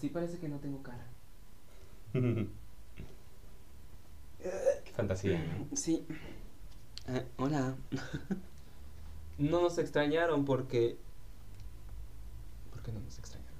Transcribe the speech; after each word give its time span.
Así 0.00 0.08
parece 0.08 0.38
que 0.38 0.48
no 0.48 0.56
tengo 0.56 0.82
cara. 0.82 1.04
Qué 2.14 2.48
fantasía, 4.96 5.44
¿no? 5.44 5.76
Sí. 5.76 6.06
Eh, 7.06 7.26
hola. 7.36 7.74
no 9.36 9.60
nos 9.60 9.76
extrañaron 9.76 10.46
porque... 10.46 10.96
¿Por 12.72 12.82
qué 12.82 12.92
no 12.92 13.00
nos 13.00 13.18
extrañaron? 13.18 13.52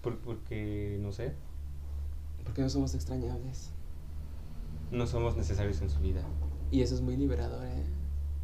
Por- 0.00 0.20
porque, 0.20 0.96
no 1.02 1.12
sé, 1.12 1.34
Porque 2.46 2.62
no 2.62 2.70
somos 2.70 2.94
extrañables. 2.94 3.72
no 4.90 5.06
somos 5.06 5.36
necesarios 5.36 5.82
en 5.82 5.90
su 5.90 6.00
vida. 6.00 6.22
Y 6.70 6.80
eso 6.80 6.94
es 6.94 7.02
muy 7.02 7.18
liberador, 7.18 7.66
¿eh? 7.66 7.84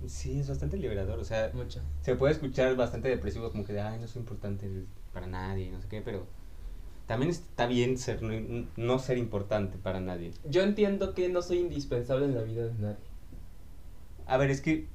Sí, 0.09 0.38
es 0.38 0.51
bastante 0.51 0.77
liberador, 0.77 1.18
o 1.18 1.24
sea, 1.24 1.51
Mucho. 1.54 1.80
se 2.02 2.16
puede 2.16 2.34
escuchar 2.34 2.77
bastante 2.77 3.09
depresivo 3.09 3.51
como 3.51 3.65
que 3.65 3.73
de, 3.73 3.80
ay, 3.80 3.98
no 3.98 4.06
soy 4.09 4.20
importante 4.20 4.84
para 5.15 5.27
nadie, 5.27 5.70
no 5.73 5.80
sé 5.80 5.88
qué, 5.88 6.02
pero 6.02 6.27
también 7.08 7.30
está 7.30 7.66
bien 7.66 7.96
ser, 7.96 8.22
no, 8.22 8.66
no 8.76 8.98
ser 8.98 9.16
importante 9.16 9.78
para 9.78 9.98
nadie. 9.98 10.30
Yo 10.48 10.62
entiendo 10.62 11.14
que 11.14 11.30
no 11.30 11.40
soy 11.40 11.58
indispensable 11.58 12.26
en 12.26 12.34
la 12.34 12.42
vida 12.42 12.66
de 12.66 12.74
nadie. 12.74 13.08
A 14.26 14.36
ver, 14.36 14.50
es 14.50 14.60
que 14.60 14.86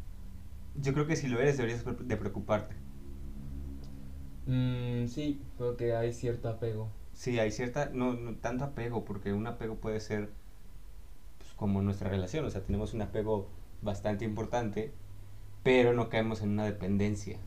yo 0.80 0.94
creo 0.94 1.08
que 1.08 1.16
si 1.16 1.27
lo 1.27 1.39
eres 1.39 1.58
deberías 1.58 1.84
de 1.84 2.16
preocuparte. 2.17 2.76
Mm, 4.45 5.08
sí, 5.08 5.41
porque 5.58 5.95
hay 5.95 6.13
cierto 6.13 6.49
apego. 6.49 6.88
Sí, 7.13 7.39
hay 7.39 7.52
cierta, 7.52 7.89
no, 7.91 8.14
no 8.14 8.36
tanto 8.36 8.64
apego, 8.64 9.05
porque 9.05 9.34
un 9.34 9.48
apego 9.48 9.75
puede 9.75 10.00
ser 10.00 10.30
pues, 11.39 11.52
como 11.53 11.81
nuestra 11.81 12.09
relación, 12.09 12.45
o 12.45 12.50
sea, 12.52 12.61
tenemos 12.61 12.94
un 12.94 13.02
apego 13.02 13.48
bastante 13.81 14.23
importante, 14.23 14.91
pero 15.64 15.94
no 15.94 16.09
caemos 16.09 16.44
en 16.44 16.50
una 16.52 16.66
dependencia. 16.66 17.39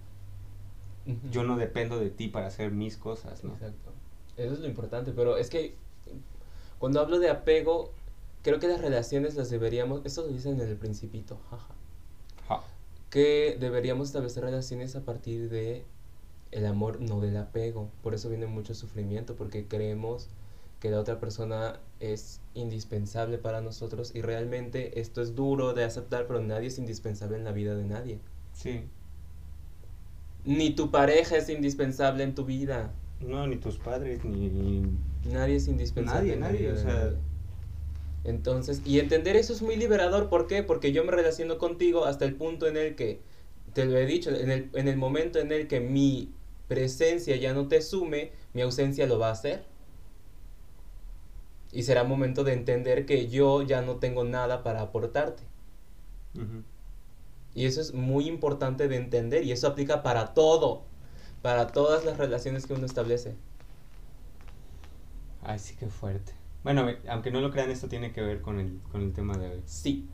Yo 1.30 1.45
no 1.45 1.56
dependo 1.56 2.01
de 2.01 2.11
ti 2.11 2.27
para 2.27 2.48
hacer 2.48 2.73
mis 2.73 2.97
cosas, 2.97 3.45
¿no? 3.45 3.53
Exacto. 3.53 3.92
Eso 4.37 4.55
es 4.55 4.61
lo 4.61 4.67
importante, 4.67 5.12
pero 5.12 5.37
es 5.37 5.51
que 5.51 5.75
cuando 6.79 7.01
hablo 7.01 7.19
de 7.19 7.31
apego, 7.31 7.92
creo 8.42 8.59
que 8.59 8.69
las 8.69 8.81
relaciones 8.81 9.34
las 9.34 9.51
deberíamos, 9.51 10.03
esto 10.05 10.23
lo 10.23 10.29
dicen 10.29 10.61
en 10.61 10.69
el 10.69 10.77
principito, 10.77 11.39
jaja, 11.51 11.75
Ja. 12.48 12.62
que 13.11 13.57
deberíamos 13.59 14.09
establecer 14.09 14.45
relaciones 14.45 14.95
a 14.95 15.01
partir 15.05 15.48
de 15.48 15.84
el 16.53 16.67
amor, 16.67 17.01
no 17.01 17.20
del 17.20 17.37
apego. 17.37 17.91
Por 18.03 18.14
eso 18.14 18.29
viene 18.29 18.47
mucho 18.47 18.75
sufrimiento, 18.75 19.34
porque 19.37 19.67
creemos 19.67 20.29
que 20.81 20.91
la 20.91 21.01
otra 21.01 21.19
persona 21.19 21.81
es 22.01 22.41
indispensable 22.55 23.39
para 23.39 23.62
nosotros 23.62 24.14
y 24.14 24.20
realmente 24.20 25.01
esto 25.01 25.23
es 25.23 25.34
duro 25.34 25.73
de 25.73 25.84
aceptar, 25.84 26.27
pero 26.27 26.41
nadie 26.41 26.69
es 26.69 26.79
indispensable 26.79 27.37
en 27.37 27.45
la 27.45 27.53
vida 27.53 27.75
de 27.75 27.84
nadie. 27.84 28.20
Sí. 28.53 28.84
Ni 30.45 30.70
tu 30.70 30.91
pareja 30.91 31.37
es 31.37 31.48
indispensable 31.48 32.23
en 32.23 32.34
tu 32.34 32.45
vida. 32.45 32.92
No, 33.20 33.47
ni 33.47 33.56
tus 33.56 33.78
padres, 33.78 34.25
ni... 34.25 34.83
Nadie 35.25 35.56
es 35.56 35.69
indispensable. 35.69 36.36
Nadie, 36.36 36.69
nadie, 36.69 36.72
o 36.72 36.77
sea-. 36.77 37.14
Entonces, 38.25 38.83
y 38.84 38.98
entender 38.98 39.36
eso 39.36 39.53
es 39.53 39.62
muy 39.62 39.77
liberador. 39.77 40.28
¿Por 40.28 40.48
qué? 40.48 40.62
Porque 40.62 40.92
yo 40.92 41.05
me 41.05 41.12
relaciono 41.12 41.58
contigo 41.58 42.06
hasta 42.06 42.25
el 42.25 42.34
punto 42.34 42.67
en 42.67 42.77
el 42.77 42.97
que, 42.97 43.20
te 43.73 43.84
lo 43.84 43.97
he 43.97 44.05
dicho, 44.05 44.31
en 44.31 44.50
el, 44.50 44.70
en 44.75 44.89
el 44.89 44.97
momento 44.97 45.39
en 45.39 45.53
el 45.53 45.69
que 45.69 45.81
mi 45.81 46.33
presencia 46.67 47.36
ya 47.36 47.55
no 47.55 47.69
te 47.69 47.83
sume, 47.83 48.33
mi 48.53 48.62
ausencia 48.62 49.06
lo 49.06 49.19
va 49.19 49.28
a 49.28 49.33
hacer. 49.33 49.64
Y 51.73 51.84
será 51.84 52.05
momento 52.05 52.42
de 52.42 52.53
entender 52.53 53.06
que 53.06 53.28
yo 53.28 53.62
ya 53.62 53.83
no 53.83 53.97
tengo 53.97 54.25
nada 54.25 54.62
para 54.62 54.83
aportarte. 54.83 55.42
Y 57.55 57.64
eso 57.64 57.80
es 57.80 57.95
muy 57.95 58.28
importante 58.28 58.89
de 58.89 58.97
entender 58.97 59.45
y 59.45 59.53
eso 59.53 59.69
aplica 59.69 60.03
para 60.03 60.34
todo, 60.34 60.83
para 61.47 61.69
todas 61.69 62.05
las 62.05 62.19
relaciones 62.19 62.66
que 62.66 62.72
uno 62.75 62.86
establece. 62.86 63.36
Ay, 65.45 65.61
sí, 65.61 65.77
qué 65.79 65.86
fuerte. 65.86 66.33
Bueno, 66.64 66.89
aunque 67.08 67.30
no 67.30 67.40
lo 67.40 67.52
crean, 67.52 67.70
esto 67.70 67.86
tiene 67.86 68.11
que 68.12 68.20
ver 68.20 68.40
con 68.40 68.58
el, 68.58 68.80
con 68.90 69.01
el 69.01 69.12
tema 69.12 69.39
de 69.39 69.51
hoy. 69.51 69.62
Sí. 69.64 70.08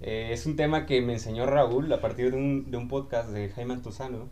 Eh, 0.00 0.30
es 0.32 0.46
un 0.46 0.56
tema 0.56 0.84
que 0.84 1.00
me 1.00 1.12
enseñó 1.12 1.46
Raúl 1.46 1.92
a 1.92 2.00
partir 2.00 2.32
de 2.32 2.36
un, 2.38 2.72
de 2.72 2.76
un 2.76 2.88
podcast 2.88 3.28
de 3.30 3.50
Jaime 3.50 3.74
Altozano. 3.74 4.28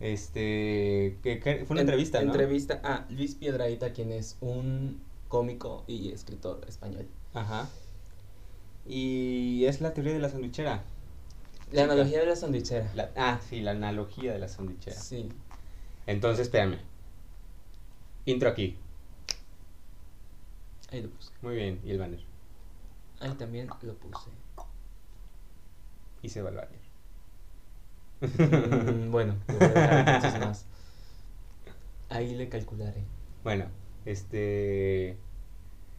Este, 0.00 1.18
que, 1.22 1.38
que 1.38 1.64
fue 1.66 1.74
una 1.74 1.82
En- 1.82 1.86
entrevista, 1.88 2.18
¿no? 2.20 2.32
Entrevista 2.32 2.80
a 2.82 3.06
Luis 3.10 3.36
Piedraíta, 3.36 3.92
quien 3.92 4.10
es 4.10 4.36
un 4.40 5.00
cómico 5.28 5.84
y 5.86 6.10
escritor 6.10 6.62
español. 6.66 7.06
Ajá. 7.32 7.68
Y 8.88 9.66
es 9.66 9.80
la 9.80 9.94
teoría 9.94 10.14
de 10.14 10.18
la 10.18 10.30
sandwichera. 10.30 10.82
La 11.72 11.84
analogía 11.84 12.20
de 12.20 12.26
la 12.26 12.36
sandwichera. 12.36 12.90
La- 12.94 13.10
ah, 13.16 13.40
sí, 13.48 13.60
la 13.60 13.70
analogía 13.70 14.32
de 14.32 14.38
la 14.38 14.48
sandwichera. 14.48 14.96
Sí. 14.96 15.28
Entonces, 16.06 16.46
espérame. 16.46 16.78
Intro 18.26 18.48
aquí. 18.48 18.76
Ahí 20.90 21.02
lo 21.02 21.10
puse. 21.10 21.30
Muy 21.42 21.56
bien. 21.56 21.80
Y 21.84 21.90
el 21.90 21.98
banner. 21.98 22.20
Ahí 23.20 23.32
también 23.34 23.68
lo 23.82 23.94
puse. 23.94 24.30
Y 26.22 26.28
se 26.28 26.42
va 26.42 26.50
el 26.50 26.56
banner. 26.56 26.80
Mm, 28.20 29.10
bueno, 29.10 29.36
voy 29.48 29.58
a 29.74 30.00
entonces 30.00 30.38
más. 30.40 30.66
Ahí 32.08 32.34
le 32.34 32.48
calcularé. 32.48 33.02
Bueno, 33.42 33.66
este. 34.04 35.16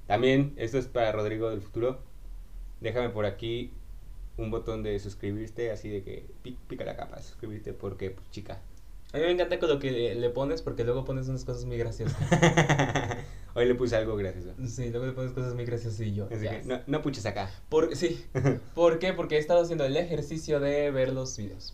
También, 0.07 0.53
esto 0.57 0.77
es 0.77 0.87
para 0.87 1.11
Rodrigo 1.11 1.49
del 1.49 1.61
futuro. 1.61 1.99
Déjame 2.81 3.09
por 3.09 3.25
aquí 3.25 3.71
un 4.37 4.51
botón 4.51 4.83
de 4.83 4.99
suscribirte, 4.99 5.71
así 5.71 5.89
de 5.89 6.03
que 6.03 6.25
pi- 6.43 6.57
pica 6.67 6.85
la 6.85 6.95
capa, 6.95 7.21
suscribirte, 7.21 7.73
porque, 7.73 8.11
pues, 8.11 8.29
chica. 8.31 8.59
A 9.13 9.17
mí 9.17 9.23
me 9.23 9.31
encanta 9.31 9.59
con 9.59 9.69
lo 9.69 9.79
que 9.79 10.15
le 10.15 10.29
pones 10.29 10.61
porque 10.61 10.83
luego 10.83 11.05
pones 11.05 11.27
unas 11.27 11.45
cosas 11.45 11.65
muy 11.65 11.77
graciosas. 11.77 12.17
Hoy 13.57 13.65
le 13.65 13.75
puse 13.75 13.95
algo 13.95 14.17
gracioso. 14.17 14.53
Sí, 14.67 14.89
luego 14.89 15.05
le 15.05 15.13
pones 15.13 15.31
cosas 15.31 15.53
muy 15.53 15.63
graciosas 15.63 16.01
y 16.01 16.13
yo. 16.13 16.27
Así 16.29 16.43
ya. 16.43 16.61
que 16.61 16.67
no, 16.67 16.81
no 16.87 17.01
puches 17.01 17.25
acá. 17.25 17.49
Por, 17.69 17.95
sí. 17.95 18.25
¿Por 18.75 18.99
qué? 18.99 19.13
Porque 19.13 19.35
he 19.35 19.39
estado 19.39 19.61
haciendo 19.61 19.85
el 19.85 19.95
ejercicio 19.95 20.59
de 20.59 20.91
ver 20.91 21.13
los 21.13 21.37
videos. 21.37 21.73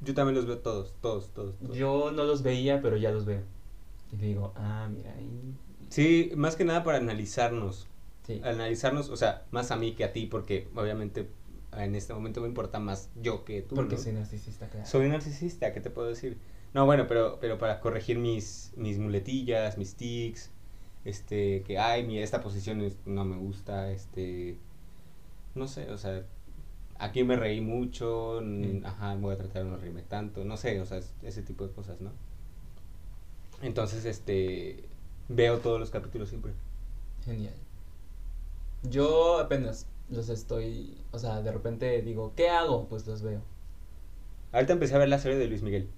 Yo 0.00 0.14
también 0.14 0.34
los 0.34 0.46
veo 0.46 0.58
todos, 0.58 0.94
todos, 1.00 1.28
todos. 1.32 1.56
todos. 1.58 1.76
Yo 1.76 2.10
no 2.10 2.24
los 2.24 2.42
veía, 2.42 2.82
pero 2.82 2.96
ya 2.96 3.12
los 3.12 3.26
veo. 3.26 3.42
Y 4.12 4.16
digo, 4.16 4.52
ah, 4.56 4.88
mira 4.90 5.12
ahí. 5.12 5.54
Sí, 5.88 6.32
más 6.34 6.56
que 6.56 6.64
nada 6.64 6.82
para 6.82 6.98
analizarnos. 6.98 7.86
Sí. 8.26 8.40
Analizarnos, 8.42 9.10
o 9.10 9.16
sea, 9.16 9.44
más 9.52 9.70
a 9.70 9.76
mí 9.76 9.94
que 9.94 10.02
a 10.02 10.12
ti, 10.12 10.26
porque 10.26 10.68
obviamente 10.74 11.28
en 11.76 11.94
este 11.94 12.12
momento 12.12 12.40
me 12.40 12.48
importa 12.48 12.80
más 12.80 13.10
yo 13.20 13.44
que 13.44 13.62
tú. 13.62 13.76
Porque 13.76 13.96
¿no? 13.96 14.02
soy 14.02 14.12
narcisista, 14.12 14.68
claro. 14.68 14.86
Soy 14.86 15.08
narcisista, 15.08 15.72
¿qué 15.72 15.80
te 15.80 15.90
puedo 15.90 16.08
decir? 16.08 16.38
No, 16.74 16.86
bueno, 16.86 17.06
pero, 17.08 17.38
pero 17.40 17.58
para 17.58 17.80
corregir 17.80 18.18
mis, 18.18 18.72
mis 18.76 18.98
muletillas, 18.98 19.76
mis 19.78 19.94
tics, 19.96 20.50
este, 21.04 21.62
que, 21.64 21.78
ay, 21.78 22.04
mi, 22.06 22.18
esta 22.18 22.40
posición 22.40 22.80
es- 22.82 22.96
no 23.06 23.24
me 23.24 23.36
gusta, 23.36 23.90
este, 23.90 24.56
no 25.54 25.66
sé, 25.68 25.90
o 25.90 25.98
sea, 25.98 26.24
aquí 26.98 27.24
me 27.24 27.36
reí 27.36 27.60
mucho, 27.60 28.40
Mm. 28.42 28.84
ajá, 28.86 29.16
voy 29.16 29.34
a 29.34 29.38
tratar 29.38 29.64
de 29.64 29.70
no 29.70 29.76
reírme 29.78 30.02
tanto, 30.02 30.44
no 30.44 30.56
sé, 30.56 30.80
o 30.80 30.86
sea, 30.86 30.98
es- 30.98 31.12
ese 31.22 31.42
tipo 31.42 31.66
de 31.66 31.72
cosas, 31.74 32.00
¿no? 32.00 32.12
Entonces, 33.62 34.04
este, 34.04 34.84
veo 35.28 35.58
todos 35.58 35.78
los 35.80 35.90
capítulos 35.90 36.28
siempre. 36.28 36.52
Genial. 37.24 37.54
Yo 38.82 39.38
apenas 39.38 39.86
los 40.10 40.28
estoy, 40.28 40.96
o 41.12 41.18
sea, 41.18 41.42
de 41.42 41.52
repente 41.52 42.02
digo, 42.02 42.32
¿qué 42.36 42.48
hago? 42.48 42.86
Pues 42.88 43.06
los 43.06 43.22
veo. 43.22 43.42
Ahorita 44.52 44.72
empecé 44.72 44.94
a 44.94 44.98
ver 44.98 45.08
la 45.08 45.18
serie 45.18 45.38
de 45.38 45.46
Luis 45.46 45.62
Miguel. 45.62 45.88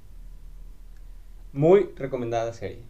Muy 1.52 1.90
recomendada 1.96 2.52
serie. 2.52 2.82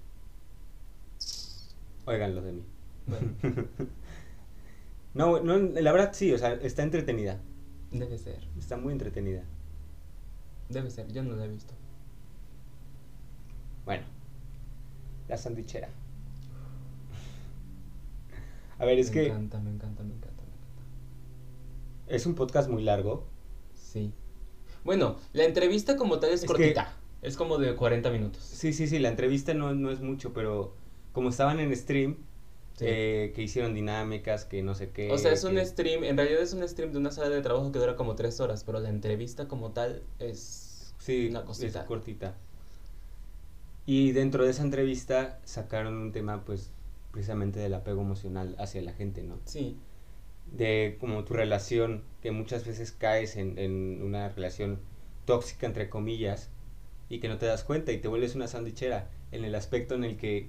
Óiganlo 2.04 2.42
de 2.42 2.52
mí. 2.52 2.62
Bueno, 3.06 3.28
No, 5.14 5.40
no, 5.40 5.58
la 5.58 5.92
verdad 5.92 6.10
sí, 6.14 6.32
o 6.32 6.38
sea, 6.38 6.54
está 6.54 6.82
entretenida. 6.82 7.38
debe 7.90 8.16
ser, 8.18 8.38
Está 8.58 8.76
muy 8.76 8.92
entretenida. 8.92 9.42
debe 10.68 10.90
ser, 10.90 11.12
yo 11.12 11.22
no 11.22 11.36
la 11.36 11.44
he 11.44 11.48
visto. 11.48 11.74
Bueno, 13.84 14.04
la 15.28 15.36
sandwichera. 15.36 15.88
A 18.78 18.84
ver, 18.86 18.98
es 18.98 19.08
me 19.08 19.12
que 19.14 19.26
encanta, 19.26 19.58
me 19.60 19.70
encanta, 19.70 20.02
me 20.02 20.14
encanta, 20.14 20.42
me 20.42 20.48
encanta. 20.48 20.82
es 22.08 22.24
un 22.26 22.34
podcast 22.34 22.70
muy 22.70 22.82
largo. 22.82 23.24
Sí. 23.74 24.12
Bueno, 24.84 25.16
la 25.34 25.44
entrevista 25.44 25.96
como 25.96 26.18
tal 26.20 26.30
es, 26.30 26.42
Es 26.42 26.46
cortita. 26.48 26.94
Es 27.22 27.36
como 27.36 27.58
de 27.58 27.74
40 27.76 28.10
minutos. 28.10 28.42
Sí, 28.42 28.72
sí, 28.72 28.86
sí, 28.88 28.98
la 28.98 29.08
entrevista 29.08 29.54
no, 29.54 29.74
no 29.74 29.90
es 29.90 30.00
mucho, 30.00 30.32
pero 30.32 30.74
como 31.12 31.28
estaban 31.30 31.60
en 31.60 31.74
stream, 31.76 32.16
Sí. 32.74 32.86
eh, 32.88 33.32
que 33.34 33.42
hicieron 33.42 33.74
dinámicas, 33.74 34.44
que 34.46 34.62
no 34.62 34.74
sé 34.74 34.90
qué. 34.90 35.10
o 35.12 35.18
sea, 35.18 35.32
es 35.32 35.44
un 35.44 35.58
stream, 35.64 36.04
en 36.04 36.16
realidad 36.16 36.40
es 36.42 36.54
un 36.54 36.66
stream 36.66 36.90
de 36.92 36.98
una 36.98 37.10
sala 37.10 37.28
de 37.28 37.42
trabajo 37.42 37.70
que 37.70 37.78
dura 37.78 37.96
como 37.96 38.14
3 38.16 38.40
horas, 38.40 38.64
pero 38.64 38.80
la 38.80 38.88
entrevista 38.88 39.46
como 39.46 39.72
tal 39.72 40.02
es 40.18 40.94
Sí, 40.98 41.28
una 41.28 41.40
es 41.40 41.44
cosita. 41.44 41.84
cortita. 41.86 42.34
Y 43.84 44.12
dentro 44.12 44.44
de 44.44 44.50
esa 44.50 44.62
entrevista 44.62 45.40
sacaron 45.44 45.94
un 45.96 46.12
tema, 46.12 46.44
pues, 46.44 46.70
precisamente 47.10 47.60
del 47.60 47.74
apego 47.74 48.00
emocional 48.00 48.54
hacia 48.58 48.80
la 48.82 48.92
gente, 48.92 49.22
¿no? 49.22 49.38
Sí, 49.44 49.76
De 50.50 50.96
como 51.00 51.24
tu 51.24 51.34
relación, 51.34 52.02
que 52.20 52.30
muchas 52.30 52.64
veces 52.66 52.92
caes 52.92 53.36
en, 53.36 53.58
en 53.58 54.02
una 54.02 54.28
relación 54.28 54.80
tóxica, 55.24 55.66
entre 55.66 55.88
comillas, 55.90 56.50
y 57.08 57.20
que 57.20 57.28
no 57.28 57.38
te 57.38 57.46
das 57.46 57.64
cuenta 57.64 57.92
y 57.92 57.98
te 57.98 58.08
vuelves 58.08 58.34
una 58.34 58.48
sandwichera 58.48 59.10
en 59.32 59.44
el 59.44 59.54
aspecto 59.54 59.94
en 59.94 60.04
el 60.04 60.16
que 60.16 60.48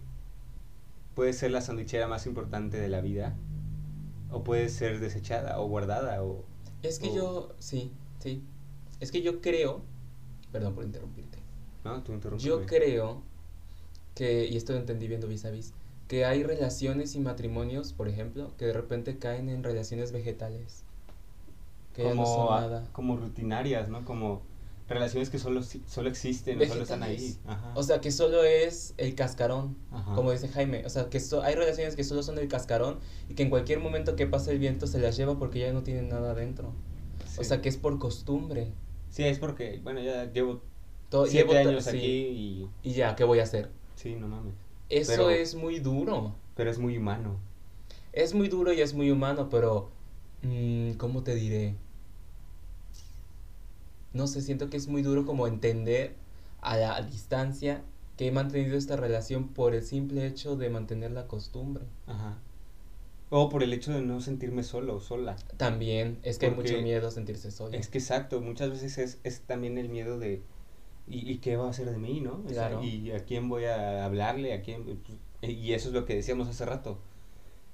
puede 1.15 1.33
ser 1.33 1.51
la 1.51 1.61
sandwichera 1.61 2.07
más 2.07 2.25
importante 2.25 2.77
de 2.77 2.89
la 2.89 3.01
vida, 3.01 3.35
o 4.31 4.43
puede 4.43 4.69
ser 4.69 4.99
desechada 4.99 5.59
o 5.59 5.67
guardada, 5.67 6.23
o... 6.23 6.43
Es 6.81 6.99
que 6.99 7.09
o- 7.09 7.15
yo, 7.15 7.55
sí, 7.59 7.91
sí. 8.19 8.41
Es 8.99 9.11
que 9.11 9.21
yo 9.21 9.41
creo, 9.41 9.81
perdón 10.51 10.75
por 10.75 10.85
interrumpirte. 10.85 11.37
¿No? 11.83 12.01
Tú. 12.01 12.19
Yo 12.37 12.65
creo 12.65 13.21
que, 14.15 14.47
y 14.47 14.55
esto 14.55 14.73
lo 14.73 14.79
entendí 14.79 15.07
viendo 15.07 15.27
vis 15.27 15.45
a 15.45 15.51
vis, 15.51 15.73
que 16.07 16.25
hay 16.25 16.43
relaciones 16.43 17.15
y 17.15 17.19
matrimonios, 17.19 17.93
por 17.93 18.07
ejemplo, 18.07 18.53
que 18.57 18.65
de 18.65 18.73
repente 18.73 19.17
caen 19.17 19.49
en 19.49 19.63
relaciones 19.63 20.11
vegetales. 20.11 20.83
Que 21.93 22.03
ya 22.03 22.09
no 22.15 22.23
como, 22.23 22.35
son 22.35 22.61
nada. 22.61 22.87
como 22.91 23.17
rutinarias, 23.17 23.89
¿no? 23.89 24.03
Como 24.05 24.41
relaciones 24.87 25.29
que 25.29 25.39
solo, 25.39 25.61
solo 25.63 26.09
existen, 26.09 26.59
solo 26.67 26.83
están 26.83 27.03
ahí. 27.03 27.37
Ajá. 27.47 27.71
O 27.75 27.83
sea, 27.83 28.01
que 28.01 28.11
solo 28.11 28.43
es 28.43 28.93
el 28.97 29.15
cascarón, 29.15 29.77
Ajá. 29.91 30.13
como 30.15 30.31
dice 30.31 30.47
Jaime. 30.49 30.85
O 30.85 30.89
sea, 30.89 31.09
que 31.09 31.19
so- 31.19 31.41
hay 31.41 31.55
relaciones 31.55 31.95
que 31.95 32.03
solo 32.03 32.21
son 32.23 32.37
el 32.37 32.47
cascarón 32.47 32.99
y 33.29 33.33
que 33.35 33.43
en 33.43 33.49
cualquier 33.49 33.79
momento 33.79 34.15
que 34.15 34.27
pase 34.27 34.51
el 34.51 34.59
viento 34.59 34.85
se 34.87 34.99
las 34.99 35.15
lleva 35.17 35.37
porque 35.39 35.59
ya 35.59 35.71
no 35.73 35.83
tienen 35.83 36.09
nada 36.09 36.31
adentro. 36.31 36.73
O 37.37 37.43
sea, 37.43 37.61
que 37.61 37.69
es 37.69 37.77
por 37.77 37.97
costumbre. 37.97 38.71
Sí, 39.09 39.23
es 39.23 39.39
porque, 39.39 39.79
bueno, 39.83 40.01
ya 40.01 40.31
llevo 40.31 40.61
To- 41.09 41.25
siete 41.27 41.53
llevo 41.53 41.69
años 41.69 41.83
sí, 41.85 41.89
aquí 41.97 42.07
y... 42.07 42.69
Y 42.83 42.93
ya, 42.93 43.15
¿qué 43.15 43.23
voy 43.23 43.39
a 43.39 43.43
hacer? 43.43 43.69
Sí, 43.95 44.15
no 44.15 44.27
mames. 44.27 44.53
Eso 44.89 45.11
Pero- 45.13 45.29
es 45.29 45.55
muy 45.55 45.79
duro. 45.79 46.35
Pero 46.55 46.69
es 46.69 46.77
muy 46.77 46.97
humano. 46.97 47.37
Es 48.11 48.33
muy 48.35 48.47
duro 48.49 48.73
y 48.73 48.81
es 48.81 48.93
muy 48.93 49.09
humano, 49.11 49.49
pero... 49.49 49.89
mm, 50.43 50.93
¿Cómo 50.93 51.23
te 51.23 51.33
diré? 51.35 51.75
No 54.13 54.27
sé, 54.27 54.41
siento 54.41 54.69
que 54.69 54.77
es 54.77 54.87
muy 54.87 55.01
duro 55.01 55.25
como 55.25 55.47
entender 55.47 56.15
a 56.61 56.77
la 56.77 57.01
distancia 57.01 57.83
que 58.17 58.27
he 58.27 58.31
mantenido 58.31 58.77
esta 58.77 58.95
relación 58.95 59.47
por 59.49 59.73
el 59.73 59.83
simple 59.83 60.27
hecho 60.27 60.55
de 60.55 60.69
mantener 60.69 61.11
la 61.11 61.27
costumbre. 61.27 61.85
Ajá. 62.07 62.37
O 63.29 63.49
por 63.49 63.63
el 63.63 63.73
hecho 63.73 63.91
de 63.91 64.01
no 64.03 64.21
sentirme 64.21 64.61
solo, 64.63 64.99
sola. 64.99 65.35
También 65.57 66.19
es 66.21 66.37
que 66.37 66.45
hay 66.47 66.51
mucho 66.53 66.79
miedo 66.81 67.07
a 67.07 67.11
sentirse 67.11 67.49
solo. 67.49 67.75
Es 67.75 67.87
que 67.87 67.97
exacto, 67.97 68.39
muchas 68.41 68.69
veces 68.69 68.97
es, 68.99 69.19
es 69.23 69.41
también 69.41 69.79
el 69.79 69.89
miedo 69.89 70.19
de, 70.19 70.43
¿y, 71.07 71.31
y 71.31 71.39
qué 71.39 71.57
va 71.57 71.65
a 71.65 71.69
hacer 71.71 71.89
de 71.89 71.97
mí, 71.97 72.21
no? 72.21 72.43
O 72.45 72.49
sea, 72.49 72.69
Claro. 72.69 72.83
¿Y 72.83 73.09
a 73.11 73.25
quién 73.25 73.49
voy 73.49 73.65
a 73.65 74.05
hablarle? 74.05 74.53
¿A 74.53 74.61
quién? 74.61 74.83
Pues, 74.83 74.97
y 75.41 75.73
eso 75.73 75.87
es 75.89 75.95
lo 75.95 76.05
que 76.05 76.15
decíamos 76.15 76.47
hace 76.47 76.63
rato. 76.65 76.99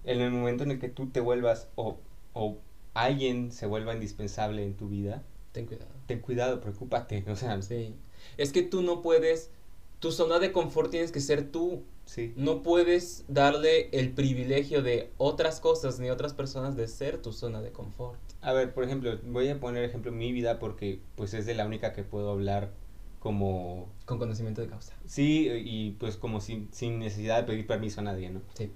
En 0.06 0.22
el 0.22 0.32
momento 0.32 0.64
en 0.64 0.72
el 0.72 0.80
que 0.80 0.90
tú 0.90 1.10
te 1.10 1.20
vuelvas 1.20 1.68
o, 1.76 1.98
o 2.34 2.58
alguien 2.94 3.52
se 3.52 3.66
vuelva 3.66 3.94
indispensable 3.94 4.64
en 4.64 4.76
tu 4.76 4.88
vida, 4.88 5.24
Ten 5.52 5.66
cuidado. 5.66 5.92
ten 6.06 6.20
cuidado, 6.20 6.62
preocúpate. 6.62 7.24
O 7.30 7.36
sea, 7.36 7.62
Sí. 7.62 7.96
Es 8.38 8.52
que 8.52 8.62
tú 8.64 8.82
no 8.82 9.02
puedes... 9.02 9.52
Tu 10.00 10.12
zona 10.14 10.40
de 10.40 10.52
confort 10.54 10.90
tienes 10.92 11.12
que 11.12 11.20
ser 11.20 11.52
tú. 11.52 11.84
sí. 12.06 12.34
No 12.38 12.64
puedes 12.64 13.26
darle 13.28 13.90
el 13.92 14.14
privilegio 14.14 14.82
de 14.82 15.12
otras 15.18 15.60
cosas 15.60 16.00
ni 16.00 16.10
otras 16.10 16.34
personas 16.34 16.76
de 16.78 16.88
ser 16.88 17.22
tu 17.22 17.34
zona 17.34 17.62
de 17.62 17.72
confort. 17.72 18.20
A 18.42 18.54
ver, 18.54 18.74
por 18.74 18.86
ejemplo, 18.86 19.20
voy 19.26 19.50
a 19.50 19.60
poner 19.60 19.84
ejemplo 19.84 20.12
mi 20.14 20.32
vida 20.32 20.60
porque 20.60 21.02
pues 21.16 21.34
es 21.34 21.46
de 21.46 21.54
la 21.56 21.66
única 21.66 21.92
que 21.92 22.04
puedo 22.04 22.32
hablar 22.32 22.72
como 23.20 23.90
Con 24.06 24.18
conocimiento 24.18 24.62
de 24.62 24.68
causa. 24.70 24.94
sí 25.06 25.50
y 25.66 25.92
pues 26.00 26.16
como 26.16 26.40
sin, 26.40 26.72
sin 26.72 27.00
necesidad 27.00 27.42
de 27.42 27.44
pedir 27.44 27.68
permiso 27.68 28.00
a 28.00 28.04
nadie, 28.06 28.30
¿no? 28.30 28.42
Sí. 28.54 28.72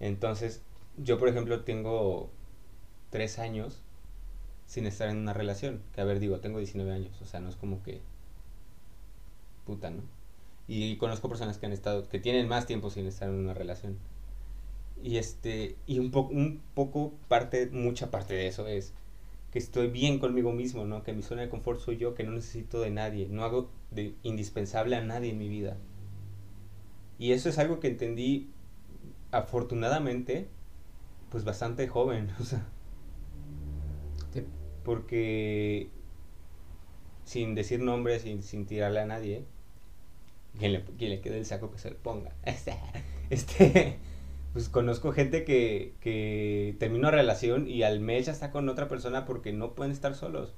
Entonces, 0.00 0.62
yo 0.96 1.18
por 1.18 1.28
ejemplo 1.28 1.62
tengo 1.62 2.30
tres 3.10 3.38
años 3.38 3.80
sin 4.70 4.86
estar 4.86 5.08
en 5.08 5.18
una 5.18 5.32
relación. 5.32 5.82
Que 5.92 6.00
a 6.00 6.04
ver, 6.04 6.20
digo, 6.20 6.38
tengo 6.38 6.58
19 6.58 6.92
años, 6.92 7.20
o 7.20 7.24
sea, 7.24 7.40
no 7.40 7.48
es 7.48 7.56
como 7.56 7.82
que 7.82 8.00
puta, 9.66 9.90
¿no? 9.90 10.02
Y 10.68 10.96
conozco 10.96 11.28
personas 11.28 11.58
que 11.58 11.66
han 11.66 11.72
estado, 11.72 12.08
que 12.08 12.20
tienen 12.20 12.46
más 12.46 12.66
tiempo 12.66 12.88
sin 12.88 13.04
estar 13.06 13.28
en 13.28 13.34
una 13.34 13.52
relación. 13.52 13.98
Y 15.02 15.16
este, 15.16 15.74
y 15.88 15.98
un 15.98 16.12
poco, 16.12 16.32
un 16.32 16.62
poco 16.74 17.14
parte, 17.26 17.66
mucha 17.72 18.12
parte 18.12 18.34
de 18.34 18.46
eso 18.46 18.68
es 18.68 18.94
que 19.50 19.58
estoy 19.58 19.88
bien 19.88 20.20
conmigo 20.20 20.52
mismo, 20.52 20.84
¿no? 20.84 21.02
Que 21.02 21.12
mi 21.12 21.22
zona 21.22 21.42
de 21.42 21.48
confort 21.48 21.80
soy 21.80 21.96
yo, 21.96 22.14
que 22.14 22.22
no 22.22 22.30
necesito 22.30 22.80
de 22.80 22.90
nadie, 22.90 23.26
no 23.28 23.42
hago 23.42 23.68
de 23.90 24.14
indispensable 24.22 24.94
a 24.94 25.02
nadie 25.02 25.30
en 25.30 25.38
mi 25.38 25.48
vida. 25.48 25.76
Y 27.18 27.32
eso 27.32 27.48
es 27.48 27.58
algo 27.58 27.80
que 27.80 27.88
entendí 27.88 28.50
afortunadamente, 29.32 30.46
pues 31.30 31.42
bastante 31.42 31.88
joven, 31.88 32.30
o 32.40 32.44
sea. 32.44 32.64
Porque 34.90 35.88
sin 37.22 37.54
decir 37.54 37.78
nombres, 37.78 38.22
sin, 38.22 38.42
sin 38.42 38.66
tirarle 38.66 38.98
a 38.98 39.06
nadie, 39.06 39.44
quien 40.58 40.72
le, 40.72 40.82
quien 40.82 41.10
le 41.10 41.20
quede 41.20 41.38
el 41.38 41.46
saco 41.46 41.70
que 41.70 41.78
se 41.78 41.90
le 41.90 41.94
ponga. 41.94 42.34
Este, 43.30 43.98
pues 44.52 44.68
conozco 44.68 45.12
gente 45.12 45.44
que, 45.44 45.94
que 46.00 46.74
termina 46.80 47.02
una 47.06 47.16
relación 47.16 47.68
y 47.68 47.84
al 47.84 48.00
mes 48.00 48.26
ya 48.26 48.32
está 48.32 48.50
con 48.50 48.68
otra 48.68 48.88
persona 48.88 49.26
porque 49.26 49.52
no 49.52 49.76
pueden 49.76 49.92
estar 49.92 50.16
solos. 50.16 50.52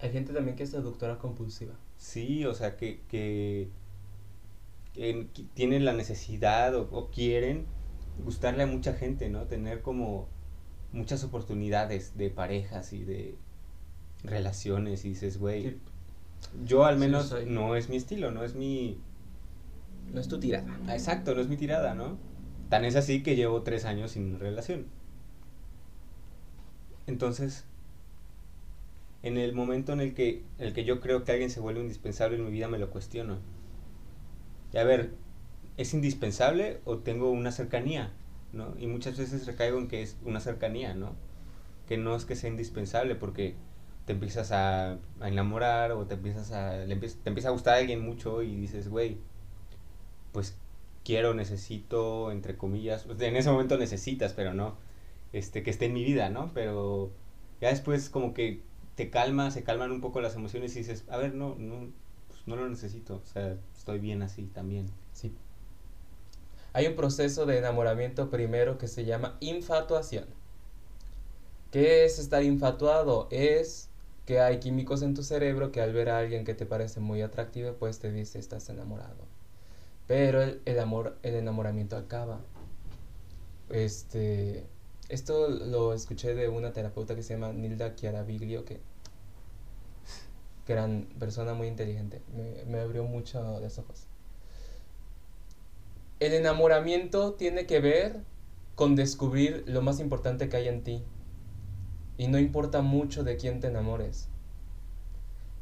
Hay 0.00 0.12
gente 0.12 0.34
también 0.34 0.54
que 0.54 0.64
es 0.64 0.70
seductora 0.70 1.16
compulsiva. 1.16 1.72
Sí, 1.96 2.44
o 2.44 2.52
sea, 2.52 2.76
que, 2.76 3.00
que, 3.08 3.70
tienen 5.54 5.86
la 5.86 5.94
necesidad 5.94 6.74
o, 6.74 6.90
o 6.92 7.10
quieren 7.10 7.64
gustarle 8.22 8.64
a 8.64 8.66
mucha 8.66 8.92
gente, 8.92 9.30
¿no? 9.30 9.46
Tener 9.46 9.80
como 9.80 10.28
muchas 10.92 11.24
oportunidades 11.24 12.18
de 12.18 12.28
parejas 12.28 12.92
y 12.92 13.04
de 13.04 13.38
relaciones 14.24 15.04
y 15.04 15.10
dices, 15.10 15.38
güey, 15.38 15.62
Sí. 15.62 15.78
yo 16.64 16.84
al 16.84 16.94
Sí, 16.96 17.00
menos 17.00 17.26
soy. 17.26 17.46
no 17.46 17.74
es 17.76 17.88
mi 17.88 17.96
estilo, 17.96 18.30
no 18.30 18.44
es 18.44 18.54
mi... 18.54 18.98
No 20.12 20.20
es 20.20 20.28
tu 20.28 20.40
tirada. 20.40 20.66
Ah, 20.86 20.94
Exacto, 20.94 21.34
no 21.34 21.40
es 21.40 21.48
mi 21.48 21.56
tirada, 21.56 21.94
¿no? 21.94 22.16
Tan 22.70 22.84
es 22.84 22.96
así 22.96 23.22
que 23.22 23.36
llevo 23.36 23.62
tres 23.62 23.84
años 23.84 24.12
sin 24.12 24.38
relación. 24.38 24.86
Entonces, 27.06 27.64
en 29.22 29.36
el 29.38 29.54
momento 29.54 29.92
en 29.92 30.00
el 30.00 30.14
que, 30.14 30.42
el 30.58 30.72
que 30.72 30.84
yo 30.84 31.00
creo 31.00 31.24
que 31.24 31.32
alguien 31.32 31.50
se 31.50 31.60
vuelve 31.60 31.80
indispensable 31.80 32.36
en 32.36 32.44
mi 32.44 32.50
vida, 32.50 32.68
me 32.68 32.78
lo 32.78 32.90
cuestiono. 32.90 33.38
Y 34.72 34.76
a 34.78 34.84
ver, 34.84 35.10
¿es 35.76 35.94
indispensable 35.94 36.80
o 36.84 36.98
tengo 36.98 37.30
una 37.30 37.52
cercanía? 37.52 38.12
¿no? 38.52 38.74
Y 38.78 38.86
muchas 38.86 39.18
veces 39.18 39.46
recaigo 39.46 39.78
en 39.78 39.88
que 39.88 40.02
es 40.02 40.16
una 40.24 40.40
cercanía, 40.40 40.94
¿no? 40.94 41.12
Que 41.86 41.96
no 41.98 42.14
es 42.16 42.24
que 42.24 42.36
sea 42.36 42.50
indispensable 42.50 43.14
porque 43.14 43.54
te 44.08 44.14
empiezas 44.14 44.52
a, 44.52 44.94
a 45.20 45.28
enamorar 45.28 45.92
o 45.92 46.06
te 46.08 46.16
empiezas 46.16 46.52
a, 46.52 46.78
le 46.78 46.94
empieza- 46.94 47.18
te 47.24 47.30
empieza 47.30 47.50
a 47.50 47.52
gustar 47.52 47.76
a 47.76 47.78
alguien 47.78 48.02
mucho 48.02 48.42
y 48.42 48.56
dices, 48.56 48.90
güey, 48.90 49.18
pues 50.32 50.56
quiero, 51.04 51.34
necesito, 51.34 52.30
entre 52.32 52.56
comillas, 52.56 53.04
pues, 53.04 53.20
en 53.20 53.36
ese 53.36 53.50
momento 53.50 53.76
necesitas, 53.78 54.32
pero 54.32 54.54
no, 54.54 54.76
este, 55.32 55.62
que 55.62 55.70
esté 55.70 55.86
en 55.86 55.94
mi 55.94 56.04
vida, 56.04 56.30
¿no? 56.30 56.52
Pero 56.54 57.12
ya 57.60 57.68
después 57.70 58.10
como 58.10 58.34
que 58.34 58.62
te 58.96 59.10
calma, 59.10 59.50
se 59.50 59.64
calman 59.64 59.92
un 59.92 60.00
poco 60.00 60.20
las 60.20 60.34
emociones 60.36 60.74
y 60.76 60.80
dices, 60.80 61.04
a 61.08 61.16
ver, 61.18 61.34
no, 61.34 61.54
no, 61.58 61.88
pues 62.28 62.40
no 62.46 62.56
lo 62.56 62.68
necesito, 62.68 63.16
o 63.16 63.26
sea, 63.26 63.56
estoy 63.76 63.98
bien 64.00 64.22
así 64.22 64.44
también. 64.46 64.86
Sí. 65.12 65.34
Hay 66.72 66.86
un 66.86 66.96
proceso 66.96 67.44
de 67.44 67.58
enamoramiento 67.58 68.30
primero 68.30 68.78
que 68.78 68.88
se 68.88 69.04
llama 69.04 69.36
infatuación. 69.40 70.24
¿Qué 71.70 72.04
es 72.04 72.18
estar 72.18 72.42
infatuado? 72.42 73.28
Es 73.30 73.87
que 74.28 74.40
hay 74.40 74.58
químicos 74.58 75.00
en 75.00 75.14
tu 75.14 75.22
cerebro 75.22 75.72
que 75.72 75.80
al 75.80 75.94
ver 75.94 76.10
a 76.10 76.18
alguien 76.18 76.44
que 76.44 76.52
te 76.52 76.66
parece 76.66 77.00
muy 77.00 77.22
atractivo, 77.22 77.72
pues 77.78 77.98
te 77.98 78.12
dice 78.12 78.38
estás 78.38 78.68
enamorado. 78.68 79.24
Pero 80.06 80.42
el, 80.42 80.78
amor, 80.78 81.16
el 81.22 81.34
enamoramiento 81.34 81.96
acaba. 81.96 82.38
Este, 83.70 84.66
esto 85.08 85.48
lo 85.48 85.94
escuché 85.94 86.34
de 86.34 86.50
una 86.50 86.74
terapeuta 86.74 87.16
que 87.16 87.22
se 87.22 87.32
llama 87.32 87.54
Nilda 87.54 87.94
Chiaraviglio, 87.94 88.66
que 88.66 88.82
gran 90.66 91.08
persona 91.18 91.54
muy 91.54 91.68
inteligente. 91.68 92.20
Me, 92.36 92.66
me 92.70 92.80
abrió 92.80 93.04
mucho 93.04 93.58
los 93.60 93.78
ojos. 93.78 94.08
El 96.20 96.34
enamoramiento 96.34 97.32
tiene 97.32 97.64
que 97.64 97.80
ver 97.80 98.20
con 98.74 98.94
descubrir 98.94 99.64
lo 99.66 99.80
más 99.80 100.00
importante 100.00 100.50
que 100.50 100.58
hay 100.58 100.68
en 100.68 100.84
ti. 100.84 101.02
Y 102.18 102.28
no 102.28 102.38
importa 102.38 102.82
mucho 102.82 103.24
de 103.24 103.38
quién 103.38 103.60
te 103.60 103.68
enamores. 103.68 104.28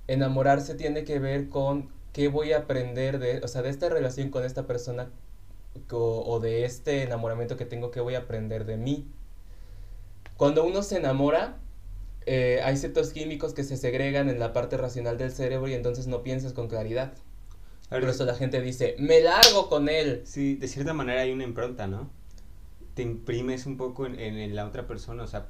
Enamorarse 0.08 0.74
tiene 0.74 1.04
que 1.04 1.18
ver 1.18 1.48
con 1.48 1.90
qué 2.12 2.28
voy 2.28 2.52
a 2.52 2.58
aprender 2.60 3.18
de, 3.18 3.38
o 3.44 3.48
sea, 3.48 3.62
de 3.62 3.68
esta 3.70 3.88
relación 3.88 4.30
con 4.30 4.44
esta 4.44 4.66
persona 4.66 5.10
o, 5.92 6.24
o 6.26 6.40
de 6.40 6.64
este 6.64 7.02
enamoramiento 7.04 7.56
que 7.56 7.66
tengo, 7.66 7.90
qué 7.90 8.00
voy 8.00 8.14
a 8.16 8.20
aprender 8.20 8.64
de 8.66 8.76
mí. 8.78 9.06
Cuando 10.36 10.64
uno 10.64 10.82
se 10.82 10.98
enamora, 10.98 11.58
eh, 12.26 12.60
hay 12.64 12.76
ciertos 12.76 13.12
químicos 13.12 13.54
que 13.54 13.64
se 13.64 13.76
segregan 13.76 14.28
en 14.30 14.38
la 14.38 14.52
parte 14.52 14.76
racional 14.76 15.18
del 15.18 15.32
cerebro 15.32 15.68
y 15.68 15.74
entonces 15.74 16.06
no 16.06 16.22
piensas 16.22 16.52
con 16.52 16.68
claridad. 16.68 17.14
Ver, 17.90 18.00
Por 18.00 18.10
eso 18.10 18.24
la 18.24 18.34
gente 18.34 18.60
dice, 18.60 18.96
me 18.98 19.20
largo 19.20 19.68
con 19.68 19.88
él. 19.88 20.24
Sí, 20.24 20.56
de 20.56 20.68
cierta 20.68 20.92
manera 20.92 21.22
hay 21.22 21.32
una 21.32 21.44
impronta, 21.44 21.86
¿no? 21.86 22.10
Te 22.94 23.02
imprimes 23.02 23.66
un 23.66 23.76
poco 23.76 24.06
en, 24.06 24.18
en- 24.18 24.38
en 24.38 24.56
la 24.56 24.66
otra 24.66 24.86
persona, 24.86 25.22
o 25.24 25.26
sea, 25.26 25.48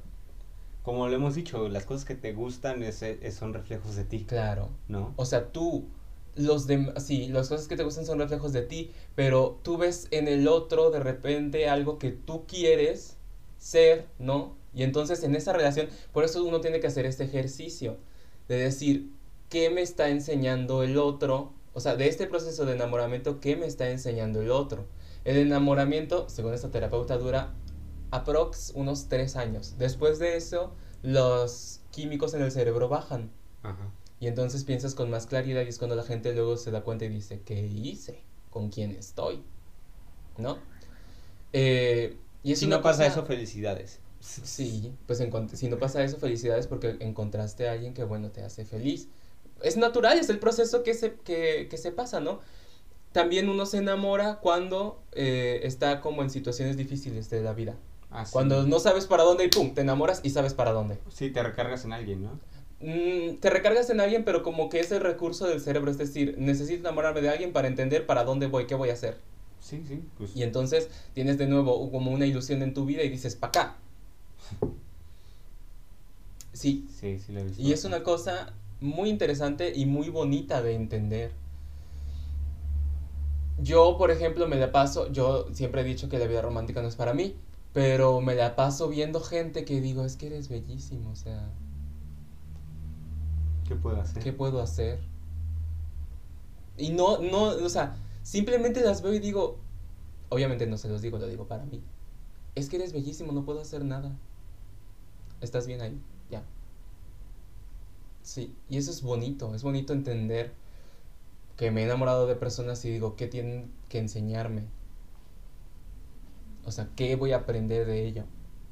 como 0.87 1.05
lo 1.09 1.13
hemos 1.17 1.35
dicho, 1.35 1.67
las 1.67 1.85
cosas 1.85 2.05
que 2.05 2.15
te 2.15 2.31
gustan 2.31 2.81
es- 2.81 3.01
es- 3.01 3.35
son 3.35 3.53
reflejos 3.53 3.97
de 3.97 4.05
ti, 4.05 4.23
Claro. 4.23 4.69
¿no? 4.87 5.13
O 5.17 5.25
sea, 5.25 5.51
tú, 5.51 5.83
los 6.35 6.65
demás, 6.65 7.03
sí, 7.05 7.27
las 7.27 7.49
cosas 7.49 7.67
que 7.67 7.75
te 7.75 7.83
gustan 7.83 8.05
son 8.05 8.19
reflejos 8.19 8.53
de 8.53 8.61
ti, 8.61 8.91
pero 9.13 9.59
tú 9.63 9.75
ves 9.75 10.07
en 10.11 10.29
el 10.29 10.47
otro 10.47 10.89
de 10.89 11.01
repente 11.01 11.67
algo 11.67 11.99
que 11.99 12.11
tú 12.11 12.45
quieres 12.47 13.17
ser, 13.57 14.05
¿no? 14.17 14.55
Y 14.73 14.83
entonces 14.83 15.23
en 15.25 15.35
esa 15.35 15.51
relación, 15.51 15.89
por 16.13 16.23
eso 16.23 16.41
uno 16.45 16.61
tiene 16.61 16.79
que 16.79 16.87
hacer 16.87 17.05
este 17.05 17.25
ejercicio 17.25 17.97
de 18.47 18.55
decir, 18.55 19.11
¿qué 19.49 19.69
me 19.69 19.81
está 19.81 20.07
enseñando 20.07 20.83
el 20.83 20.97
otro? 20.97 21.51
O 21.73 21.81
sea, 21.81 21.97
de 21.97 22.07
este 22.07 22.27
proceso 22.27 22.63
de 22.65 22.75
enamoramiento, 22.75 23.41
¿qué 23.41 23.57
me 23.57 23.65
está 23.65 23.89
enseñando 23.89 24.41
el 24.41 24.51
otro? 24.51 24.85
El 25.25 25.35
enamoramiento, 25.35 26.29
según 26.29 26.53
esta 26.53 26.71
terapeuta, 26.71 27.17
dura 27.17 27.53
aprox 28.11 28.71
unos 28.75 29.07
tres 29.09 29.35
años. 29.35 29.75
Después 29.77 30.19
de 30.19 30.37
eso, 30.37 30.73
los 31.03 31.81
químicos 31.91 32.33
en 32.33 32.41
el 32.41 32.51
cerebro 32.51 32.89
bajan. 32.89 33.31
Ajá. 33.63 33.91
Y 34.19 34.27
entonces 34.27 34.63
piensas 34.63 34.95
con 34.95 35.09
más 35.09 35.27
claridad 35.27 35.63
y 35.63 35.67
es 35.69 35.77
cuando 35.77 35.95
la 35.95 36.03
gente 36.03 36.33
luego 36.33 36.57
se 36.57 36.71
da 36.71 36.81
cuenta 36.81 37.05
y 37.05 37.09
dice, 37.09 37.41
¿qué 37.45 37.61
hice? 37.65 38.23
¿Con 38.49 38.69
quién 38.69 38.91
estoy? 38.91 39.43
¿No? 40.37 40.57
Eh, 41.53 42.17
y 42.43 42.53
es 42.53 42.59
si 42.59 42.67
no 42.67 42.81
pasa 42.81 43.03
cosa- 43.03 43.07
eso, 43.19 43.25
felicidades. 43.25 43.99
Sí, 44.19 44.93
pues 45.05 45.21
encont- 45.21 45.53
si 45.53 45.69
no 45.69 45.77
pasa 45.77 46.03
eso, 46.03 46.17
felicidades 46.17 46.67
porque 46.67 46.97
encontraste 46.99 47.69
a 47.69 47.73
alguien 47.73 47.93
que, 47.93 48.03
bueno, 48.03 48.31
te 48.31 48.43
hace 48.43 48.65
feliz. 48.65 49.07
Es 49.61 49.77
natural, 49.77 50.17
es 50.19 50.29
el 50.29 50.39
proceso 50.39 50.83
que 50.83 50.93
se, 50.93 51.13
que, 51.23 51.67
que 51.69 51.77
se 51.77 51.91
pasa, 51.91 52.19
¿no? 52.19 52.39
También 53.11 53.49
uno 53.49 53.65
se 53.65 53.77
enamora 53.77 54.39
cuando 54.39 55.01
eh, 55.13 55.61
está 55.63 56.01
como 56.01 56.23
en 56.23 56.29
situaciones 56.29 56.77
difíciles 56.77 57.29
de 57.29 57.41
la 57.41 57.53
vida. 57.53 57.75
Así. 58.09 58.31
Cuando 58.31 58.63
no 58.65 58.79
sabes 58.79 59.05
para 59.05 59.23
dónde 59.23 59.45
y 59.45 59.49
pum, 59.49 59.73
te 59.73 59.81
enamoras 59.81 60.21
y 60.23 60.29
sabes 60.29 60.53
para 60.53 60.71
dónde. 60.71 60.97
Sí, 61.09 61.29
te 61.29 61.43
recargas 61.43 61.83
en 61.85 61.93
alguien, 61.93 62.23
¿no? 62.23 62.39
Mm, 62.79 63.37
te 63.39 63.49
recargas 63.49 63.89
en 63.89 63.99
alguien, 63.99 64.23
pero 64.23 64.43
como 64.43 64.69
que 64.69 64.79
es 64.79 64.91
el 64.91 65.01
recurso 65.01 65.47
del 65.47 65.59
cerebro, 65.59 65.89
es 65.91 65.97
decir, 65.97 66.35
necesito 66.37 66.79
enamorarme 66.81 67.21
de 67.21 67.29
alguien 67.29 67.51
para 67.51 67.67
entender 67.67 68.05
para 68.05 68.23
dónde 68.23 68.47
voy, 68.47 68.67
qué 68.67 68.75
voy 68.75 68.89
a 68.89 68.93
hacer. 68.93 69.17
Sí, 69.59 69.83
sí. 69.87 70.01
Pues, 70.17 70.35
Y 70.35 70.43
entonces 70.43 70.89
tienes 71.13 71.37
de 71.37 71.47
nuevo 71.47 71.91
como 71.91 72.11
una 72.11 72.25
ilusión 72.25 72.61
en 72.61 72.73
tu 72.73 72.85
vida 72.85 73.03
y 73.03 73.09
dices, 73.09 73.35
pa' 73.35 73.47
acá. 73.47 73.75
Sí, 76.53 76.87
sí, 76.89 77.19
sí 77.19 77.33
lo 77.33 77.41
he 77.41 77.43
visto. 77.43 77.61
y 77.61 77.71
es 77.71 77.85
una 77.85 78.01
cosa 78.01 78.51
muy 78.81 79.09
interesante 79.09 79.73
y 79.75 79.85
muy 79.85 80.09
bonita 80.09 80.63
de 80.63 80.73
entender. 80.73 81.31
Yo, 83.59 83.95
por 83.99 84.09
ejemplo, 84.09 84.47
me 84.47 84.55
la 84.55 84.71
paso, 84.71 85.11
yo 85.11 85.47
siempre 85.53 85.81
he 85.81 85.83
dicho 85.83 86.09
que 86.09 86.17
la 86.17 86.25
vida 86.25 86.41
romántica 86.41 86.81
no 86.81 86.87
es 86.87 86.95
para 86.95 87.13
mí, 87.13 87.35
pero 87.77 88.21
me 88.21 88.33
la 88.33 88.55
paso 88.55 88.89
viendo 88.89 89.21
gente 89.21 89.63
que 89.63 89.79
digo, 89.81 90.03
es 90.03 90.15
que 90.15 90.25
eres 90.25 90.49
bellísimo, 90.49 91.11
o 91.11 91.15
sea, 91.15 91.47
¿Qué 93.67 93.75
puedo 93.75 94.01
hacer? 94.01 94.23
¿qué 94.23 94.33
puedo 94.33 94.63
hacer? 94.63 94.99
Y 96.75 96.89
no, 96.89 97.19
no, 97.19 97.49
o 97.49 97.69
sea, 97.69 97.95
simplemente 98.23 98.81
las 98.81 99.03
veo 99.03 99.13
y 99.13 99.19
digo, 99.19 99.59
obviamente 100.29 100.65
no 100.65 100.79
se 100.79 100.89
los 100.89 101.03
digo, 101.03 101.19
lo 101.19 101.27
digo 101.27 101.47
para 101.47 101.65
mí. 101.65 101.83
Es 102.55 102.67
que 102.67 102.77
eres 102.77 102.93
bellísimo, 102.93 103.31
no 103.31 103.45
puedo 103.45 103.61
hacer 103.61 103.85
nada. 103.85 104.11
Estás 105.41 105.67
bien 105.67 105.81
ahí, 105.81 106.01
ya. 106.31 106.41
Sí, 108.23 108.55
y 108.71 108.77
eso 108.77 108.89
es 108.89 109.03
bonito, 109.03 109.53
es 109.53 109.61
bonito 109.61 109.93
entender 109.93 110.51
que 111.57 111.69
me 111.69 111.81
he 111.81 111.83
enamorado 111.83 112.25
de 112.25 112.35
personas 112.35 112.83
y 112.85 112.89
digo, 112.89 113.15
¿qué 113.15 113.27
tienen 113.27 113.71
que 113.87 113.99
enseñarme? 113.99 114.63
O 116.67 116.71
sea, 116.71 116.89
¿qué 116.97 117.15
voy 117.15 117.31
a 117.31 117.37
aprender 117.37 117.87
de 117.87 118.05
ello? 118.05 118.25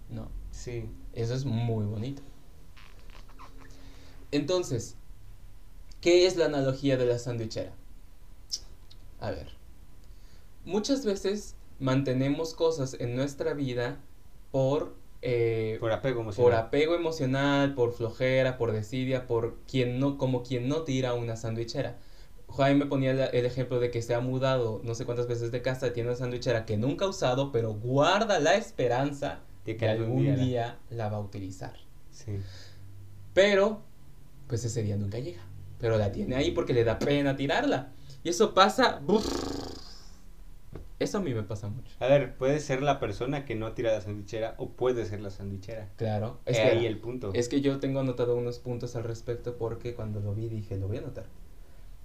¿No? 0.09 0.27
Sí. 0.51 0.89
Eso 1.13 1.33
es 1.33 1.45
muy 1.45 1.85
bonito. 1.85 2.21
Entonces, 4.31 4.95
¿qué 6.01 6.27
es 6.27 6.35
la 6.35 6.45
analogía 6.47 6.97
de 6.97 7.05
la 7.05 7.17
sandwichera? 7.17 7.71
A 9.21 9.31
ver, 9.31 9.47
muchas 10.65 11.05
veces 11.05 11.55
mantenemos 11.79 12.53
cosas 12.53 12.97
en 12.99 13.15
nuestra 13.15 13.53
vida 13.53 13.97
por, 14.51 14.93
eh, 15.21 15.77
Por 15.79 15.93
apego 15.93 16.17
por 16.17 16.23
emocional. 16.23 16.59
apego 16.65 16.95
emocional, 16.95 17.75
por 17.75 17.93
flojera, 17.93 18.57
por 18.57 18.73
desidia, 18.73 19.25
por 19.25 19.55
quien 19.69 20.01
no, 20.01 20.17
como 20.17 20.43
quien 20.43 20.67
no 20.67 20.81
tira 20.83 21.13
una 21.13 21.37
sandwichera. 21.37 21.97
Jaime 22.55 22.85
ponía 22.85 23.11
el 23.11 23.45
ejemplo 23.45 23.79
de 23.79 23.91
que 23.91 24.01
se 24.01 24.15
ha 24.15 24.19
mudado 24.19 24.81
no 24.83 24.95
sé 24.95 25.05
cuántas 25.05 25.27
veces 25.27 25.51
de 25.51 25.61
casa, 25.61 25.93
tiene 25.93 26.09
una 26.09 26.17
sandwichera 26.17 26.65
que 26.65 26.77
nunca 26.77 27.05
ha 27.05 27.09
usado, 27.09 27.51
pero 27.51 27.73
guarda 27.73 28.39
la 28.39 28.55
esperanza 28.55 29.39
De 29.65 29.77
que 29.77 29.87
algún 29.87 30.17
día 30.23 30.35
día, 30.35 30.79
la- 30.89 30.95
la 30.97 31.09
va 31.09 31.17
a 31.17 31.21
utilizar. 31.21 31.73
Sí. 32.11 32.37
Pero, 33.33 33.81
pues 34.47 34.63
ese 34.63 34.83
día 34.83 34.95
nunca 34.97 35.19
llega. 35.19 35.41
Pero 35.79 35.97
la 35.97 36.11
tiene 36.11 36.35
ahí 36.35 36.51
porque 36.51 36.73
le 36.73 36.83
da 36.83 36.99
pena 36.99 37.35
tirarla. 37.35 37.91
Y 38.23 38.29
eso 38.29 38.53
pasa... 38.53 39.01
Eso 40.97 41.17
a 41.17 41.21
mí 41.21 41.33
me 41.33 41.43
pasa 41.43 41.67
mucho. 41.67 41.91
A 41.99 42.07
ver, 42.07 42.37
puede 42.37 42.59
ser 42.61 42.81
la 42.81 43.01
persona 43.01 43.43
que 43.45 43.55
no 43.55 43.73
tira 43.73 43.91
la 43.91 43.99
sandwichera 43.99 44.55
o 44.57 44.69
puede 44.69 45.05
ser 45.05 45.19
la 45.19 45.29
sandwichera. 45.29 45.89
Claro. 45.97 46.39
Es 46.45 46.57
ahí 46.57 46.85
el 46.85 46.99
punto. 46.99 47.31
Es 47.33 47.49
que 47.49 47.59
yo 47.59 47.79
tengo 47.79 47.99
anotado 47.99 48.35
unos 48.37 48.59
puntos 48.59 48.95
al 48.95 49.03
respecto 49.03 49.57
porque 49.57 49.93
cuando 49.93 50.21
lo 50.21 50.33
vi 50.33 50.47
dije, 50.47 50.77
lo 50.77 50.87
voy 50.87 50.97
a 50.97 50.99
anotar. 51.01 51.25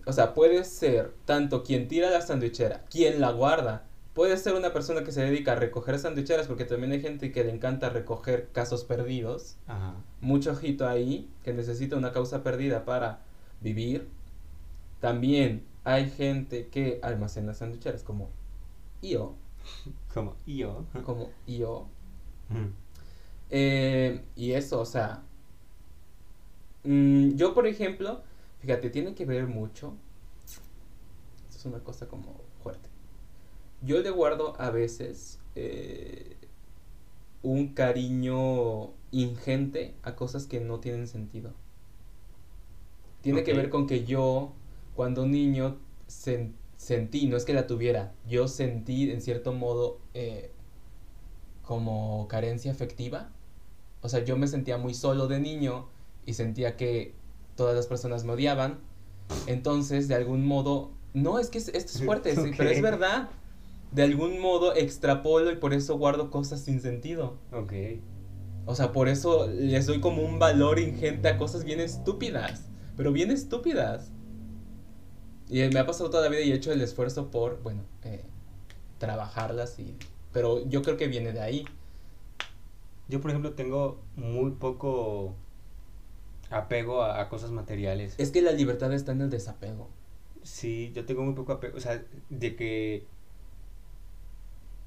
O 0.06 0.12
sea, 0.12 0.34
puede 0.34 0.64
ser 0.64 1.12
tanto 1.24 1.62
quien 1.62 1.88
tira 1.88 2.10
la 2.10 2.20
sandwichera, 2.20 2.84
quien 2.90 3.20
la 3.20 3.30
guarda. 3.32 3.84
Puede 4.14 4.36
ser 4.36 4.54
una 4.54 4.72
persona 4.72 5.04
que 5.04 5.12
se 5.12 5.22
dedica 5.22 5.52
a 5.52 5.54
recoger 5.54 5.98
sandwicheras 5.98 6.46
porque 6.48 6.64
también 6.64 6.92
hay 6.92 7.00
gente 7.00 7.30
que 7.32 7.44
le 7.44 7.52
encanta 7.52 7.90
recoger 7.90 8.48
casos 8.52 8.84
perdidos. 8.84 9.56
Ajá. 9.66 9.94
mucho 10.20 10.50
ojito 10.52 10.88
ahí 10.88 11.30
que 11.44 11.52
necesita 11.54 11.96
una 11.96 12.12
causa 12.12 12.42
perdida 12.42 12.84
para 12.84 13.20
vivir. 13.60 14.08
También 15.00 15.64
hay 15.84 16.10
gente 16.10 16.68
que 16.68 16.98
almacena 17.02 17.54
sandwicheras 17.54 18.02
como 18.02 18.28
yo, 19.02 19.36
Como 20.14 20.34
yo. 20.46 20.84
como 21.04 21.30
yo. 21.46 21.86
Ujú. 22.50 22.70
Eh, 23.50 24.22
y 24.36 24.52
eso, 24.52 24.80
o 24.80 24.84
sea, 24.86 25.22
mm, 26.84 27.34
yo 27.36 27.54
por 27.54 27.66
ejemplo, 27.66 28.22
fíjate, 28.60 28.90
tiene 28.90 29.14
que 29.14 29.24
ver 29.24 29.46
mucho. 29.46 29.94
Esto 31.48 31.58
es 31.58 31.64
una 31.66 31.80
cosa 31.80 32.06
como 32.08 32.40
fuerte. 32.62 32.88
Yo 33.82 34.00
le 34.02 34.10
guardo 34.10 34.54
a 34.60 34.70
veces 34.70 35.40
eh, 35.56 36.36
un 37.42 37.74
cariño 37.74 38.92
ingente 39.12 39.94
a 40.02 40.14
cosas 40.16 40.46
que 40.46 40.60
no 40.60 40.80
tienen 40.80 41.06
sentido. 41.06 41.52
Tiene 43.22 43.44
que 43.44 43.54
ver 43.54 43.68
con 43.70 43.86
que 43.86 44.04
yo, 44.04 44.52
cuando 44.96 45.26
niño, 45.26 45.76
sen- 46.08 46.52
sentí, 46.76 47.26
no 47.26 47.36
es 47.36 47.44
que 47.44 47.52
la 47.52 47.66
tuviera, 47.66 48.14
yo 48.28 48.48
sentí 48.48 49.10
en 49.10 49.20
cierto 49.20 49.52
modo 49.52 49.98
eh, 50.14 50.50
como 51.62 52.26
carencia 52.28 52.72
afectiva. 52.72 53.30
O 54.02 54.08
sea, 54.08 54.24
yo 54.24 54.36
me 54.36 54.48
sentía 54.48 54.78
muy 54.78 54.94
solo 54.94 55.28
de 55.28 55.40
niño 55.40 55.88
y 56.26 56.34
sentía 56.34 56.76
que 56.76 57.14
todas 57.60 57.76
las 57.76 57.86
personas 57.88 58.24
me 58.24 58.32
odiaban. 58.32 58.78
Entonces, 59.46 60.08
de 60.08 60.14
algún 60.14 60.46
modo, 60.46 60.92
no, 61.12 61.38
es 61.38 61.50
que 61.50 61.58
es- 61.58 61.68
esto 61.68 61.98
es 61.98 62.02
fuerte, 62.06 62.34
sí, 62.34 62.52
pero 62.56 62.70
es 62.70 62.80
verdad. 62.80 63.28
De 63.92 64.02
algún 64.02 64.40
modo 64.40 64.74
extrapolo 64.74 65.52
y 65.52 65.56
por 65.56 65.74
eso 65.74 65.98
guardo 65.98 66.30
cosas 66.30 66.60
sin 66.62 66.80
sentido. 66.80 67.36
Ok. 67.52 67.72
O 68.64 68.74
sea, 68.74 68.92
por 68.92 69.08
eso 69.10 69.46
les 69.46 69.84
doy 69.84 70.00
como 70.00 70.22
un 70.22 70.38
valor 70.38 70.78
ingente 70.78 71.28
a 71.28 71.36
cosas 71.36 71.64
bien 71.64 71.80
estúpidas. 71.80 72.64
Pero 72.96 73.12
bien 73.12 73.30
estúpidas. 73.30 74.10
Y 75.50 75.58
me 75.68 75.80
ha 75.80 75.84
pasado 75.84 76.08
toda 76.08 76.22
la 76.22 76.30
vida 76.30 76.40
y 76.40 76.52
he 76.52 76.54
hecho 76.54 76.72
el 76.72 76.80
esfuerzo 76.80 77.30
por, 77.30 77.62
bueno, 77.62 77.82
eh, 78.04 78.24
trabajarlas 78.96 79.78
y... 79.78 79.98
Pero 80.32 80.66
yo 80.66 80.80
creo 80.80 80.96
que 80.96 81.08
viene 81.08 81.32
de 81.34 81.40
ahí. 81.42 81.66
Yo, 83.08 83.20
por 83.20 83.30
ejemplo, 83.32 83.52
tengo 83.52 84.00
muy 84.16 84.52
poco 84.52 85.34
apego 86.50 87.02
a, 87.02 87.20
a 87.20 87.28
cosas 87.28 87.50
materiales. 87.50 88.14
Es 88.18 88.30
que 88.30 88.42
la 88.42 88.52
libertad 88.52 88.92
está 88.92 89.12
en 89.12 89.22
el 89.22 89.30
desapego. 89.30 89.88
Sí, 90.42 90.92
yo 90.94 91.04
tengo 91.04 91.22
muy 91.22 91.34
poco 91.34 91.52
apego, 91.52 91.76
o 91.76 91.80
sea, 91.80 92.02
de 92.30 92.56
que, 92.56 93.06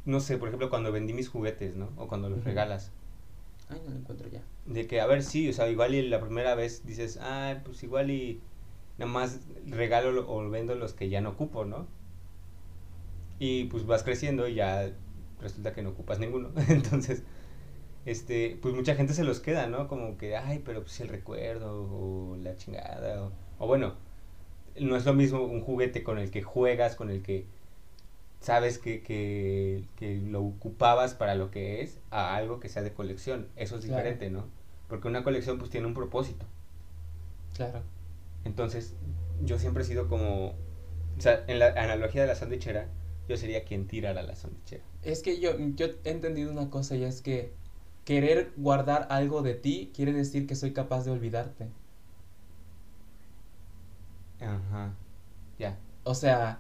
no 0.06 0.20
sé, 0.20 0.38
por 0.38 0.50
ejemplo, 0.50 0.70
cuando 0.70 0.92
vendí 0.92 1.14
mis 1.14 1.30
juguetes, 1.30 1.76
¿no? 1.76 1.90
O 1.98 2.08
cuando 2.08 2.30
los 2.30 2.44
regalas. 2.44 2.92
Ay, 3.70 3.82
no 3.86 3.92
lo 3.92 3.98
encuentro 3.98 4.30
ya. 4.30 4.42
De 4.66 4.88
que, 4.88 5.02
a 5.02 5.08
ver, 5.08 5.24
sí, 5.24 5.50
o 5.50 5.54
sea, 5.54 5.70
igual 5.70 5.96
y 5.96 6.08
la 6.08 6.20
primera 6.22 6.56
vez 6.56 6.86
dices, 6.86 7.20
ah, 7.22 7.62
pues 7.66 7.84
igual 7.84 8.12
y 8.12 8.42
nada 8.98 9.12
más 9.12 9.42
regalo 9.68 10.12
lo- 10.12 10.30
o 10.32 10.50
vendo 10.50 10.76
los 10.76 10.94
que 10.94 11.10
ya 11.10 11.22
no 11.22 11.32
ocupo, 11.32 11.66
¿no? 11.66 11.88
Y 13.40 13.66
pues 13.66 13.86
vas 13.86 14.04
creciendo 14.04 14.48
y 14.48 14.56
ya 14.56 14.92
resulta 15.40 15.74
que 15.74 15.82
no 15.82 15.90
ocupas 15.90 16.20
ninguno. 16.20 16.52
Entonces, 16.70 17.24
este, 18.06 18.58
pues 18.62 18.74
mucha 18.76 18.96
gente 18.96 19.14
se 19.14 19.24
los 19.24 19.40
queda, 19.40 19.68
¿no? 19.68 19.88
Como 19.88 20.18
que, 20.18 20.36
ay, 20.38 20.62
pero 20.66 20.82
pues 20.84 21.00
el 21.02 21.10
recuerdo 21.10 21.84
o 21.92 22.38
la 22.38 22.58
chingada. 22.58 23.24
O, 23.26 23.32
o 23.60 23.68
bueno, 23.68 23.96
no 24.80 24.96
es 24.98 25.06
lo 25.06 25.14
mismo 25.14 25.44
un 25.44 25.62
juguete 25.62 26.04
con 26.04 26.18
el 26.20 26.32
que 26.32 26.42
juegas, 26.44 26.96
con 26.96 27.10
el 27.10 27.22
que 27.24 27.48
sabes 28.42 28.78
que, 28.80 29.02
que, 29.04 29.86
que 29.98 30.18
lo 30.18 30.44
ocupabas 30.44 31.14
para 31.16 31.36
lo 31.36 31.52
que 31.52 31.82
es, 31.82 32.00
a 32.12 32.36
algo 32.36 32.60
que 32.60 32.70
sea 32.70 32.84
de 32.84 32.94
colección. 32.94 33.48
Eso 33.56 33.78
es 33.78 33.86
Claro. 33.86 34.04
diferente, 34.04 34.30
¿no? 34.30 34.46
Porque 34.90 35.08
una 35.08 35.24
colección 35.24 35.58
pues 35.60 35.72
tiene 35.72 35.88
un 35.88 35.94
propósito. 35.94 36.46
Claro. 37.54 37.84
Entonces, 38.46 38.94
yo 39.44 39.58
siempre 39.60 39.84
he 39.84 39.86
sido 39.86 40.08
como, 40.08 40.48
o 40.50 41.22
sea, 41.22 41.44
en 41.48 41.60
la 41.60 41.68
analogía 41.70 42.22
de 42.22 42.28
la 42.28 42.36
sandwichera, 42.36 42.88
yo 43.28 43.38
sería 43.38 43.64
quien 43.64 43.88
tirara 43.88 44.22
la 44.24 44.36
sandwichera. 44.36 44.84
Es 45.02 45.22
que 45.22 45.40
yo, 45.40 45.52
yo 45.76 45.88
he 46.04 46.10
entendido 46.12 46.52
una 46.52 46.70
cosa 46.70 46.96
y 46.96 47.04
es 47.04 47.22
que 47.22 47.54
querer 48.06 48.54
guardar 48.58 49.08
algo 49.10 49.42
de 49.42 49.56
ti 49.56 49.92
quiere 49.96 50.14
decir 50.14 50.48
que 50.48 50.56
soy 50.56 50.74
capaz 50.74 51.04
de 51.06 51.12
olvidarte. 51.12 51.74
Ajá, 54.40 54.94
ya. 55.58 55.78
O 56.04 56.14
sea, 56.16 56.60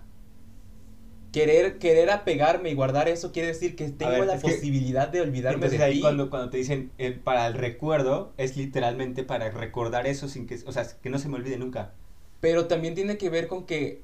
querer, 1.31 1.79
querer 1.79 2.09
apegarme 2.11 2.69
y 2.69 2.75
guardar 2.75 3.07
eso 3.07 3.31
quiere 3.31 3.49
decir 3.49 3.75
que 3.75 3.89
tengo 3.89 4.11
ver, 4.11 4.25
la 4.25 4.39
que- 4.39 4.41
posibilidad 4.41 5.07
de 5.09 5.21
olvidarme 5.21 5.65
Entonces 5.65 5.79
de 5.79 5.83
ahí 5.83 5.93
ti. 5.95 6.01
cuando, 6.01 6.29
cuando 6.29 6.49
te 6.49 6.57
dicen 6.57 6.91
eh, 6.97 7.11
para 7.11 7.47
el 7.47 7.53
recuerdo, 7.55 8.33
es 8.37 8.55
literalmente 8.57 9.23
para 9.23 9.49
recordar 9.49 10.07
eso 10.07 10.27
sin 10.27 10.47
que, 10.47 10.59
o 10.65 10.71
sea, 10.71 10.85
que 11.01 11.09
no 11.09 11.19
se 11.19 11.29
me 11.29 11.35
olvide 11.35 11.57
nunca. 11.57 11.91
Pero 12.39 12.67
también 12.67 12.93
tiene 12.95 13.17
que 13.17 13.29
ver 13.29 13.47
con 13.47 13.65
que 13.65 14.01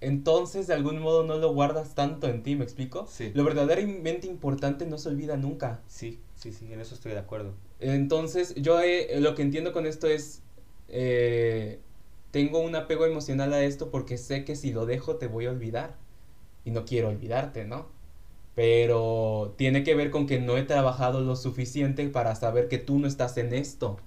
entonces 0.00 0.66
de 0.66 0.74
algún 0.74 0.98
modo 0.98 1.22
no 1.24 1.38
lo 1.38 1.52
guardas 1.54 1.94
tanto 1.94 2.28
en 2.28 2.42
ti, 2.42 2.56
¿me 2.56 2.64
explico? 2.64 3.06
Sí. 3.10 3.30
Lo 3.34 3.44
verdaderamente 3.44 4.26
importante 4.26 4.86
no 4.86 4.98
se 4.98 5.08
olvida 5.08 5.36
nunca. 5.36 5.80
Sí, 5.86 6.18
sí, 6.52 6.52
sí, 6.52 6.72
en 6.72 6.80
eso 6.80 6.94
estoy 6.94 7.12
de 7.12 7.18
acuerdo. 7.18 7.54
Entonces, 7.80 8.54
yo 8.56 8.80
he- 8.80 9.20
lo 9.20 9.34
que 9.34 9.42
entiendo 9.42 9.72
con 9.72 9.86
esto 9.86 10.06
es, 10.08 10.42
eh, 10.88 11.80
tengo 12.30 12.58
un 12.60 12.74
apego 12.76 13.06
emocional 13.06 13.52
a 13.52 13.62
esto 13.64 13.90
porque 13.90 14.18
sé 14.18 14.44
que 14.44 14.56
si 14.56 14.72
lo 14.72 14.86
dejo 14.86 15.16
te 15.16 15.26
voy 15.28 15.46
a 15.46 15.50
olvidar. 15.50 15.96
Y 16.64 16.70
no 16.72 16.84
quiero 16.86 17.08
olvidarte, 17.10 17.64
¿no? 17.66 17.88
Pero 18.54 19.54
tiene 19.58 19.84
que 19.84 19.94
ver 19.96 20.10
con 20.10 20.26
que 20.26 20.40
no 20.40 20.56
he 20.58 20.64
trabajado 20.64 21.20
lo 21.22 21.36
suficiente 21.36 22.08
para 22.08 22.34
saber 22.36 22.68
que 22.68 22.78
tú 22.78 22.98
no 23.00 23.08
estás 23.08 23.36
en 23.38 23.54
esto. 23.54 23.98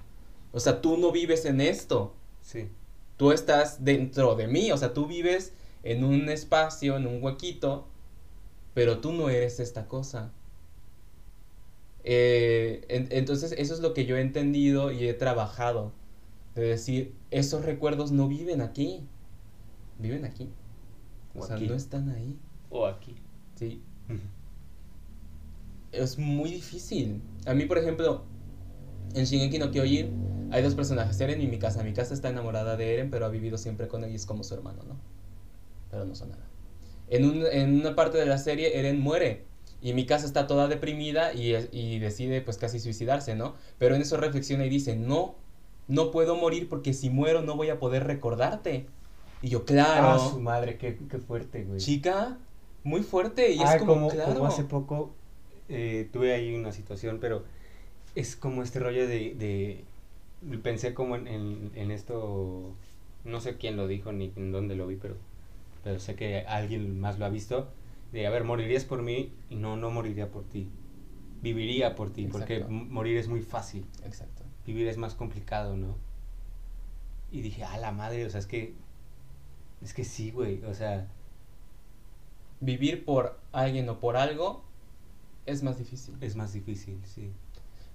O 0.53 0.59
sea, 0.61 0.81
tú 0.81 0.97
no 0.97 1.11
vives 1.11 1.45
en 1.45 1.61
esto. 1.61 2.13
Sí. 2.41 2.69
Tú 3.17 3.31
estás 3.33 3.83
dentro 3.85 4.35
de 4.35 4.47
mí. 4.47 4.71
O 4.71 4.77
sea, 4.77 4.93
tú 4.93 5.07
vives 5.07 5.53
en 5.83 6.03
un 6.05 6.29
espacio, 6.29 6.97
en 6.97 7.07
un 7.07 7.23
huequito. 7.23 7.87
Pero 8.73 8.99
tú 8.99 9.11
no 9.13 9.29
eres 9.29 9.59
esta 9.59 9.87
cosa. 9.87 10.31
Eh, 12.09 12.85
en- 12.87 13.07
entonces, 13.11 13.53
eso 13.57 13.73
es 13.73 13.81
lo 13.81 13.93
que 13.93 14.05
yo 14.05 14.15
he 14.15 14.21
entendido 14.21 14.91
y 14.93 15.05
he 15.07 15.13
trabajado. 15.13 15.91
De 16.55 16.61
decir, 16.61 17.13
esos 17.31 17.65
recuerdos 17.65 18.11
no 18.13 18.29
viven 18.29 18.61
aquí. 18.61 19.03
Viven 19.99 20.23
aquí. 20.23 20.49
O, 21.35 21.39
O 21.41 21.45
sea, 21.45 21.57
aquí. 21.57 21.67
no 21.67 21.75
están 21.75 22.09
ahí. 22.09 22.37
O 22.69 22.85
aquí. 22.85 23.13
Sí. 23.55 23.81
Es 25.91 26.17
muy 26.17 26.49
difícil. 26.51 27.21
A 27.45 27.53
mí, 27.53 27.65
por 27.65 27.77
ejemplo, 27.77 28.23
en 29.13 29.25
Shingeki 29.25 29.59
no 29.59 29.71
Kyojin 29.71 30.47
hay 30.51 30.63
dos 30.63 30.75
personajes, 30.75 31.19
Eren 31.19 31.41
y 31.41 31.47
Mikasa. 31.47 31.83
Mikasa 31.83 32.13
está 32.13 32.29
enamorada 32.29 32.77
de 32.77 32.93
Eren, 32.93 33.09
pero 33.11 33.25
ha 33.25 33.29
vivido 33.29 33.57
siempre 33.57 33.87
con 33.89 34.03
él 34.05 34.11
y 34.11 34.15
es 34.15 34.25
como 34.25 34.43
su 34.45 34.53
hermano, 34.53 34.83
¿no? 34.87 34.95
Pero 35.91 36.05
no 36.05 36.15
son 36.15 36.29
nada. 36.29 36.43
En, 37.09 37.25
un- 37.25 37.45
en 37.51 37.81
una 37.81 37.95
parte 37.95 38.17
de 38.17 38.25
la 38.25 38.37
serie, 38.37 38.79
Eren 38.79 38.99
muere. 38.99 39.45
Y 39.87 39.93
Mikasa 39.93 40.25
está 40.25 40.47
toda 40.47 40.67
deprimida 40.67 41.33
y, 41.33 41.55
y 41.71 41.99
decide 41.99 42.41
pues 42.41 42.57
casi 42.57 42.79
suicidarse, 42.79 43.35
¿no? 43.35 43.55
Pero 43.77 43.95
en 43.95 44.01
eso 44.01 44.17
reflexiona 44.17 44.65
y 44.65 44.69
dice, 44.69 44.95
no, 44.95 45.35
no 45.87 46.11
puedo 46.11 46.35
morir 46.35 46.67
porque 46.69 46.93
si 46.93 47.09
muero 47.09 47.41
no 47.41 47.55
voy 47.55 47.69
a 47.69 47.79
poder 47.79 48.05
recordarte. 48.05 48.85
Y 49.41 49.49
yo, 49.49 49.65
claro, 49.65 50.07
Ah, 50.07 50.19
su 50.19 50.39
madre, 50.39 50.77
qué, 50.77 50.97
qué 51.09 51.17
fuerte, 51.19 51.63
güey. 51.63 51.79
chica, 51.79 52.37
muy 52.83 53.01
fuerte. 53.03 53.51
Y 53.53 53.59
Ah, 53.59 53.75
es 53.75 53.79
como, 53.79 53.93
como, 53.93 54.09
claro. 54.09 54.33
como 54.33 54.45
hace 54.47 54.63
poco 54.63 55.11
eh, 55.69 56.09
tuve 56.11 56.33
ahí 56.33 56.55
una 56.55 56.71
situación, 56.71 57.19
pero 57.19 57.43
es 58.15 58.35
como 58.35 58.63
este 58.63 58.79
rollo 58.79 59.07
de... 59.07 59.35
de 59.35 59.85
pensé 60.63 60.93
como 60.93 61.15
en, 61.15 61.27
en, 61.27 61.71
en 61.75 61.91
esto, 61.91 62.75
no 63.25 63.41
sé 63.41 63.57
quién 63.57 63.75
lo 63.77 63.87
dijo 63.87 64.11
ni 64.11 64.31
en 64.35 64.51
dónde 64.51 64.75
lo 64.75 64.87
vi, 64.87 64.95
pero, 64.97 65.15
pero 65.83 65.99
sé 65.99 66.15
que 66.15 66.41
alguien 66.47 66.99
más 66.99 67.19
lo 67.19 67.25
ha 67.25 67.29
visto, 67.29 67.69
de, 68.11 68.27
a 68.27 68.29
ver, 68.29 68.43
morirías 68.43 68.85
por 68.85 69.01
mí 69.01 69.33
y 69.49 69.55
no, 69.55 69.75
no 69.77 69.89
moriría 69.91 70.31
por 70.31 70.43
ti. 70.45 70.69
Viviría 71.41 71.95
por 71.95 72.11
ti, 72.11 72.27
porque 72.27 72.55
Exacto. 72.55 72.73
morir 72.73 73.17
es 73.17 73.27
muy 73.27 73.41
fácil, 73.41 73.85
Exacto. 74.03 74.43
vivir 74.65 74.87
es 74.87 74.97
más 74.97 75.13
complicado, 75.13 75.77
¿no? 75.77 75.95
Y 77.31 77.41
dije, 77.41 77.63
a 77.63 77.77
la 77.77 77.91
madre, 77.91 78.25
o 78.25 78.29
sea, 78.29 78.39
es 78.39 78.47
que... 78.47 78.73
Es 79.81 79.93
que 79.93 80.03
sí, 80.03 80.31
güey, 80.31 80.63
o 80.63 80.73
sea... 80.73 81.07
Vivir 82.59 83.05
por 83.05 83.39
alguien 83.51 83.87
o 83.89 83.99
por 83.99 84.17
algo 84.17 84.63
es 85.45 85.61
más 85.61 85.77
difícil. 85.77 86.15
Es 86.21 86.35
más 86.35 86.53
difícil, 86.53 86.99
sí. 87.05 87.31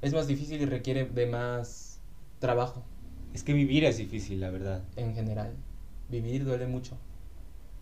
Es 0.01 0.12
más 0.12 0.27
difícil 0.29 0.61
y 0.61 0.66
requiere 0.66 1.05
de 1.05 1.27
más 1.27 2.01
trabajo 2.38 2.83
Es 3.35 3.42
que 3.44 3.53
vivir 3.53 3.85
es 3.85 3.96
difícil, 3.98 4.40
la 4.40 4.51
verdad. 4.51 4.85
en 4.96 5.14
general. 5.14 5.55
Vivir 6.09 6.44
duele 6.44 6.66
mucho. 6.66 6.96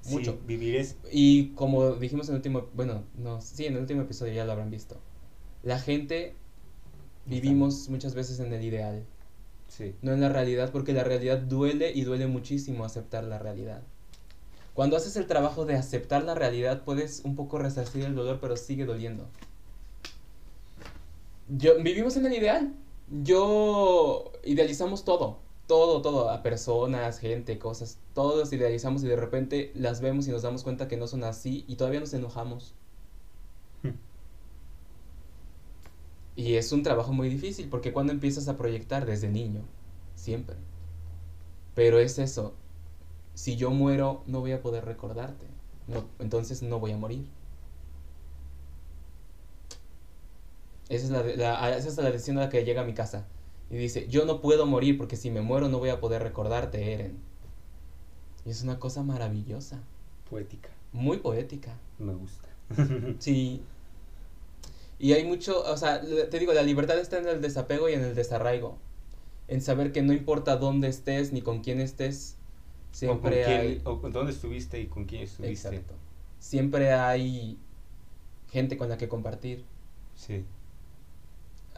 Sí, 0.03 0.15
Mucho. 0.15 0.39
vivir 0.47 0.77
es... 0.77 0.97
Y 1.13 1.49
como 1.51 1.93
dijimos 1.93 2.29
en 2.29 2.35
el 2.35 2.39
último, 2.39 2.69
bueno, 2.75 3.05
no, 3.19 3.41
sí, 3.41 3.67
en 3.67 3.75
el 3.75 3.81
último 3.81 4.03
episodio 4.03 4.33
ya 4.33 4.45
lo 4.45 4.53
habrán 4.53 4.71
visto. 4.71 4.97
La 5.63 5.79
gente 5.79 6.35
vivimos 7.27 7.89
muchas 7.89 8.15
veces 8.15 8.41
en 8.41 8.53
el 8.53 8.65
ideal, 8.65 9.05
Sí. 9.69 9.95
no 10.03 10.13
en 10.13 10.21
la 10.21 10.31
realidad, 10.31 10.73
porque 10.73 10.93
la 10.93 11.05
realidad 11.05 11.39
duele 11.39 11.93
y 11.95 12.03
duele 12.03 12.27
muchísimo 12.27 12.85
aceptar 12.85 13.25
la 13.25 13.39
realidad. 13.39 13.83
Cuando 14.75 14.97
haces 14.97 15.17
el 15.17 15.27
trabajo 15.27 15.67
de 15.67 15.77
aceptar 15.77 16.25
la 16.25 16.35
realidad, 16.35 16.83
puedes 16.85 17.21
un 17.25 17.37
poco 17.37 17.59
resarcir 17.59 18.05
el 18.05 18.15
dolor, 18.15 18.39
pero 18.41 18.57
sigue 18.57 18.87
doliendo. 18.87 19.27
Yo, 21.49 21.81
vivimos 21.83 22.17
en 22.17 22.27
el 22.27 22.33
ideal. 22.33 22.73
Yo 23.23 24.33
idealizamos 24.45 25.05
todo, 25.05 25.39
todo, 25.71 26.03
todo, 26.03 26.31
a 26.31 26.43
personas, 26.43 27.21
gente, 27.21 27.59
cosas, 27.59 27.99
todos 28.15 28.53
idealizamos 28.53 29.05
y 29.05 29.09
de 29.09 29.17
repente 29.17 29.73
las 29.75 30.01
vemos 30.03 30.27
y 30.29 30.33
nos 30.33 30.43
damos 30.43 30.65
cuenta 30.65 30.89
que 30.89 30.97
no 30.99 31.07
son 31.07 31.25
así 31.25 31.65
y 31.69 31.77
todavía 31.77 32.01
nos 32.01 32.15
enojamos. 32.15 32.75
Hmm. 33.83 33.91
Y 36.35 36.55
es 36.57 36.73
un 36.73 36.83
trabajo 36.83 37.13
muy 37.13 37.29
difícil 37.29 37.69
porque 37.69 37.93
cuando 37.93 38.13
empiezas 38.13 38.49
a 38.49 38.57
proyectar 38.57 39.07
desde 39.07 39.29
niño, 39.29 39.63
siempre. 40.17 40.57
Pero 41.75 41.99
es 41.99 42.19
eso, 42.19 42.55
si 43.35 43.57
yo 43.57 43.71
muero 43.71 44.23
no 44.27 44.41
voy 44.41 44.53
a 44.53 44.63
poder 44.63 44.85
recordarte, 44.87 45.47
no, 45.89 46.05
entonces 46.21 46.63
no 46.63 46.81
voy 46.81 46.93
a 46.93 46.99
morir. 46.99 47.29
Esa 50.91 51.05
es 51.07 51.11
la, 51.11 51.23
de- 51.23 51.37
la- 51.39 51.63
a- 51.65 51.77
esa 51.77 51.89
es 51.89 51.97
la 51.97 52.11
decisión 52.11 52.37
a 52.39 52.43
la 52.43 52.49
que 52.51 52.65
llega 52.65 52.83
a 52.83 52.85
mi 52.85 52.93
casa. 52.95 53.27
Y 53.71 53.77
dice, 53.77 54.09
yo 54.09 54.25
no 54.25 54.41
puedo 54.41 54.67
morir 54.67 54.99
porque 54.99 55.17
si 55.17 55.31
me 55.31 55.41
muero 55.41 55.69
no 55.69 55.79
voy 55.79 55.91
a 55.91 56.01
poder 56.01 56.23
recordarte, 56.23 56.93
Eren. 56.93 57.19
Y 58.45 58.51
es 58.51 58.63
una 58.63 58.79
cosa 58.79 59.03
maravillosa, 59.03 59.81
Poética. 60.29 60.71
muy 60.93 61.19
poética. 61.19 61.77
Me 61.99 62.15
gusta. 62.15 62.49
Sí. 63.19 63.63
Y 64.99 65.15
hay 65.15 65.25
mucho, 65.25 65.63
o 65.65 65.77
sea, 65.79 66.03
te 66.03 66.39
digo, 66.39 66.53
la 66.53 66.63
libertad 66.63 66.99
está 66.99 67.19
en 67.19 67.27
el 67.27 67.41
desapego 67.41 67.89
y 67.89 67.95
en 67.95 68.03
el 68.03 68.15
desarraigo. 68.15 68.77
En 69.49 69.63
saber 69.63 69.93
que 69.93 70.03
no 70.03 70.13
importa 70.13 70.57
dónde 70.57 70.89
estés 70.89 71.33
ni 71.33 71.41
con 71.41 71.61
quién 71.63 71.81
estés, 71.81 72.37
o 72.37 72.91
con 72.91 72.95
siempre 72.99 73.45
quién, 73.45 73.61
hay... 73.61 73.81
o 73.85 74.01
con 74.01 74.13
dónde 74.13 74.33
estuviste 74.33 74.79
y 74.79 74.87
con 74.89 75.07
quién 75.07 75.23
estuviste. 75.23 75.69
Exacto. 75.69 75.95
Siempre 76.39 76.93
hay 76.93 77.59
gente 78.51 78.77
con 78.77 78.91
la 78.91 78.99
que 78.99 79.09
compartir. 79.09 79.65
Sí. 80.17 80.45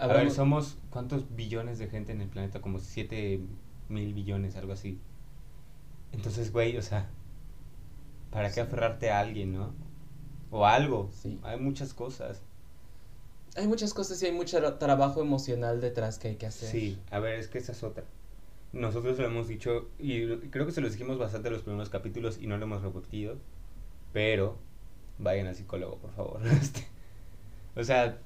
A 0.03 0.07
ver, 0.15 0.25
mo- 0.25 0.31
somos 0.31 0.79
cuántos 0.91 1.35
billones 1.35 1.79
de 1.79 1.89
gente 1.89 2.13
en 2.13 2.21
el 2.21 2.29
planeta, 2.29 2.61
como 2.61 2.79
7 2.79 3.41
mil 3.89 4.15
billones, 4.15 4.57
algo 4.57 4.73
así. 4.73 4.99
Entonces, 6.13 6.53
güey, 6.53 6.77
o 6.77 6.83
sea, 6.83 7.09
¿para 8.31 8.49
qué 8.49 8.55
Sí. 8.55 8.61
aferrarte 8.61 9.11
a 9.11 9.21
alguien, 9.21 9.53
no? 9.55 9.73
O 10.51 10.67
a 10.67 10.75
algo. 10.75 11.11
Sí. 11.13 11.39
Hay 11.43 11.59
muchas 11.59 11.95
cosas. 11.95 12.43
Hay 13.57 13.67
muchas 13.69 13.93
cosas 13.95 14.23
y 14.23 14.27
hay 14.27 14.33
mucho 14.33 14.59
tra- 14.61 14.79
trabajo 14.79 15.21
emocional 15.21 15.81
detrás 15.81 16.19
que 16.19 16.29
hay 16.29 16.37
que 16.37 16.47
hacer. 16.47 16.69
Sí, 16.71 16.99
a 17.11 17.19
ver, 17.19 17.39
es 17.39 17.49
que 17.49 17.59
esa 17.59 17.73
es 17.73 17.83
otra. 17.83 18.05
Nosotros 18.73 19.19
lo 19.19 19.27
hemos 19.27 19.49
dicho, 19.49 19.91
y 19.99 20.21
lo- 20.21 20.41
creo 20.51 20.65
que 20.65 20.73
se 20.73 20.81
los 20.81 20.93
dijimos 20.93 21.19
bastante 21.19 21.49
en 21.49 21.55
los 21.55 21.63
primeros 21.63 21.91
capítulos 21.91 22.39
y 22.41 22.47
no 22.47 22.57
lo 22.57 22.65
hemos 22.65 22.83
repetido, 22.83 23.37
pero 24.15 24.57
vayan 25.19 25.47
al 25.47 25.55
psicólogo, 25.55 25.97
por 25.99 26.11
favor. 26.13 26.41
Este, 26.63 26.87
o 27.77 27.85
sea, 27.85 28.19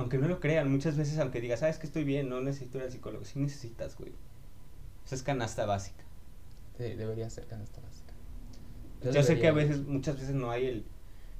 aunque 0.00 0.18
no 0.18 0.28
lo 0.28 0.40
crean, 0.40 0.70
muchas 0.70 0.96
veces, 0.96 1.18
aunque 1.18 1.40
digas, 1.40 1.60
sabes 1.60 1.78
que 1.78 1.86
estoy 1.86 2.04
bien, 2.04 2.28
no 2.30 2.40
necesito 2.40 2.78
ir 2.78 2.84
al 2.84 2.90
psicólogo, 2.90 3.24
sí 3.24 3.38
necesitas, 3.38 3.96
güey. 3.96 4.12
Esa 5.04 5.14
es 5.14 5.22
canasta 5.22 5.66
básica. 5.66 6.02
Sí, 6.78 6.84
debería 6.94 7.28
ser 7.28 7.46
canasta 7.46 7.80
básica. 7.82 8.14
Yo, 9.12 9.22
sé 9.22 9.38
que 9.38 9.46
a 9.46 9.52
veces, 9.52 9.82
muchas 9.86 10.16
veces 10.16 10.34
no 10.34 10.50
hay 10.50 10.66
el, 10.66 10.84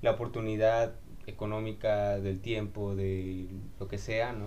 la 0.02 0.12
oportunidad 0.12 0.94
económica, 1.26 2.18
del 2.18 2.40
tiempo, 2.40 2.94
de 2.94 3.48
lo 3.78 3.88
que 3.88 3.96
sea, 3.96 4.32
¿no? 4.32 4.46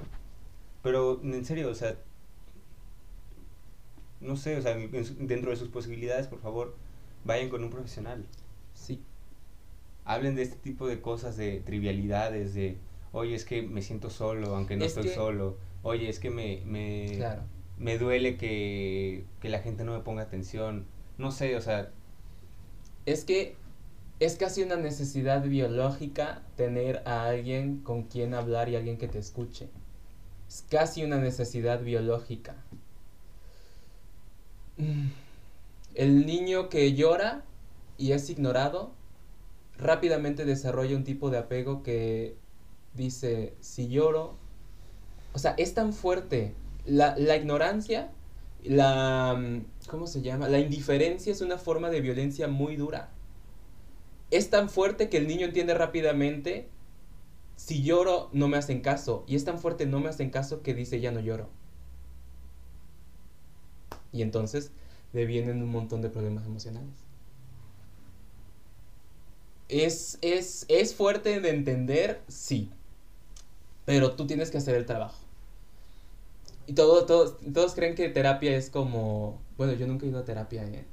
Pero 0.84 1.19
en 1.23 1.43
serio, 1.43 1.69
o 1.69 1.76
sea, 1.76 1.95
no 4.21 4.38
sé, 4.38 4.58
o 4.58 4.62
sea, 4.62 4.76
dentro 4.76 5.49
de 5.49 5.58
sus 5.58 5.69
posibilidades, 5.69 6.28
por 6.28 6.39
favor, 6.39 6.76
vayan 7.26 7.49
con 7.49 7.63
un 7.63 7.71
profesional. 7.71 8.26
Sí, 8.76 9.02
Hablen 10.06 10.36
de 10.36 10.43
este 10.43 10.58
tipo 10.58 10.88
de 10.88 11.02
cosas, 11.02 11.38
de 11.38 11.62
trivialidades, 11.62 12.54
de, 12.54 12.78
oye, 13.13 13.36
es 13.36 13.45
que 13.45 13.62
me 13.62 13.82
siento 13.82 14.10
solo, 14.10 14.56
aunque 14.56 14.76
no 14.76 14.84
Es 14.86 14.91
estoy 14.91 15.06
que- 15.06 15.15
solo. 15.15 15.58
Oye, 15.84 16.10
es 16.10 16.19
que 16.19 16.30
me, 16.30 16.62
me, 16.65 17.13
claro. 17.17 17.43
me 17.78 17.97
duele 17.97 18.38
que, 18.38 19.26
que 19.41 19.49
la 19.49 19.60
gente 19.60 19.84
no 19.86 19.93
me 19.93 19.99
ponga 20.04 20.23
atención. 20.23 20.86
no 21.17 21.32
sé, 21.32 21.56
o 21.56 21.62
sea, 21.62 21.91
Es 23.06 23.23
que 23.26 23.56
es 24.19 24.36
casi 24.38 24.63
una 24.63 24.78
necesidad 24.78 25.43
biológica 25.43 26.43
tener 26.58 27.02
a 27.06 27.26
alguien 27.26 27.80
con 27.84 28.04
quien 28.04 28.34
hablar 28.34 28.69
y 28.69 28.76
alguien 28.78 28.97
que 28.97 29.08
te 29.10 29.19
escuche. 29.19 29.69
Es 30.47 30.65
casi 30.69 31.04
una 31.04 31.17
necesidad 31.17 31.82
biológica. 31.82 32.56
Mm. 34.78 35.08
El 35.95 36.26
niño 36.26 36.69
que 36.69 36.93
llora 36.93 37.43
y 37.97 38.13
es 38.13 38.30
ignorado 38.30 38.91
rápidamente 39.78 40.45
desarrolla 40.45 40.95
un 40.95 41.04
tipo 41.04 41.30
de 41.30 41.38
apego 41.39 41.84
que 41.84 42.36
dice, 42.95 43.53
si 43.60 43.89
lloro, 43.89 44.36
o 45.34 45.39
sea, 45.39 45.51
es 45.58 45.73
tan 45.73 45.93
fuerte 45.93 46.53
la, 46.86 47.15
la 47.17 47.36
ignorancia, 47.36 48.12
la, 48.63 49.36
mm, 49.38 49.88
¿cómo 49.89 50.08
se 50.08 50.21
llama? 50.21 50.47
La 50.47 50.60
indiferencia 50.60 51.32
es 51.32 51.41
una 51.41 51.58
forma 51.58 51.89
de 51.89 52.01
violencia 52.01 52.47
muy 52.47 52.75
dura. 52.75 53.10
Es 54.32 54.49
tan 54.49 54.69
fuerte 54.69 55.10
que 55.10 55.17
el 55.17 55.27
niño 55.27 55.45
entiende 55.45 55.73
rápidamente, 55.73 56.69
si 57.56 57.84
lloro 57.84 58.29
no 58.34 58.47
me 58.47 58.58
hacen 58.58 58.82
caso, 58.82 59.23
y 59.27 59.36
es 59.36 59.45
tan 59.45 59.60
fuerte 59.60 59.86
no 59.86 59.99
me 59.99 60.10
hacen 60.10 60.29
caso 60.29 60.62
que 60.63 60.73
dice, 60.73 60.99
ya 60.99 61.12
no 61.12 61.19
lloro. 61.19 61.49
Y 64.12 64.21
entonces 64.21 64.71
le 65.12 65.25
vienen 65.25 65.62
un 65.62 65.69
montón 65.69 66.01
de 66.01 66.10
problemas 66.10 66.45
emocionales. 66.45 66.89
Es, 69.69 70.19
es, 70.21 70.65
es 70.67 70.93
fuerte 70.93 71.39
de 71.39 71.49
entender, 71.49 72.21
sí. 72.27 72.71
Pero 73.86 74.15
tú 74.15 74.28
tienes 74.28 74.52
que 74.52 74.58
hacer 74.58 74.76
el 74.76 74.86
trabajo. 74.86 75.19
Y 76.65 76.74
todo, 76.74 77.06
todos, 77.06 77.38
todos 77.54 77.74
creen 77.76 77.96
que 77.96 78.10
terapia 78.10 78.56
es 78.56 78.69
como... 78.69 79.41
Bueno, 79.58 79.74
yo 79.74 79.86
nunca 79.88 80.06
he 80.06 80.10
ido 80.10 80.19
a 80.19 80.26
terapia, 80.26 80.65
¿eh? 80.65 80.86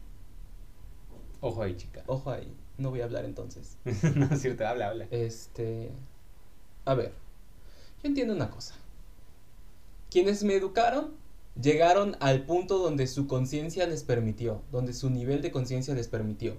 ojo 1.40 1.62
ahí, 1.62 1.76
chica. 1.76 2.02
Ojo 2.06 2.30
ahí, 2.30 2.52
no 2.78 2.90
voy 2.90 3.00
a 3.00 3.04
hablar 3.04 3.24
entonces. 3.24 3.76
no 4.16 4.26
es 4.26 4.40
cierto, 4.40 4.66
habla, 4.66 4.88
habla. 4.88 5.06
Este... 5.10 5.90
A 6.84 6.94
ver, 6.94 7.12
yo 8.02 8.08
entiendo 8.08 8.34
una 8.34 8.50
cosa. 8.50 8.74
Quienes 10.10 10.42
me 10.42 10.54
educaron 10.54 11.12
llegaron 11.60 12.16
al 12.20 12.44
punto 12.44 12.78
donde 12.78 13.06
su 13.06 13.26
conciencia 13.26 13.86
les 13.86 14.02
permitió, 14.02 14.62
donde 14.72 14.92
su 14.92 15.10
nivel 15.10 15.42
de 15.42 15.50
conciencia 15.50 15.94
les 15.94 16.08
permitió. 16.08 16.56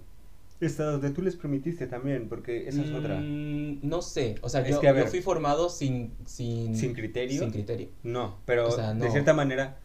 Está 0.61 0.85
donde 0.85 1.09
tú 1.09 1.21
les 1.21 1.35
permitiste 1.35 1.87
también, 1.87 2.29
porque 2.29 2.67
esa 2.67 2.81
es 2.83 2.91
otra. 2.93 3.19
Mm, 3.19 3.79
no 3.81 4.01
sé, 4.01 4.35
o 4.41 4.49
sea, 4.49 4.61
Es 4.61 4.69
yo, 4.69 4.81
que, 4.81 4.87
yo 4.87 5.07
fui 5.07 5.21
formado 5.21 5.69
sin, 5.69 6.13
sin, 6.25 6.75
¿Sin 6.75 6.93
criterio? 6.93 7.41
Sin 7.41 7.51
criterio. 7.51 7.89
No, 8.03 8.37
pero 8.45 8.67
O 8.67 8.71
sea, 8.71 8.93
de 8.93 9.09
cierta 9.09 9.33
manera, 9.33 9.79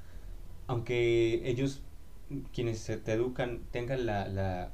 aunque 0.67 1.43
ellos, 1.49 1.81
quienes 2.53 2.79
se 2.79 2.97
te 2.99 3.13
educan, 3.13 3.61
tengan 3.71 4.07
la, 4.07 4.29
la, 4.29 4.73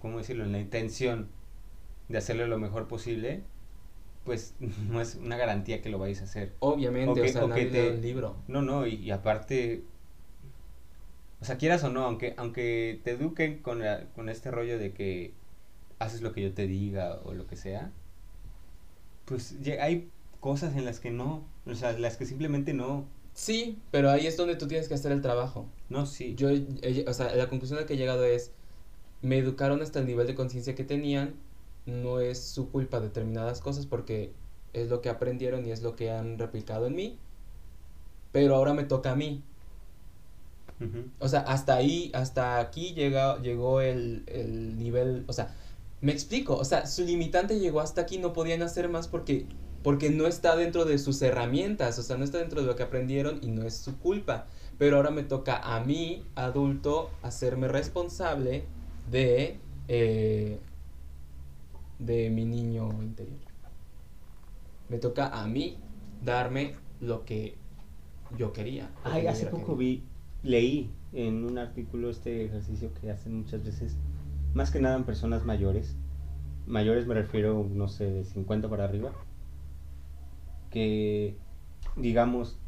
¿cómo 0.00 0.18
decirlo?, 0.18 0.46
la 0.46 0.58
intención 0.58 1.28
de 2.08 2.18
hacerlo 2.18 2.46
lo 2.46 2.58
mejor 2.58 2.88
posible, 2.88 3.42
pues 4.24 4.54
no 4.90 5.00
es 5.00 5.16
una 5.16 5.36
garantía 5.36 5.82
que 5.82 5.90
lo 5.90 5.98
vayas 5.98 6.20
a 6.22 6.24
hacer. 6.24 6.52
Obviamente, 6.60 7.10
O 7.10 7.14
que- 7.14 7.22
o 7.22 7.32
sea, 7.32 7.44
o 7.44 7.48
que 7.48 7.66
te- 7.66 7.96
libro. 7.98 8.36
No, 8.48 8.62
no, 8.62 8.86
y, 8.86 8.94
y 8.96 9.10
aparte, 9.10 9.84
o 11.40 11.44
sea, 11.44 11.58
quieras 11.58 11.84
o 11.84 11.90
no, 11.90 12.04
aunque, 12.04 12.34
aunque 12.38 13.00
te 13.04 13.12
eduquen 13.12 13.62
con, 13.62 13.80
la- 13.80 14.12
con 14.12 14.28
este 14.28 14.50
rollo 14.50 14.78
de 14.78 14.92
que 14.94 15.34
haces 15.98 16.22
lo 16.22 16.32
que 16.32 16.42
yo 16.42 16.54
te 16.54 16.66
diga 16.66 17.20
o 17.24 17.34
lo 17.34 17.46
que 17.46 17.56
sea, 17.56 17.92
pues 19.24 19.56
hay 19.80 20.10
cosas 20.40 20.76
en 20.76 20.84
las 20.84 21.00
que 21.00 21.10
no, 21.10 21.44
o 21.66 21.74
sea, 21.74 21.92
las 21.98 22.16
que 22.16 22.26
simplemente 22.26 22.74
no, 22.74 23.04
Sí, 23.34 23.82
pero 23.90 24.10
ahí 24.10 24.26
es 24.26 24.36
donde 24.36 24.56
tú 24.56 24.68
tienes 24.68 24.88
que 24.88 24.94
hacer 24.94 25.12
el 25.12 25.22
trabajo. 25.22 25.66
no, 25.88 26.06
sí. 26.06 26.34
Yo, 26.36 26.48
eh, 26.50 27.04
o 27.08 27.12
sea, 27.14 27.34
la 27.34 27.48
conclusión 27.48 27.78
a 27.78 27.82
la 27.82 27.86
que 27.86 27.94
he 27.94 27.96
llegado 27.96 28.24
es, 28.24 28.52
me 29.22 29.38
educaron 29.38 29.82
hasta 29.82 30.00
el 30.00 30.06
nivel 30.06 30.26
de 30.26 30.34
conciencia 30.34 30.74
que 30.74 30.84
tenían, 30.84 31.34
no 31.86 32.20
es 32.20 32.44
su 32.44 32.70
culpa 32.70 33.00
determinadas 33.00 33.60
cosas 33.60 33.86
porque 33.86 34.34
es 34.72 34.88
lo 34.90 35.02
que 35.02 35.08
aprendieron 35.10 35.66
y 35.66 35.72
es 35.72 35.82
lo 35.82 35.96
que 35.96 36.10
han 36.10 36.38
replicado 36.38 36.86
en 36.86 36.96
mí, 36.96 37.18
pero 38.32 38.54
ahora 38.56 38.74
me 38.74 38.84
toca 38.84 39.12
a 39.12 39.16
mí. 39.16 39.49
O 41.18 41.28
sea, 41.28 41.40
hasta 41.40 41.74
ahí, 41.76 42.10
hasta 42.14 42.58
aquí 42.58 42.94
llega, 42.94 43.40
llegó 43.42 43.80
el, 43.80 44.24
el 44.26 44.78
nivel, 44.78 45.24
o 45.26 45.32
sea, 45.32 45.54
me 46.00 46.12
explico, 46.12 46.56
o 46.56 46.64
sea, 46.64 46.86
su 46.86 47.04
limitante 47.04 47.58
llegó 47.58 47.80
hasta 47.80 48.00
aquí, 48.00 48.18
no 48.18 48.32
podían 48.32 48.62
hacer 48.62 48.88
más 48.88 49.06
porque, 49.06 49.46
porque 49.82 50.08
no 50.10 50.26
está 50.26 50.56
dentro 50.56 50.86
de 50.86 50.98
sus 50.98 51.20
herramientas, 51.20 51.98
o 51.98 52.02
sea, 52.02 52.16
no 52.16 52.24
está 52.24 52.38
dentro 52.38 52.62
de 52.62 52.66
lo 52.66 52.76
que 52.76 52.82
aprendieron 52.82 53.38
y 53.42 53.48
no 53.48 53.66
es 53.66 53.76
su 53.76 53.98
culpa. 53.98 54.46
Pero 54.78 54.96
ahora 54.96 55.10
me 55.10 55.22
toca 55.22 55.58
a 55.58 55.84
mí, 55.84 56.24
adulto, 56.36 57.10
hacerme 57.22 57.68
responsable 57.68 58.64
de, 59.10 59.58
eh, 59.88 60.58
de 61.98 62.30
mi 62.30 62.46
niño 62.46 62.88
interior. 63.02 63.36
Me 64.88 64.96
toca 64.96 65.28
a 65.28 65.46
mí 65.46 65.76
darme 66.24 66.76
lo 67.00 67.26
que 67.26 67.56
yo 68.38 68.54
quería. 68.54 68.90
Ay, 69.04 69.26
hace 69.26 69.46
poco 69.46 69.76
vi, 69.76 70.02
leí 70.42 70.90
en 71.12 71.44
un 71.44 71.58
artículo 71.58 72.10
este 72.10 72.44
ejercicio 72.44 72.92
que 73.00 73.10
hacen 73.10 73.34
muchas 73.34 73.64
veces, 73.64 73.96
más 74.54 74.70
que 74.70 74.80
nada 74.80 74.96
en 74.96 75.04
personas 75.04 75.44
mayores, 75.44 75.96
mayores 76.66 77.06
me 77.06 77.14
refiero, 77.14 77.68
no 77.70 77.88
sé, 77.88 78.10
de 78.10 78.24
50 78.24 78.68
para 78.68 78.84
arriba, 78.84 79.12
que 80.70 81.36
digamos, 81.96 82.58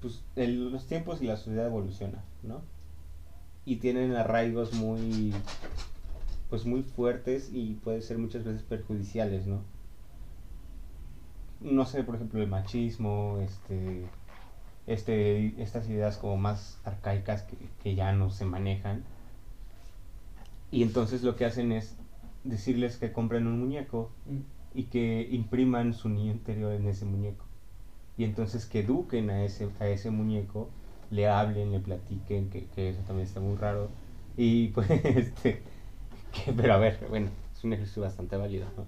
pues 0.00 0.22
los 0.36 0.86
tiempos 0.86 1.20
y 1.22 1.26
la 1.26 1.36
sociedad 1.36 1.66
evolucionan, 1.66 2.22
¿no? 2.42 2.62
Y 3.64 3.76
tienen 3.76 4.14
arraigos 4.14 4.74
muy, 4.74 5.32
pues 6.50 6.64
muy 6.66 6.82
fuertes 6.82 7.50
y 7.52 7.74
pueden 7.74 8.02
ser 8.02 8.18
muchas 8.18 8.44
veces 8.44 8.62
perjudiciales, 8.62 9.46
¿no? 9.46 9.62
No 11.60 11.86
sé, 11.86 12.04
por 12.04 12.16
ejemplo, 12.16 12.42
el 12.42 12.48
machismo, 12.48 13.38
este, 13.42 14.04
este, 14.86 15.60
estas 15.62 15.88
ideas 15.88 16.16
como 16.16 16.36
más 16.36 16.78
arcaicas 16.84 17.42
que, 17.42 17.56
que 17.82 17.94
ya 17.94 18.12
no 18.12 18.30
se 18.30 18.44
manejan. 18.44 19.04
Y 20.70 20.82
entonces 20.82 21.22
lo 21.22 21.36
que 21.36 21.44
hacen 21.44 21.72
es 21.72 21.96
decirles 22.44 22.96
que 22.96 23.12
compren 23.12 23.46
un 23.46 23.58
muñeco 23.60 24.10
y 24.74 24.84
que 24.84 25.28
impriman 25.30 25.94
su 25.94 26.08
niño 26.08 26.32
interior 26.32 26.72
en 26.72 26.86
ese 26.86 27.04
muñeco. 27.04 27.44
Y 28.16 28.24
entonces 28.24 28.66
que 28.66 28.80
eduquen 28.80 29.30
a 29.30 29.44
ese, 29.44 29.68
a 29.80 29.88
ese 29.88 30.10
muñeco, 30.10 30.68
le 31.10 31.28
hablen, 31.28 31.72
le 31.72 31.80
platiquen, 31.80 32.50
que, 32.50 32.66
que 32.74 32.90
eso 32.90 33.00
también 33.06 33.26
está 33.26 33.40
muy 33.40 33.56
raro. 33.56 33.88
Y 34.36 34.68
pues, 34.74 34.90
este, 34.90 35.62
que, 36.32 36.52
pero 36.52 36.74
a 36.74 36.78
ver, 36.78 36.98
bueno, 37.08 37.28
es 37.56 37.64
un 37.64 37.72
ejercicio 37.72 38.02
bastante 38.02 38.36
válido, 38.36 38.66
¿no? 38.76 38.86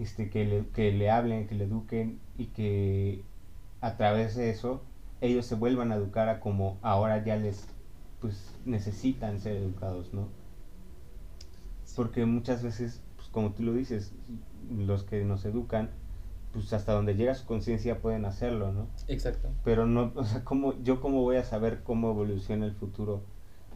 Este, 0.00 0.28
que, 0.28 0.44
le, 0.44 0.66
que 0.74 0.92
le 0.92 1.10
hablen, 1.10 1.46
que 1.46 1.54
le 1.54 1.64
eduquen 1.64 2.18
y 2.36 2.46
que 2.46 3.22
a 3.84 3.98
través 3.98 4.34
de 4.34 4.48
eso 4.48 4.82
ellos 5.20 5.44
se 5.44 5.56
vuelvan 5.56 5.92
a 5.92 5.96
educar 5.96 6.30
a 6.30 6.40
como 6.40 6.78
ahora 6.80 7.22
ya 7.22 7.36
les, 7.36 7.66
pues 8.18 8.54
necesitan 8.64 9.40
ser 9.40 9.56
educados, 9.56 10.14
¿no? 10.14 10.28
Porque 11.94 12.24
muchas 12.24 12.62
veces, 12.62 13.02
pues 13.16 13.28
como 13.28 13.52
tú 13.52 13.62
lo 13.62 13.74
dices, 13.74 14.14
los 14.70 15.04
que 15.04 15.22
nos 15.24 15.44
educan, 15.44 15.90
pues 16.54 16.72
hasta 16.72 16.94
donde 16.94 17.14
llega 17.14 17.34
su 17.34 17.44
conciencia 17.44 18.00
pueden 18.00 18.24
hacerlo, 18.24 18.72
¿no? 18.72 18.88
Exacto. 19.06 19.50
Pero 19.64 19.86
no, 19.86 20.12
o 20.16 20.24
sea, 20.24 20.44
¿cómo, 20.44 20.82
yo 20.82 21.02
cómo 21.02 21.20
voy 21.20 21.36
a 21.36 21.44
saber 21.44 21.82
cómo 21.82 22.10
evoluciona 22.10 22.64
el 22.64 22.72
futuro 22.72 23.22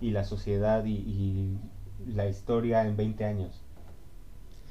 y 0.01 0.12
la 0.12 0.25
sociedad 0.25 0.87
y, 0.87 0.94
y 0.94 1.59
la 2.07 2.27
historia 2.27 2.87
en 2.87 2.97
20 2.97 3.27
años? 3.27 3.62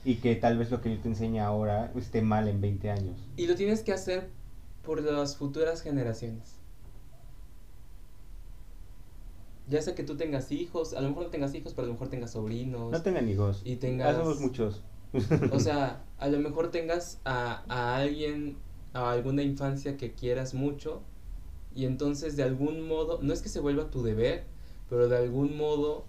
Y 0.04 0.15
que 0.15 0.36
tal 0.36 0.58
vez 0.58 0.71
lo 0.71 0.82
que 0.82 0.95
yo 0.95 1.00
te 1.00 1.10
enseñe 1.10 1.41
ahora 1.41 1.91
esté 1.95 2.23
mal 2.23 2.47
en 2.47 2.60
20 2.60 2.89
años. 2.89 3.30
Y 3.36 3.45
lo 3.45 3.54
tienes 3.54 3.84
que 3.84 3.93
hacer 3.93 4.37
por 4.88 5.04
las 5.04 5.36
futuras 5.36 5.82
generaciones. 5.82 6.56
Ya 9.69 9.82
sea 9.82 9.93
que 9.95 10.04
tú 10.04 10.15
tengas 10.15 10.52
hijos, 10.54 10.93
a 10.93 11.02
lo 11.02 11.10
mejor 11.10 11.23
no 11.26 11.30
tengas 11.30 11.54
hijos, 11.54 11.73
pero 11.73 11.84
a 11.84 11.88
lo 11.88 11.93
mejor 11.93 12.08
tengas 12.08 12.32
sobrinos. 12.32 12.89
No 12.89 13.02
tengan 13.04 13.28
hijos. 13.30 13.62
Y 13.65 13.76
tengas- 13.76 14.15
Hacemos 14.15 14.39
muchos. 14.39 14.82
O 15.52 15.60
sea, 15.60 16.04
a 16.19 16.28
lo 16.30 16.39
mejor 16.39 16.71
tengas 16.71 17.19
a, 17.26 17.63
a 17.67 17.97
alguien, 17.97 18.56
a 18.93 19.12
alguna 19.12 19.43
infancia 19.43 19.97
que 19.97 20.13
quieras 20.13 20.54
mucho. 20.54 21.02
Y 21.76 21.86
entonces 21.86 22.38
de 22.38 22.43
algún 22.43 22.88
modo, 22.88 23.19
no 23.21 23.34
es 23.34 23.41
que 23.41 23.50
se 23.50 23.60
vuelva 23.60 23.91
tu 23.91 24.02
deber, 24.04 24.45
pero 24.89 25.10
de 25.10 25.17
algún 25.17 25.58
modo 25.58 26.06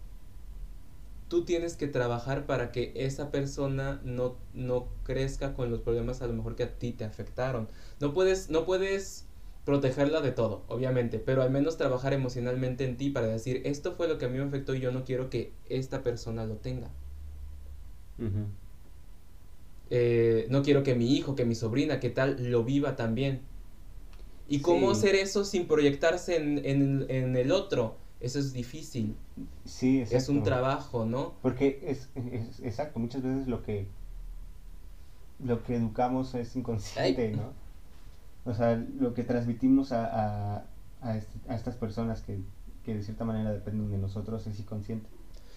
tú 1.28 1.44
tienes 1.44 1.76
que 1.76 1.86
trabajar 1.86 2.46
para 2.46 2.72
que 2.72 2.92
esa 2.96 3.30
persona 3.30 4.00
no, 4.04 4.36
no 4.54 4.88
crezca 5.04 5.54
con 5.54 5.70
los 5.70 5.80
problemas 5.80 6.22
a 6.22 6.26
lo 6.26 6.32
mejor 6.34 6.56
que 6.56 6.64
a 6.64 6.78
ti 6.78 6.92
te 6.92 7.04
afectaron. 7.04 7.68
No 8.00 8.14
puedes, 8.14 8.50
no 8.50 8.64
puedes 8.66 9.26
protegerla 9.64 10.20
de 10.22 10.32
todo, 10.32 10.64
obviamente, 10.68 11.18
pero 11.18 11.42
al 11.42 11.50
menos 11.50 11.76
trabajar 11.76 12.12
emocionalmente 12.14 12.84
en 12.84 12.96
ti 12.96 13.10
para 13.10 13.26
decir, 13.28 13.62
esto 13.64 13.92
fue 13.92 14.08
lo 14.08 14.18
que 14.18 14.24
a 14.26 14.28
mí 14.28 14.38
me 14.38 14.44
afectó 14.44 14.74
y 14.74 14.80
yo 14.80 14.92
no 14.92 15.04
quiero 15.04 15.30
que 15.30 15.52
esta 15.68 16.02
persona 16.02 16.46
lo 16.46 16.56
tenga. 16.56 16.90
Eh, 19.90 20.46
no 20.50 20.62
quiero 20.62 20.82
que 20.82 20.94
mi 20.94 21.14
hijo, 21.16 21.34
que 21.34 21.44
mi 21.44 21.54
sobrina, 21.54 21.98
que 22.00 22.10
tal, 22.10 22.50
lo 22.50 22.64
viva 22.64 22.96
también. 22.96 23.40
¿Y 24.48 24.62
cómo 24.62 24.90
hacer 24.90 25.14
eso 25.14 25.44
sin 25.44 25.66
proyectarse 25.68 26.36
en, 26.36 26.58
en- 26.64 27.06
en 27.08 27.36
el 27.36 27.52
otro? 27.52 27.96
Eso 28.20 28.38
es 28.38 28.52
difícil. 28.52 29.16
Sí, 29.64 29.98
exacto. 30.00 30.16
Es 30.16 30.28
un 30.28 30.42
trabajo, 30.42 31.06
¿no? 31.06 31.34
Porque 31.40 31.80
es, 31.84 32.08
es- 32.14 32.60
exacto, 32.60 32.98
muchas 32.98 33.22
veces 33.22 33.46
lo 33.48 33.62
que 33.62 33.86
lo 35.44 35.62
que 35.62 35.76
educamos 35.76 36.34
es 36.34 36.56
inconsciente, 36.56 37.28
Ay. 37.28 37.36
¿no? 37.36 37.52
O 38.50 38.54
sea, 38.54 38.76
lo 38.98 39.14
que 39.14 39.22
transmitimos 39.22 39.92
a, 39.92 40.56
a, 40.56 40.64
a, 41.00 41.16
este- 41.16 41.38
a 41.48 41.54
estas 41.54 41.76
personas 41.76 42.22
que, 42.22 42.40
que 42.84 42.94
de 42.94 43.02
cierta 43.02 43.24
manera 43.24 43.52
dependen 43.52 43.90
de 43.90 43.98
nosotros 43.98 44.46
es 44.46 44.58
inconsciente. 44.58 45.08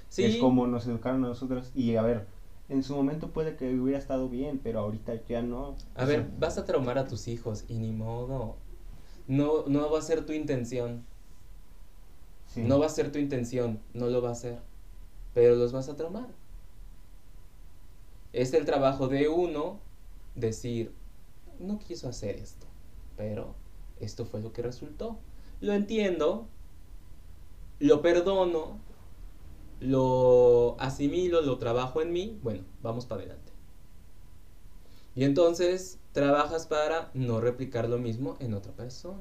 Sí. 0.10 0.24
Es 0.26 0.38
como 0.38 0.67
nos 0.67 0.86
educaron 0.88 1.24
a 1.26 1.30
nosotros 1.30 1.71
y 1.74 1.95
a 1.95 2.02
ver, 2.02 2.28
en 2.69 2.84
su 2.84 2.95
momento 2.95 3.32
puede 3.32 3.56
que 3.56 3.74
hubiera 3.80 3.97
estado 3.97 4.30
bien, 4.30 4.60
pero 4.62 4.80
ahorita 4.82 5.13
ya 5.28 5.41
no. 5.41 5.76
A 5.95 6.06
ver, 6.06 6.21
sea, 6.21 6.32
vas 6.38 6.58
a 6.58 6.65
traumar 6.65 6.97
a 6.97 7.08
tus 7.08 7.28
hijos 7.28 7.65
y 7.67 7.80
ni 7.80 7.91
modo. 7.91 8.58
No, 9.28 9.65
no 9.67 9.89
va 9.89 10.00
a 10.00 10.02
ser 10.02 10.26
tu 10.26 10.34
intención. 10.34 11.06
No 12.55 12.79
va 12.79 12.87
a 12.87 12.89
ser 12.89 13.11
tu 13.11 13.19
intención. 13.19 13.79
No 13.93 14.07
lo 14.07 14.21
va 14.21 14.31
a 14.31 14.35
ser. 14.35 14.59
Pero 15.33 15.55
los 15.55 15.71
vas 15.71 15.89
a 15.89 15.95
traumar. 15.95 16.27
Es 18.33 18.53
el 18.53 18.65
trabajo 18.65 19.07
de 19.07 19.27
uno 19.27 19.79
decir, 20.35 20.93
no 21.59 21.79
quiso 21.79 22.09
hacer 22.09 22.35
esto. 22.35 22.67
Pero 23.17 23.55
esto 23.99 24.25
fue 24.25 24.41
lo 24.41 24.51
que 24.51 24.61
resultó. 24.61 25.17
Lo 25.61 25.73
entiendo. 25.73 26.47
Lo 27.79 28.01
perdono. 28.01 28.79
Lo 29.79 30.75
asimilo, 30.79 31.41
lo 31.41 31.57
trabajo 31.57 32.01
en 32.01 32.11
mí. 32.11 32.39
Bueno, 32.43 32.63
vamos 32.81 33.05
para 33.05 33.21
adelante. 33.21 33.51
Y 35.15 35.23
entonces 35.23 35.99
trabajas 36.13 36.67
para 36.67 37.11
no 37.13 37.41
replicar 37.41 37.89
lo 37.89 37.97
mismo 37.97 38.37
en 38.39 38.53
otra 38.53 38.71
persona. 38.73 39.19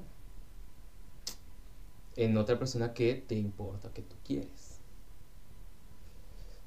En 2.21 2.37
otra 2.37 2.59
persona 2.59 2.93
que 2.93 3.15
te 3.15 3.35
importa, 3.35 3.91
que 3.95 4.03
tú 4.03 4.15
quieres. 4.27 4.79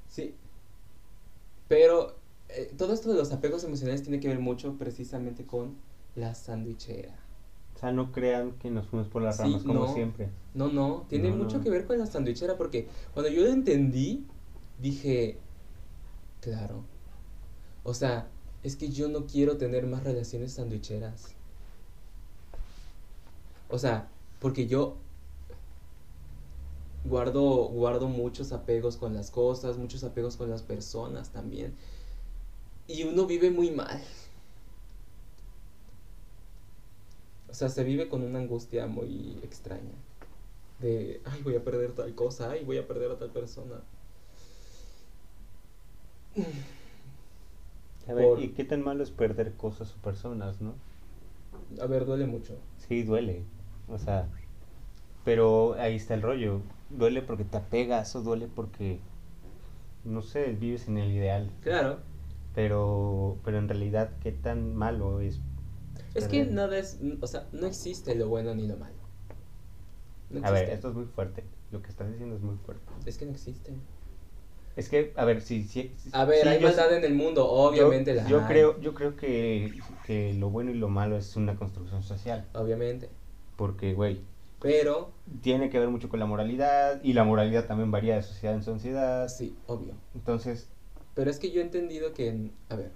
Sí. 0.08 0.34
Pero 1.68 2.16
eh, 2.48 2.72
todo 2.76 2.92
esto 2.92 3.10
de 3.10 3.16
los 3.18 3.32
apegos 3.32 3.64
emocionales 3.64 4.02
tiene 4.02 4.20
que 4.20 4.28
ver 4.28 4.38
mucho 4.40 4.74
precisamente 4.78 5.44
con 5.44 5.76
la 6.16 6.34
sandwichera. 6.34 7.14
O 7.76 7.78
sea, 7.78 7.92
no 7.92 8.12
crean 8.12 8.52
que 8.58 8.70
nos 8.70 8.86
fuimos 8.88 9.08
por 9.08 9.22
las 9.22 9.36
Sí, 9.36 9.42
ramas 9.42 9.62
como 9.62 9.86
no. 9.86 9.92
siempre. 9.94 10.28
No, 10.54 10.68
no, 10.68 11.06
tiene 11.08 11.30
No, 11.30 11.36
mucho 11.36 11.58
no. 11.58 11.64
que 11.64 11.70
ver 11.70 11.86
con 11.86 11.98
la 11.98 12.06
sandwichera 12.06 12.56
porque 12.56 12.88
cuando 13.12 13.30
yo 13.30 13.42
lo 13.42 13.50
entendí, 13.50 14.26
dije, 14.80 15.38
claro. 16.40 16.82
O 17.84 17.94
sea, 17.94 18.28
es 18.64 18.76
que 18.76 18.88
yo 18.88 19.08
no 19.08 19.26
quiero 19.26 19.56
tener 19.56 19.86
más 19.86 20.04
relaciones 20.04 20.52
sandwicheras. 20.54 21.36
O 23.68 23.78
sea, 23.78 24.08
porque 24.40 24.66
yo 24.66 24.96
guardo, 27.04 27.42
guardo 27.68 28.08
muchos 28.08 28.52
apegos 28.52 28.96
con 28.96 29.14
las 29.14 29.30
cosas, 29.30 29.76
muchos 29.78 30.04
apegos 30.04 30.36
con 30.36 30.50
las 30.50 30.62
personas 30.62 31.30
también. 31.30 31.74
Y 32.86 33.02
uno 33.04 33.26
vive 33.26 33.50
muy 33.50 33.70
mal. 33.70 34.00
O 37.48 37.54
sea, 37.54 37.68
se 37.68 37.84
vive 37.84 38.08
con 38.08 38.22
una 38.22 38.38
angustia 38.38 38.86
muy 38.86 39.38
extraña. 39.42 39.94
De, 40.80 41.20
ay, 41.24 41.42
voy 41.42 41.54
a 41.56 41.64
perder 41.64 41.92
tal 41.92 42.14
cosa, 42.14 42.50
ay, 42.50 42.64
voy 42.64 42.78
a 42.78 42.86
perder 42.86 43.10
a 43.12 43.18
tal 43.18 43.30
persona. 43.30 43.76
A 48.08 48.12
ver, 48.12 48.24
Por- 48.28 48.40
¿y 48.40 48.48
qué 48.48 48.64
tan 48.64 48.82
malo 48.82 49.02
es 49.02 49.10
perder 49.10 49.56
cosas 49.56 49.94
o 49.94 50.02
personas, 50.02 50.60
no? 50.60 50.74
A 51.80 51.86
ver, 51.86 52.04
duele 52.04 52.26
mucho. 52.26 52.54
Sí, 52.76 53.02
duele. 53.02 53.42
O 53.88 53.98
sea, 53.98 54.28
pero 55.24 55.74
ahí 55.74 55.96
está 55.96 56.14
el 56.14 56.22
rollo. 56.22 56.60
Duele 56.96 57.22
porque 57.22 57.44
te 57.44 57.56
apegas 57.56 58.14
o 58.16 58.22
duele 58.22 58.48
porque, 58.48 59.00
no 60.04 60.22
sé, 60.22 60.52
vives 60.52 60.88
en 60.88 60.98
el 60.98 61.10
ideal. 61.10 61.50
Claro. 61.62 61.98
Pero, 62.54 63.38
pero 63.44 63.58
en 63.58 63.68
realidad, 63.68 64.10
¿qué 64.22 64.32
tan 64.32 64.76
malo 64.76 65.20
es? 65.20 65.40
Es 66.14 66.28
que 66.28 66.44
nada 66.46 66.78
es, 66.78 67.00
o 67.20 67.26
sea, 67.26 67.48
no 67.52 67.66
existe 67.66 68.14
lo 68.14 68.28
bueno 68.28 68.54
ni 68.54 68.66
lo 68.66 68.76
malo. 68.76 68.94
No 70.30 70.46
A 70.46 70.50
ver, 70.50 70.70
esto 70.70 70.88
es 70.88 70.94
muy 70.94 71.06
fuerte. 71.06 71.44
Lo 71.72 71.82
que 71.82 71.88
estás 71.88 72.08
diciendo 72.10 72.36
es 72.36 72.42
muy 72.42 72.56
fuerte. 72.64 72.84
Es 73.04 73.18
que 73.18 73.26
no 73.26 73.32
existe. 73.32 73.72
Es 74.76 74.88
que, 74.88 75.12
a 75.16 75.24
ver, 75.24 75.40
si... 75.40 75.64
si, 75.64 75.92
A 76.12 76.24
ver, 76.24 76.46
hay 76.48 76.60
maldad 76.60 76.92
en 76.96 77.04
el 77.04 77.14
mundo, 77.14 77.48
obviamente 77.48 78.12
yo, 78.14 78.22
la 78.22 78.28
yo 78.28 78.40
hay. 78.40 78.46
creo 78.46 78.80
Yo 78.80 78.94
creo 78.94 79.16
que, 79.16 79.72
que 80.04 80.34
lo 80.34 80.50
bueno 80.50 80.70
y 80.70 80.74
lo 80.74 80.88
malo 80.88 81.16
es 81.16 81.36
una 81.36 81.56
construcción 81.56 82.02
social. 82.02 82.46
Obviamente. 82.54 83.08
Porque, 83.56 83.94
güey, 83.94 84.20
Pero, 84.64 85.12
tiene 85.42 85.68
que 85.68 85.78
ver 85.78 85.90
mucho 85.90 86.08
con 86.08 86.18
la 86.20 86.24
moralidad 86.24 87.02
y 87.04 87.12
la 87.12 87.24
moralidad 87.24 87.66
también 87.66 87.90
varía 87.90 88.16
de 88.16 88.22
sociedad 88.22 88.54
en 88.54 88.62
sociedad. 88.62 89.28
sí, 89.28 89.54
obvio. 89.66 89.92
Entonces, 90.14 90.70
Pero 91.12 91.30
es 91.30 91.38
que 91.38 91.50
yo 91.50 91.60
he 91.60 91.64
entendido 91.64 92.14
que, 92.14 92.50
a 92.70 92.76
ver, 92.76 92.92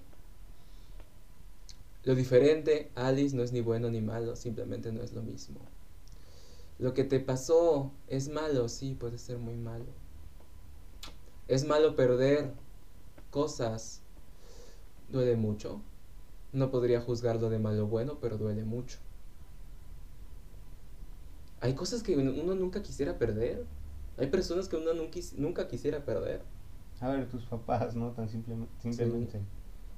lo 2.03 2.15
diferente, 2.15 2.89
Alice, 2.95 3.35
no 3.35 3.43
es 3.43 3.51
ni 3.51 3.61
bueno 3.61 3.91
ni 3.91 4.01
malo, 4.01 4.35
simplemente 4.35 4.91
no 4.91 5.03
es 5.03 5.13
lo 5.13 5.21
mismo. 5.21 5.59
Lo 6.79 6.95
que 6.95 7.03
te 7.03 7.19
pasó 7.19 7.91
es 8.07 8.29
malo, 8.29 8.67
sí, 8.67 8.95
puede 8.95 9.19
ser 9.19 9.37
muy 9.37 9.55
malo. 9.55 9.85
Es 11.47 11.65
malo 11.65 11.95
perder 11.95 12.51
cosas, 13.29 14.01
duele 15.07 15.35
mucho. 15.35 15.81
No 16.51 16.71
podría 16.71 16.99
juzgarlo 16.99 17.51
de 17.51 17.59
malo 17.59 17.83
o 17.83 17.87
bueno, 17.87 18.17
pero 18.19 18.39
duele 18.39 18.63
mucho. 18.63 18.97
Hay 21.61 21.73
cosas 21.73 22.03
que 22.03 22.15
uno 22.17 22.55
nunca 22.55 22.81
quisiera 22.81 23.17
perder. 23.17 23.65
Hay 24.17 24.27
personas 24.27 24.67
que 24.69 24.75
uno 24.77 24.93
nunca, 24.93 25.11
quis- 25.11 25.33
nunca 25.37 25.67
quisiera 25.67 26.03
perder. 26.05 26.41
a 27.01 27.07
ver, 27.09 27.29
tus 27.29 27.45
papás, 27.45 27.95
¿no? 27.95 28.11
Tan 28.11 28.27
simple- 28.29 28.55
simplemente. 28.79 29.39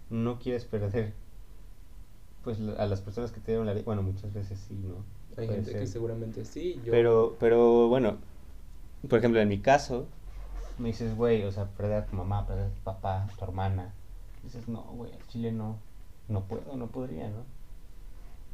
No 0.10 0.38
quieres 0.39 0.65
perder, 0.65 1.13
pues, 2.43 2.60
a 2.78 2.86
las 2.86 3.02
personas 3.02 3.32
que 3.32 3.39
te 3.39 3.52
dieron 3.52 3.65
la 3.65 3.74
vida. 3.74 3.84
Bueno, 3.86 4.04
muchas 4.04 4.32
veces 4.34 4.60
sí, 4.67 4.76
¿no? 4.76 4.97
Hay 5.38 5.47
Puede 5.47 5.63
gente 5.63 5.80
que 5.80 5.88
seguramente 5.88 6.45
sí. 6.45 6.80
Yo, 6.86 6.91
Pero, 6.91 7.38
pero 7.39 7.88
bueno, 7.88 8.17
por 9.10 9.17
ejemplo, 9.19 9.39
en 9.39 9.47
mi 9.47 9.60
caso, 9.60 10.08
me 10.78 10.89
dices, 10.89 11.15
güey, 11.15 11.43
o 11.43 11.52
sea, 11.52 11.65
perder 11.65 12.04
a 12.04 12.06
tu 12.06 12.15
mamá, 12.15 12.45
perder 12.45 12.65
a 12.65 12.74
tu 12.74 12.82
papá, 12.82 13.24
a 13.24 13.28
tu 13.28 13.43
hermana. 13.45 13.93
Dices, 14.43 14.67
no, 14.67 14.82
güey, 14.84 15.12
al 15.13 15.26
chile 15.28 15.52
no, 15.52 15.78
no 16.28 16.41
puedo, 16.43 16.76
no 16.76 16.88
podría, 16.88 17.30
¿no? 17.30 17.43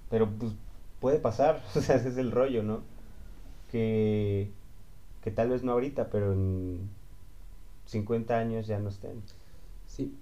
Pero 0.10 0.30
pues 0.30 0.54
puede 1.02 1.20
pasar, 1.20 1.62
o 1.76 1.82
sea, 1.82 1.96
ese 1.96 2.10
es 2.10 2.18
el 2.18 2.32
rollo, 2.32 2.64
¿no? 2.64 2.82
Que, 3.72 4.52
que 5.22 5.32
tal 5.32 5.50
vez 5.50 5.64
no 5.64 5.74
ahorita, 5.74 6.10
pero 6.10 6.34
en 6.34 6.90
50 7.86 8.38
años 8.38 8.68
ya 8.68 8.80
no 8.80 8.90
estén. 8.90 9.22
Sí, 9.86 10.14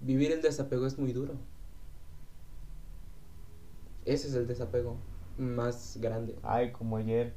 vivir 0.00 0.32
el 0.32 0.42
desapego 0.42 0.86
es 0.86 0.98
muy 0.98 1.12
duro. 1.12 1.34
Ese 4.04 4.28
es 4.28 4.34
el 4.34 4.46
desapego 4.46 4.96
más 5.38 5.98
grande. 6.00 6.36
Ay, 6.42 6.72
como 6.72 6.96
ayer 6.96 7.32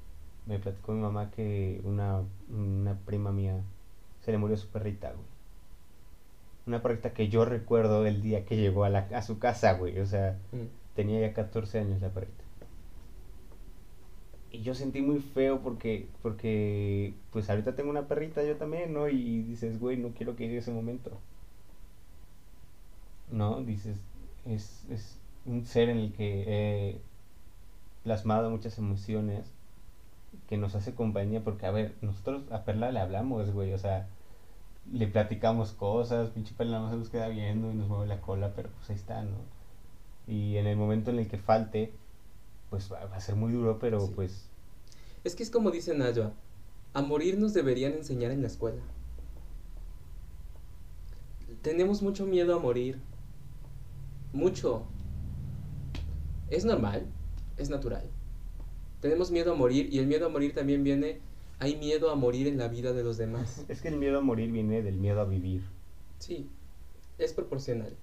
me 0.46 0.60
platicó 0.60 0.92
mi 0.94 1.02
mamá 1.02 1.32
que 1.32 1.82
una, 1.84 2.22
una 2.50 2.98
prima 3.06 3.32
mía 3.32 3.62
se 4.24 4.32
le 4.32 4.38
murió 4.38 4.58
su 4.58 4.68
perrita, 4.68 5.12
güey. 5.12 5.26
Una 6.66 6.82
perrita 6.82 7.14
que 7.14 7.30
yo 7.30 7.46
recuerdo 7.46 8.06
el 8.06 8.22
día 8.22 8.46
que 8.46 8.58
llegó 8.58 8.84
a, 8.84 8.90
la, 8.90 9.08
a 9.14 9.22
su 9.22 9.40
casa, 9.40 9.74
güey. 9.74 10.00
O 10.00 10.06
sea, 10.06 10.38
Mm. 10.52 10.68
tenía 10.96 11.22
ya 11.22 11.34
14 11.34 11.80
años 11.80 12.02
la 12.02 12.10
perrita. 12.10 12.44
Y 14.52 14.62
yo 14.62 14.74
sentí 14.76 15.02
muy 15.02 15.20
feo 15.20 15.62
porque, 15.62 16.08
porque, 16.22 17.14
pues 17.32 17.50
ahorita 17.50 17.76
tengo 17.76 17.90
una 17.90 18.08
perrita 18.08 18.44
yo 18.44 18.58
también, 18.58 18.94
¿no? 18.94 19.10
Y 19.10 19.44
dices, 19.44 19.80
güey, 19.80 19.98
no 19.98 20.10
quiero 20.14 20.36
que 20.36 20.46
llegue 20.46 20.60
ese 20.60 20.72
momento. 20.72 21.12
No, 23.32 23.62
dices, 23.62 23.98
es, 24.46 24.86
es 24.90 25.18
un 25.46 25.66
ser 25.66 25.90
en 25.90 25.98
el 25.98 26.14
que 26.14 26.44
he 26.48 27.02
plasmado 28.04 28.50
muchas 28.50 28.78
emociones 28.78 29.46
que 30.50 30.58
nos 30.58 30.76
hace 30.76 30.96
compañía 30.96 31.44
porque, 31.44 31.66
a 31.66 31.72
ver, 31.72 31.96
nosotros 32.02 32.44
a 32.52 32.64
Perla 32.66 32.92
le 32.92 33.00
hablamos, 33.00 33.52
güey, 33.52 33.74
o 33.74 33.78
sea, 33.78 34.08
le 34.92 35.08
platicamos 35.08 35.74
cosas, 35.74 36.30
pinche 36.32 36.56
Perla 36.58 36.80
no 36.80 36.90
se 36.90 36.98
nos 36.98 37.10
queda 37.10 37.28
viendo 37.30 37.72
y 37.72 37.76
nos 37.76 37.88
mueve 37.90 38.08
la 38.08 38.22
cola, 38.22 38.54
pero 38.56 38.70
pues 38.70 38.90
ahí 38.90 38.96
está, 38.96 39.24
¿no? 39.24 39.38
Y 40.28 40.58
en 40.58 40.68
el 40.68 40.78
momento 40.78 41.12
en 41.12 41.20
el 41.20 41.28
que 41.28 41.38
falte, 41.38 41.94
pues 42.70 42.92
va, 42.92 43.06
va 43.06 43.16
a 43.16 43.22
ser 43.22 43.36
muy 43.36 43.52
duro, 43.54 43.80
pero 43.80 44.00
Sí. 44.02 44.12
pues 44.16 44.50
Es 45.24 45.36
que 45.36 45.44
es 45.44 45.50
como 45.50 45.72
dice 45.72 45.94
Nayua, 45.96 46.34
a 46.94 47.02
morir 47.02 47.38
nos 47.38 47.54
deberían 47.54 47.94
enseñar 47.94 48.32
en 48.32 48.42
la 48.42 48.48
escuela. 48.48 48.82
Tenemos 51.62 52.02
mucho 52.02 52.26
miedo 52.26 52.56
a 52.56 52.60
morir. 52.60 53.00
Mucho. 54.34 54.84
Es 56.50 56.66
normal, 56.66 57.06
es 57.58 57.70
natural. 57.70 58.10
Tenemos 59.02 59.32
miedo 59.32 59.54
a 59.54 59.56
morir 59.56 59.94
y 59.94 60.00
el 60.00 60.08
miedo 60.08 60.26
a 60.26 60.30
morir 60.30 60.54
también 60.54 60.84
viene, 60.84 61.20
hay 61.60 61.76
miedo 61.76 62.10
a 62.10 62.16
morir 62.16 62.48
en 62.48 62.58
la 62.58 62.68
vida 62.68 62.94
de 62.94 63.04
los 63.04 63.18
demás. 63.18 63.66
es 63.68 63.82
que 63.82 63.90
el 63.90 63.98
miedo 63.98 64.20
a 64.20 64.22
morir 64.22 64.52
viene 64.52 64.82
del 64.82 64.98
miedo 64.98 65.22
a 65.22 65.26
vivir. 65.26 65.64
Sí, 66.20 66.50
es 67.18 67.34
proporcional. 67.34 67.96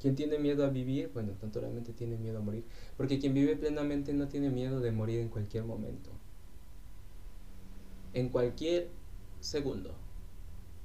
Quien 0.00 0.14
tiene 0.14 0.38
miedo 0.38 0.64
a 0.64 0.68
vivir, 0.68 1.10
bueno, 1.14 1.32
naturalmente 1.42 1.92
tiene 1.92 2.16
miedo 2.16 2.38
a 2.38 2.42
morir. 2.42 2.64
Porque 2.96 3.18
quien 3.18 3.32
vive 3.34 3.56
plenamente 3.56 4.12
no 4.12 4.28
tiene 4.28 4.50
miedo 4.50 4.80
de 4.80 4.92
morir 4.92 5.20
en 5.20 5.28
cualquier 5.28 5.64
momento. 5.64 6.10
en 8.14 8.30
cualquier 8.30 8.88
segundo, 9.40 9.90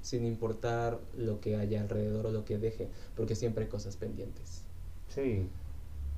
sin 0.02 0.26
importar 0.26 1.00
lo 1.16 1.40
que 1.40 1.56
haya 1.56 1.80
alrededor 1.80 2.26
o 2.26 2.30
lo 2.30 2.44
que 2.44 2.58
deje, 2.58 2.88
porque 3.16 3.34
siempre 3.36 3.64
hay 3.64 3.70
cosas 3.70 3.96
pendientes. 3.96 4.64
Sí. 5.08 5.48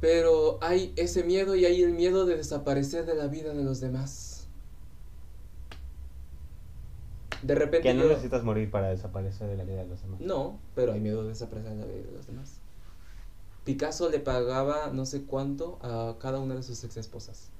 Pero 0.00 0.58
hay 0.60 0.92
ese 0.96 1.22
miedo 1.22 1.54
y 1.54 1.66
hay 1.66 1.82
el 1.84 1.92
miedo 1.92 2.26
de 2.26 2.36
desaparecer 2.36 3.06
de 3.06 3.14
la 3.14 3.28
vida 3.28 3.54
de 3.54 3.62
los 3.62 3.80
demás. 3.80 4.48
De 7.42 7.54
repente 7.54 7.88
Que 7.88 7.94
no 7.94 8.02
yo- 8.02 8.08
necesitas 8.08 8.42
morir 8.42 8.70
para 8.70 8.88
desaparecer 8.88 9.48
de 9.48 9.56
la 9.56 9.64
vida 9.64 9.82
de 9.84 9.88
los 9.88 10.02
demás. 10.02 10.20
No, 10.20 10.58
pero 10.74 10.92
hay 10.94 11.00
miedo 11.00 11.22
de 11.22 11.28
desaparecer 11.28 11.74
de 11.74 11.78
la 11.78 11.86
vida 11.86 12.06
de 12.06 12.12
los 12.12 12.26
demás. 12.26 12.58
Picasso 13.64 14.10
le 14.10 14.20
pagaba 14.20 14.90
no 14.92 15.06
sé 15.06 15.24
cuánto 15.24 15.78
a 15.82 16.16
cada 16.18 16.38
una 16.38 16.54
de 16.54 16.62
sus 16.62 16.84
ex 16.84 16.96
esposas. 16.96 17.50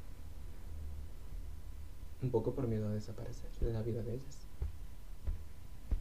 Un 2.23 2.31
poco 2.31 2.55
por 2.55 2.67
miedo 2.69 2.89
a 2.89 2.93
desaparecer 2.93 3.51
de 3.61 3.73
la 3.73 3.83
vida 3.83 4.03
de 4.03 4.15
ellas. 4.15 4.39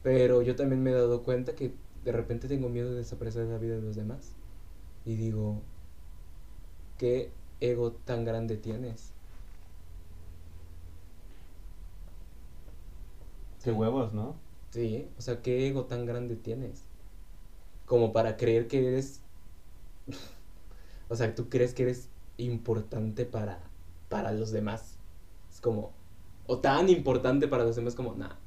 Pero 0.04 0.42
yo 0.42 0.56
también 0.56 0.84
me 0.84 0.92
he 0.92 0.94
dado 0.94 1.24
cuenta 1.24 1.56
que 1.56 1.74
de 2.04 2.12
repente 2.12 2.48
tengo 2.50 2.68
miedo 2.70 2.92
de 2.92 2.98
desaparecer 2.98 3.46
de 3.46 3.54
la 3.54 3.58
vida 3.58 3.76
de 3.76 3.82
los 3.82 3.96
demás. 3.96 4.34
Y 5.06 5.16
digo, 5.16 5.62
¿qué 6.98 7.32
ego 7.62 7.94
tan 7.94 8.26
grande 8.26 8.58
tienes? 8.58 9.12
Qué 13.63 13.72
huevos, 13.72 14.13
¿no? 14.13 14.36
Sí, 14.72 15.08
o 15.18 15.22
sea, 15.22 15.42
¿qué 15.42 15.68
ego 15.68 15.86
tan 15.86 16.06
grande 16.06 16.36
tienes? 16.36 16.84
Como 17.86 18.12
para 18.12 18.36
creer 18.36 18.68
que 18.68 18.86
eres... 18.86 19.22
o 21.10 21.16
sea, 21.16 21.34
tú 21.36 21.50
crees 21.50 21.74
que 21.74 21.84
eres 21.84 22.10
importante 22.38 23.26
para, 23.26 23.60
para 24.10 24.32
los 24.32 24.52
demás. 24.52 24.98
Es 25.52 25.62
como... 25.62 25.92
O 26.46 26.60
tan 26.60 26.89
importante 26.89 27.48
para 27.48 27.63
los 27.63 27.76
demás 27.76 27.96
como, 27.96 28.16
nada. 28.16 28.38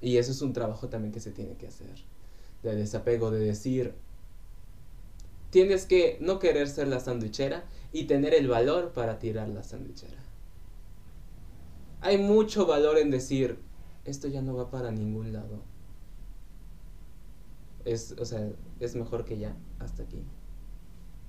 Y 0.00 0.16
eso 0.16 0.30
es 0.30 0.40
un 0.42 0.52
trabajo 0.52 0.88
también 0.88 1.12
que 1.12 1.20
se 1.20 1.32
tiene 1.32 1.56
que 1.56 1.66
hacer. 1.66 1.94
De 2.62 2.74
desapego, 2.74 3.30
de 3.30 3.40
decir... 3.40 3.94
Tienes 5.50 5.84
que 5.84 6.16
no 6.20 6.38
querer 6.38 6.68
ser 6.68 6.86
la 6.86 7.00
sandwichera 7.00 7.64
y 7.92 8.04
tener 8.04 8.34
el 8.34 8.46
valor 8.46 8.92
para 8.92 9.18
tirar 9.18 9.48
la 9.48 9.64
sandwichera. 9.64 10.22
Hay 12.02 12.18
mucho 12.18 12.66
valor 12.66 12.98
en 12.98 13.10
decir, 13.10 13.58
esto 14.04 14.28
ya 14.28 14.42
no 14.42 14.54
va 14.54 14.70
para 14.70 14.92
ningún 14.92 15.32
lado. 15.32 15.62
Es, 17.84 18.14
o 18.18 18.24
sea, 18.24 18.48
es 18.78 18.94
mejor 18.96 19.24
que 19.24 19.38
ya, 19.38 19.56
hasta 19.78 20.02
aquí. 20.02 20.22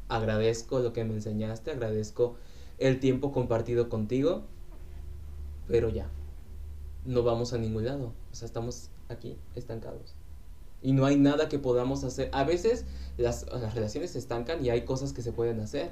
Agradezco 0.10 0.80
lo 0.80 0.94
que 0.94 1.04
me 1.06 1.14
enseñaste, 1.14 1.72
agradezco 1.72 2.36
el 2.78 3.00
tiempo 3.00 3.32
compartido 3.32 3.90
contigo, 3.90 4.44
pero 5.68 5.90
ya, 5.90 6.10
no 7.06 7.24
vamos 7.24 7.54
a 7.54 7.58
ningún 7.58 7.86
lado. 7.86 8.14
O 8.32 8.36
sea, 8.36 8.46
estamos 8.46 8.90
aquí, 9.10 9.38
estancados. 9.56 10.16
Y 10.82 10.94
no 10.94 11.06
hay 11.06 11.16
nada 11.16 11.48
que 11.48 11.60
podamos 11.60 12.04
hacer. 12.04 12.30
A 12.34 12.44
veces 12.44 12.86
las, 13.18 13.46
las 13.52 13.76
relaciones 13.76 14.12
se 14.12 14.20
estancan 14.20 14.66
y 14.66 14.70
hay 14.70 14.84
cosas 14.84 15.14
que 15.14 15.22
se 15.22 15.32
pueden 15.32 15.60
hacer. 15.60 15.92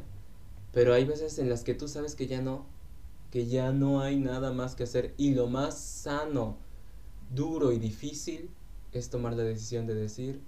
Pero 0.73 0.93
hay 0.93 1.05
veces 1.05 1.39
en 1.39 1.49
las 1.49 1.63
que 1.63 1.73
tú 1.73 1.87
sabes 1.87 2.15
que 2.15 2.27
ya 2.27 2.41
no, 2.41 2.65
que 3.31 3.47
ya 3.47 3.71
no 3.71 4.01
hay 4.01 4.19
nada 4.19 4.51
más 4.51 4.75
que 4.75 4.83
hacer. 4.83 5.13
Y 5.17 5.33
lo 5.33 5.47
más 5.47 5.77
sano, 5.77 6.57
duro 7.29 7.71
y 7.71 7.79
difícil 7.79 8.49
es 8.91 9.09
tomar 9.09 9.33
la 9.35 9.43
decisión 9.43 9.87
de 9.87 9.95
decir, 9.95 10.41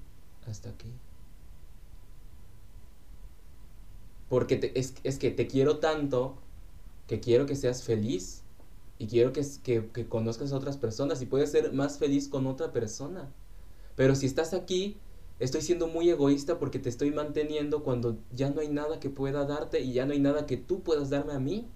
hasta 0.47 0.69
aquí. 0.69 0.93
Porque 4.30 4.71
es, 4.75 4.95
es 5.04 5.17
que 5.17 5.32
te 5.32 5.47
quiero 5.47 5.80
tanto 5.80 6.36
que 7.08 7.19
quiero 7.19 7.45
que 7.45 7.56
seas 7.56 7.84
feliz 7.84 8.43
y 8.97 9.08
quiero 9.08 9.34
que, 9.34 9.45
que, 9.63 9.89
que 9.91 10.08
conozcas 10.08 10.54
a 10.54 10.58
otras 10.58 10.77
personas 10.77 11.21
y 11.21 11.25
puedes 11.25 11.51
ser 11.51 11.73
más 11.73 11.97
feliz 11.97 12.30
con 12.30 12.47
otra 12.47 12.71
persona. 12.71 13.30
Pero 13.95 14.15
si 14.15 14.25
estás 14.25 14.54
aquí, 14.54 14.97
estoy 15.39 15.62
siendo 15.62 15.88
muy 15.88 16.10
egoísta 16.10 16.60
porque 16.60 16.80
te 16.80 16.89
estoy 16.89 17.12
manteniendo 17.12 17.84
cuando 17.84 18.17
ya 18.34 18.49
no 18.49 18.62
hay 18.62 18.69
nada 18.69 18.99
que 18.99 19.10
pueda 19.10 19.45
darte 19.45 19.82
y 19.82 19.93
ya 19.93 20.06
no 20.06 20.13
hay 20.13 20.19
nada 20.19 20.45
que 20.45 20.58
tú 20.58 20.82
puedas 20.82 21.10
darme 21.10 21.34
a 21.34 21.39
mí. 21.39 21.67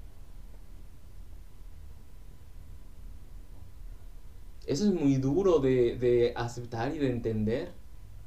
Eso 4.67 4.85
es 4.85 4.93
muy 4.93 5.15
duro 5.17 5.59
de, 5.59 5.97
de 5.97 6.33
aceptar 6.35 6.95
y 6.95 6.99
de 6.99 7.09
entender 7.11 7.73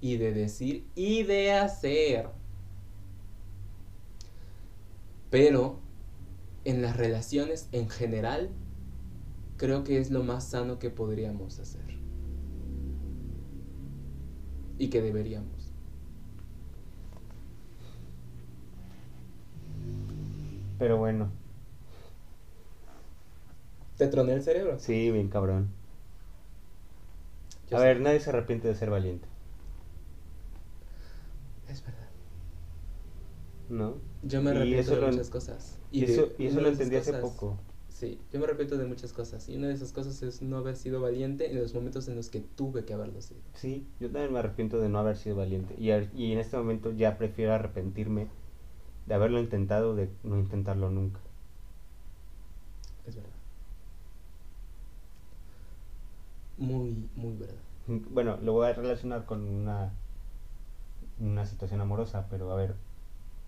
y 0.01 0.17
de 0.19 0.33
decir 0.33 0.91
y 0.95 1.23
de 1.25 1.53
hacer. 1.53 2.29
Pero 5.31 5.81
en 6.65 6.83
las 6.83 6.97
relaciones 6.97 7.69
en 7.73 7.89
general, 7.91 8.51
creo 9.57 9.85
que 9.85 9.99
es 9.99 10.11
lo 10.11 10.23
más 10.23 10.49
sano 10.49 10.79
que 10.79 10.89
podríamos 10.91 11.59
hacer. 11.61 11.85
Y 14.79 14.89
que 14.91 15.03
deberíamos. 15.03 15.75
Pero 20.79 20.97
bueno, 20.99 21.33
¿Te 23.97 24.07
troné 24.09 24.33
el 24.33 24.43
cerebro? 24.43 24.79
sí, 24.79 25.11
bien 25.11 25.29
cabrón. 25.29 25.78
Yo 27.71 27.77
A 27.77 27.81
sé. 27.81 27.85
ver, 27.87 28.01
nadie 28.01 28.21
se 28.21 28.31
arrepiente 28.31 28.69
de 28.69 28.75
ser 28.75 28.91
valiente, 28.91 29.27
Es 31.69 31.83
verdad. 31.85 32.09
¿no? 33.69 33.95
Yo 34.23 34.43
me 34.43 34.51
arrepiento 34.51 34.93
de 34.93 34.99
en- 35.07 35.13
muchas 35.13 35.31
cosas. 35.31 35.79
Y, 35.93 36.05
eso, 36.05 36.29
y 36.39 36.47
eso 36.47 36.59
una 36.59 36.63
lo 36.65 36.69
entendí 36.69 36.97
hace 36.97 37.13
poco. 37.15 37.57
Sí, 37.89 38.19
yo 38.33 38.39
me 38.39 38.45
arrepiento 38.45 38.77
de 38.77 38.85
muchas 38.87 39.13
cosas. 39.13 39.49
Y 39.49 39.57
una 39.57 39.69
de 39.69 39.75
esas 39.75 39.93
cosas 39.93 40.23
es 40.23 40.43
no 40.43 40.57
haber 40.59 40.77
sido 40.77 41.01
valiente 41.01 41.51
en 41.51 41.59
los 41.61 41.75
momentos 41.75 42.09
en 42.09 42.17
los 42.17 42.29
que 42.29 42.41
tuve 42.41 42.85
que 42.85 42.95
haberlo 42.95 43.21
sido. 43.23 43.41
Sí, 43.53 43.87
yo 44.01 44.11
también 44.11 44.33
me 44.33 44.39
arrepiento 44.39 44.81
de 44.81 44.89
no 44.89 44.99
haber 45.01 45.19
sido 45.19 45.37
valiente. 45.37 45.75
Y 45.79 45.91
en 45.91 46.39
este 46.39 46.57
momento 46.57 46.93
ya 46.93 47.19
prefiero 47.19 47.53
arrepentirme 47.53 48.29
de 49.07 49.15
haberlo 49.15 49.41
intentado, 49.41 49.95
de 49.97 50.11
no 50.25 50.39
intentarlo 50.39 50.91
nunca. 50.91 51.21
Es 53.07 53.17
verdad. 53.17 53.38
Muy, 56.59 57.09
muy 57.17 57.37
verdad. 57.37 57.55
Bueno, 57.87 58.37
lo 58.43 58.53
voy 58.53 58.67
a 58.69 58.73
relacionar 58.75 59.25
con 59.25 59.43
una, 59.49 59.91
una 61.21 61.47
situación 61.47 61.81
amorosa, 61.81 62.27
pero 62.31 62.51
a 62.53 62.57
ver, 62.57 62.75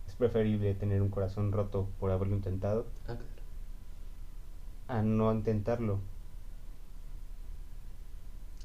es 0.08 0.14
preferible 0.16 0.74
tener 0.74 1.02
un 1.02 1.10
corazón 1.10 1.52
roto 1.52 1.88
por 2.00 2.10
haberlo 2.10 2.34
intentado 2.36 2.86
Ah, 3.06 3.14
claro. 3.16 3.24
a 4.88 5.02
no 5.02 5.32
intentarlo. 5.32 6.00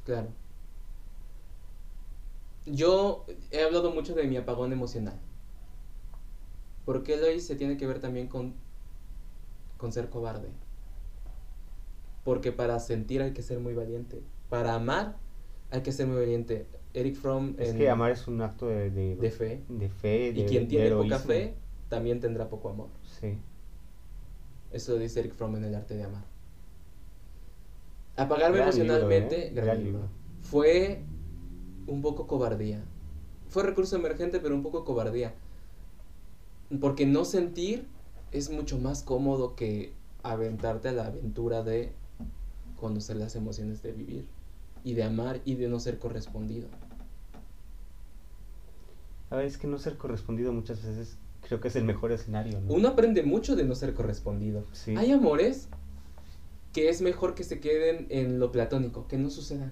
Claro. 0.06 0.30
Yo 2.66 3.26
he 3.52 3.64
hablado 3.64 3.92
mucho 3.92 4.14
de 4.16 4.26
mi 4.26 4.38
apagón 4.38 4.74
emocional. 4.74 5.20
¿Por 6.86 7.04
qué 7.04 7.18
lo 7.18 7.30
hice? 7.32 7.56
Tiene 7.56 7.78
que 7.78 7.88
ver 7.88 8.00
también 8.00 8.28
con, 8.28 8.54
con 9.78 9.92
ser 9.92 10.10
cobarde. 10.10 10.50
Porque 12.26 12.52
para 12.52 12.80
sentir 12.80 13.22
hay 13.22 13.34
que 13.34 13.42
ser 13.42 13.60
muy 13.60 13.74
valiente. 13.74 14.22
Para 14.50 14.76
amar 14.76 15.18
hay 15.72 15.82
que 15.82 15.92
ser 15.92 16.08
muy 16.08 16.18
valiente. 16.18 16.68
Eric 16.94 17.16
Fromm 17.16 17.56
Es 17.58 17.70
en- 17.72 17.78
que 17.78 17.90
amar 17.90 18.12
es 18.12 18.28
un 18.28 18.42
acto 18.42 18.68
de, 18.68 18.90
de, 18.90 19.16
de 19.16 19.32
fe. 19.32 19.62
de 19.68 19.90
fe, 19.90 20.28
Y 20.36 20.46
quien 20.46 20.68
tiene 20.68 20.92
poca 20.92 21.20
fe 21.20 21.56
también 21.90 22.20
tendrá 22.20 22.48
poco 22.50 22.70
amor. 22.70 22.88
Sí. 23.04 23.38
Eso 24.72 24.94
lo 24.94 25.00
dice 25.00 25.20
Eric 25.20 25.34
Fromm 25.34 25.56
en 25.58 25.66
El 25.66 25.76
arte 25.76 25.96
de 25.96 26.04
amar. 26.04 26.24
Apagarme 28.18 28.58
Gran 28.58 28.70
emocionalmente, 28.70 29.36
libro, 29.38 29.48
¿eh? 29.48 29.52
gran 29.54 29.66
Gran 29.66 29.78
libro, 29.84 30.00
libro. 30.00 30.10
fue 30.42 31.02
un 31.88 32.02
poco 32.02 32.28
cobardía. 32.28 32.82
Fue 33.50 33.64
recurso 33.64 33.96
emergente, 33.98 34.40
pero 34.40 34.56
un 34.56 34.64
poco 34.64 34.86
cobardía. 34.86 35.34
Porque 36.80 37.06
no 37.06 37.26
sentir 37.26 37.88
es 38.32 38.50
mucho 38.50 38.78
más 38.80 39.04
cómodo 39.04 39.56
que 39.56 39.94
aventarte 40.24 40.90
a 40.90 40.94
la 40.94 41.08
aventura 41.08 41.62
de 41.64 41.92
conocer 42.76 43.16
las 43.18 43.36
emociones 43.36 43.82
de 43.82 43.92
vivir 43.92 44.28
y 44.84 44.94
de 44.94 45.04
amar 45.04 45.42
y 45.46 45.56
de 45.56 45.68
no 45.68 45.80
ser 45.80 46.00
correspondido. 46.00 46.68
A 49.30 49.38
ver, 49.38 49.46
es 49.46 49.58
que 49.58 49.68
no 49.68 49.78
ser 49.78 49.98
correspondido 49.98 50.54
muchas 50.54 50.84
veces 50.84 51.18
creo 51.42 51.60
que 51.60 51.68
es 51.68 51.76
el 51.76 51.84
mejor 51.84 52.12
escenario, 52.12 52.60
¿no? 52.62 52.74
Uno 52.74 52.90
aprende 52.90 53.24
mucho 53.24 53.56
de 53.56 53.64
no 53.64 53.76
ser 53.76 53.94
correspondido. 53.94 54.66
Sí. 54.72 54.96
Hay 54.98 55.12
amores 55.12 55.70
que 56.74 56.90
es 56.90 57.02
mejor 57.02 57.36
que 57.36 57.44
se 57.44 57.60
queden 57.60 58.08
en 58.10 58.40
lo 58.40 58.52
platónico, 58.52 59.08
que 59.08 59.18
no 59.18 59.30
sucedan. 59.30 59.72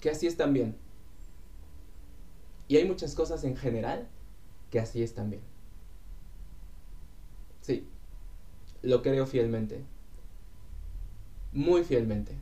Que 0.00 0.10
así 0.10 0.26
están 0.26 0.52
bien. 0.52 0.76
Y 2.68 2.76
hay 2.76 2.84
muchas 2.86 3.14
cosas 3.14 3.44
en 3.44 3.56
general 3.56 4.08
que 4.70 4.80
así 4.80 5.02
están 5.02 5.30
bien. 5.30 5.42
Sí, 7.60 7.86
lo 8.82 9.02
creo 9.02 9.26
fielmente. 9.26 9.84
Muy 11.54 11.84
fielmente. 11.84 12.36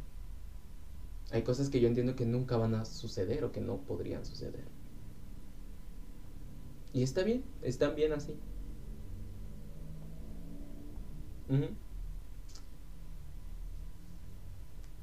Hay 1.33 1.43
cosas 1.43 1.69
que 1.69 1.81
yo 1.81 1.89
entiendo 1.89 2.15
que 2.15 2.27
nunca 2.27 2.57
van 2.57 2.75
a 2.77 2.85
suceder 2.85 3.43
o 3.45 3.51
que 3.53 3.61
no 3.61 3.79
podrían 3.79 4.25
suceder. 4.25 4.65
Y 6.93 7.03
está 7.03 7.23
bien, 7.23 7.43
están 7.63 7.95
bien 7.97 8.13
así. 8.13 8.35
Ujú. 11.49 11.69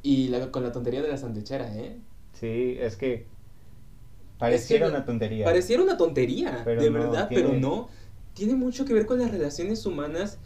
Y 0.01 0.29
la- 0.29 0.51
con 0.51 0.63
la 0.63 0.71
tontería 0.71 1.01
de 1.01 1.09
la 1.09 1.17
sandwichera, 1.17 1.75
¿eh? 1.75 1.99
Sí, 2.33 2.77
es 2.79 2.95
que 2.95 3.25
pareciera 4.37 4.85
Es 4.85 4.91
que 4.91 4.97
una 4.97 5.05
tontería. 5.05 5.45
Pareciera 5.45 5.83
una 5.83 5.97
tontería, 5.97 6.61
Pero 6.63 6.81
de 6.81 6.89
no, 6.89 6.99
verdad, 6.99 7.27
tiene- 7.27 7.43
pero 7.49 7.59
no. 7.59 7.89
Tiene 8.33 8.55
mucho 8.55 8.85
que 8.85 8.93
ver 8.93 9.05
con 9.05 9.19
las 9.19 9.31
relaciones 9.31 9.85
humanas 9.85 10.37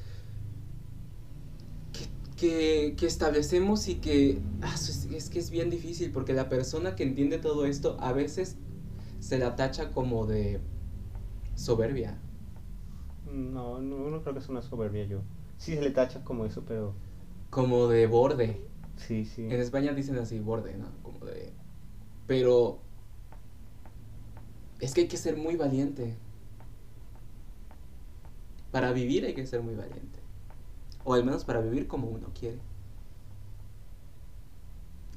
que, 2.34 2.96
que- 2.98 3.06
establecemos 3.08 3.88
y 3.88 3.96
que 3.96 4.42
ah, 4.62 4.74
es, 4.76 5.06
es 5.12 5.30
que 5.30 5.40
es 5.40 5.50
bien 5.50 5.70
difícil 5.70 6.12
porque 6.12 6.34
la 6.34 6.50
persona 6.50 6.96
que 6.96 7.04
entiende 7.04 7.38
todo 7.40 7.66
esto 7.66 7.98
a 8.00 8.14
veces 8.14 8.58
se 9.20 9.38
la 9.40 9.56
tacha 9.56 9.92
como 9.92 10.26
de 10.26 10.62
soberbia. 11.56 12.20
No, 13.26 13.82
no, 13.82 14.10
no 14.10 14.22
creo 14.22 14.34
que 14.34 14.40
es 14.40 14.50
una 14.50 14.62
soberbia 14.62 15.06
yo. 15.06 15.22
Sí 15.58 15.74
se 15.76 15.82
le 15.82 15.92
tacha 15.92 16.24
como 16.24 16.46
eso, 16.46 16.64
pero 16.66 16.96
como 17.50 17.88
de 17.88 18.08
borde. 18.08 18.62
sí, 18.98 19.26
sí. 19.26 19.44
En 19.44 19.60
España 19.62 19.94
dicen 19.94 20.18
así, 20.18 20.40
borde, 20.40 20.78
¿no? 20.78 20.88
Como 21.04 21.26
de... 21.26 21.54
Pero... 22.28 22.82
Es 24.80 24.94
que 24.94 25.02
hay 25.02 25.08
que 25.08 25.18
ser 25.18 25.36
muy 25.38 25.56
valiente. 25.56 26.16
Para 28.72 28.92
vivir 28.92 29.24
hay 29.26 29.34
que 29.34 29.46
ser 29.46 29.62
muy 29.62 29.76
valiente. 29.76 30.23
O 31.06 31.14
al 31.14 31.24
menos 31.24 31.46
para 31.46 31.62
vivir 31.62 31.88
como 31.88 32.08
uno 32.08 32.28
quiere. 32.34 32.60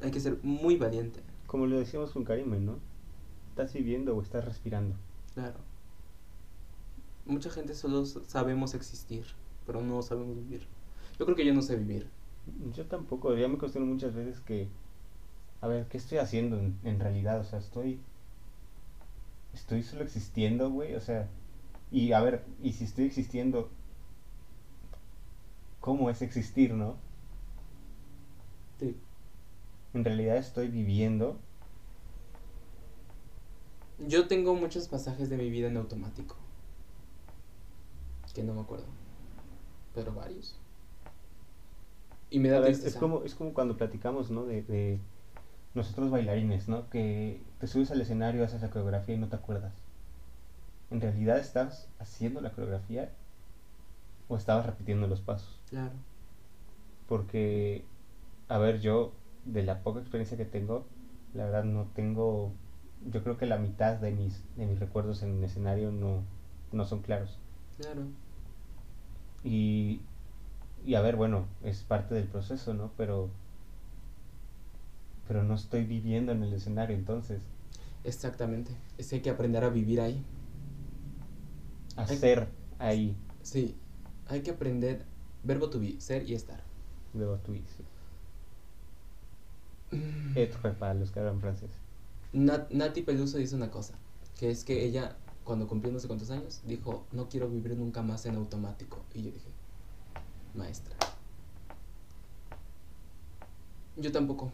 Hay 0.03 0.11
que 0.11 0.21
ser 0.21 0.39
muy 0.43 0.77
valiente, 0.77 1.23
Como 1.47 1.67
lo 1.67 1.79
decíamos 1.79 2.13
con 2.13 2.25
Karime, 2.25 2.59
¿no? 2.61 2.79
¿Estás 3.51 3.73
viviendo 3.73 4.17
o 4.17 4.23
estás 4.23 4.45
respirando? 4.45 4.97
claro. 5.35 5.59
Mucha 7.27 7.51
gente 7.51 7.75
solo 7.75 8.07
sabemos 8.07 8.75
existir, 8.75 9.27
pero 9.67 9.83
no 9.83 10.01
sabemos 10.03 10.37
vivir. 10.37 10.67
Yo 11.19 11.25
creo 11.27 11.37
que 11.37 11.45
yo 11.45 11.53
no 11.55 11.61
sé 11.63 11.77
vivir. 11.77 12.09
Yo 12.75 12.87
tampoco, 12.87 13.35
ya 13.37 13.49
me 13.49 13.59
cuestiono 13.59 13.87
muchas 13.87 14.15
veces 14.15 14.41
que, 14.41 14.69
a 15.61 15.67
ver, 15.69 15.87
¿qué 15.89 15.99
estoy 15.99 16.19
haciendo 16.19 16.59
en, 16.59 16.79
en 16.85 17.01
realidad? 17.01 17.41
O 17.41 17.45
sea, 17.45 17.59
estoy, 17.59 18.01
estoy 19.55 19.83
solo 19.83 20.03
existiendo, 20.05 20.71
güey, 20.71 20.95
o 20.95 21.01
sea, 21.01 21.29
y 21.91 22.13
a 22.13 22.21
ver, 22.21 22.45
y 22.63 22.73
si 22.73 22.85
estoy 22.85 23.07
existiendo, 23.07 23.71
¿cómo 25.87 26.11
es 26.11 26.21
existir, 26.21 26.75
no? 26.75 26.97
Sí. 28.81 28.97
En 29.95 30.05
realidad 30.05 30.37
estoy 30.37 30.67
viviendo, 30.67 31.39
Yo 34.01 34.27
tengo 34.27 34.57
muchos 34.57 34.89
pasajes 34.89 35.31
de 35.31 35.37
mi 35.37 35.49
vida 35.49 35.69
en 35.69 35.77
automático. 35.77 36.35
Que 38.35 38.43
no 38.43 38.53
me 38.53 38.63
acuerdo. 38.63 38.87
Pero 39.95 40.13
varios. 40.13 40.59
Y 42.31 42.41
me 42.41 42.49
da 42.49 42.59
ver, 42.59 42.73
es 42.73 42.97
como, 42.97 43.23
es 43.23 43.37
como 43.37 43.55
cuando 43.55 43.77
platicamos, 43.77 44.33
¿no? 44.33 44.45
De, 44.45 44.63
de 44.63 44.99
nosotros 45.75 46.11
bailarines, 46.11 46.69
¿no? 46.69 46.91
Que 46.91 47.41
te 47.61 47.69
subes 47.69 47.93
al 47.93 48.01
escenario, 48.01 48.45
haces 48.45 48.61
la 48.61 48.71
coreografía 48.71 49.15
y 49.15 49.19
no 49.19 49.29
te 49.29 49.37
acuerdas. 49.37 49.73
¿En 50.91 51.01
realidad 51.01 51.39
estás 51.39 51.89
haciendo 52.01 52.41
la 52.41 52.51
coreografía 52.51 53.13
o 54.29 54.37
estabas 54.37 54.67
repitiendo 54.67 55.07
los 55.07 55.21
pasos? 55.21 55.61
Claro. 55.69 55.93
Porque, 57.09 57.85
a 58.49 58.59
ver, 58.59 58.81
yo, 58.81 59.13
de 59.45 59.63
la 59.63 59.83
poca 59.83 60.01
experiencia 60.01 60.37
que 60.37 60.45
tengo, 60.45 60.85
la 61.35 61.45
verdad 61.45 61.65
no 61.65 61.85
tengo, 61.95 62.53
yo 63.11 63.23
creo 63.23 63.39
que 63.39 63.47
la 63.47 63.59
mitad 63.59 63.95
de 63.97 64.11
mis, 64.11 64.43
de 64.57 64.67
mis 64.67 64.81
recuerdos 64.81 65.23
en 65.23 65.39
el 65.39 65.45
escenario 65.45 65.93
no, 65.93 66.23
no 66.73 66.85
son 66.85 67.03
claros. 67.03 67.39
Claro. 67.79 68.03
Y, 69.45 70.01
y 70.85 70.95
a 70.95 71.01
ver, 71.01 71.17
bueno, 71.17 71.45
es 71.63 71.83
parte 71.83 72.15
del 72.15 72.25
proceso, 72.25 72.75
¿no? 72.75 72.91
Pero, 72.97 73.29
pero 75.29 75.43
no 75.43 75.55
estoy 75.55 75.85
viviendo 75.85 76.33
en 76.33 76.43
el 76.43 76.53
escenario, 76.53 76.97
entonces, 76.97 77.41
Exactamente. 78.05 78.71
Es 78.99 79.09
que 79.09 79.17
hay 79.17 79.23
que 79.23 79.31
aprender 79.31 79.65
a 79.65 79.69
vivir 79.69 80.01
ahí. 80.01 80.23
hacer 81.97 82.47
ahí, 82.79 83.17
Sí. 83.43 83.75
Hay 84.29 84.43
que 84.43 84.51
aprender. 84.53 85.05
Verbo 85.43 85.71
to 85.71 85.81
be, 85.81 86.01
ser 86.01 86.29
y 86.29 86.35
estar. 86.35 86.63
luego 87.15 87.39
tú 87.39 87.53
dices. 87.53 87.87
Être 90.35 90.75
para 90.79 90.95
los 90.95 91.11
que 91.11 91.19
hablan 91.21 91.41
francés. 91.41 91.71
Nat- 92.33 92.71
Nati 92.71 93.03
Peluso 93.03 93.39
dice 93.39 93.57
una 93.57 93.71
cosa. 93.71 93.95
Que 94.39 94.51
es 94.51 94.65
que 94.65 94.85
ella, 94.85 95.17
cuando 95.45 95.67
cumplió 95.67 95.93
no 95.93 95.99
sé 95.99 96.07
cuántos 96.09 96.31
años, 96.31 96.61
dijo, 96.67 97.07
no 97.13 97.29
quiero 97.29 97.49
vivir 97.49 97.77
nunca 97.77 98.03
más 98.03 98.27
en 98.27 98.37
automático. 98.37 99.05
Y 99.15 99.23
yo 99.23 99.31
dije, 99.31 99.51
maestra. 100.55 100.97
Yo 103.97 104.13
tampoco. 104.13 104.53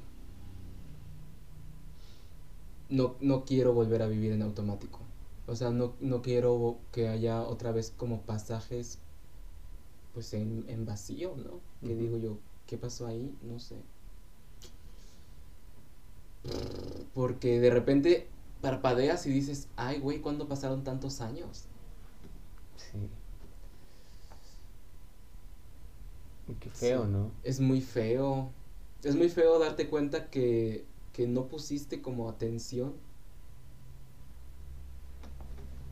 No, 2.89 3.17
no 3.21 3.45
quiero 3.45 3.73
volver 3.73 4.03
a 4.03 4.07
vivir 4.07 4.33
en 4.33 4.43
automático. 4.43 5.01
O 5.47 5.57
sea, 5.57 5.71
no, 5.71 5.97
no 6.01 6.23
quiero 6.23 6.79
que 6.93 7.09
haya 7.09 7.43
otra 7.43 7.73
vez 7.73 7.91
como 7.97 8.23
pasajes 8.23 9.02
pues 10.13 10.33
en, 10.35 10.65
en 10.69 10.85
vacío, 10.87 11.35
¿no? 11.37 11.61
Que 11.85 11.95
digo 11.97 12.19
yo, 12.19 12.39
¿qué 12.67 12.79
pasó 12.79 13.07
ahí? 13.07 13.37
No 13.43 13.59
sé. 13.59 13.77
Porque 17.15 17.61
de 17.61 17.71
repente 17.71 18.29
parpadeas 18.61 19.27
y 19.27 19.31
dices, 19.31 19.69
ay, 19.77 19.99
güey, 20.01 20.21
¿cuándo 20.21 20.49
pasaron 20.49 20.85
tantos 20.85 21.21
años? 21.21 21.69
Sí. 22.77 23.11
Qué 26.61 26.71
feo, 26.71 27.07
Sí. 27.07 27.11
¿no? 27.11 27.31
Es 27.43 27.61
muy 27.61 27.81
feo. 27.81 28.55
Es 29.03 29.17
muy 29.17 29.29
feo 29.29 29.59
darte 29.59 29.89
cuenta 29.89 30.31
que, 30.31 30.87
que 31.13 31.27
no 31.27 31.49
pusiste 31.49 32.03
como 32.03 32.29
atención. 32.29 32.95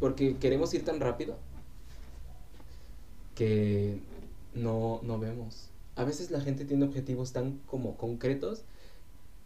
Porque 0.01 0.39
queremos 0.39 0.73
ir 0.75 0.85
tan 0.85 0.99
rápido 1.01 1.37
que 3.35 4.03
no, 4.55 5.01
no 5.03 5.19
vemos. 5.19 5.69
A 5.97 6.05
veces 6.05 6.31
la 6.31 6.41
gente 6.41 6.65
tiene 6.65 6.85
objetivos 6.85 7.33
tan 7.33 7.59
como 7.67 7.97
concretos 7.97 8.63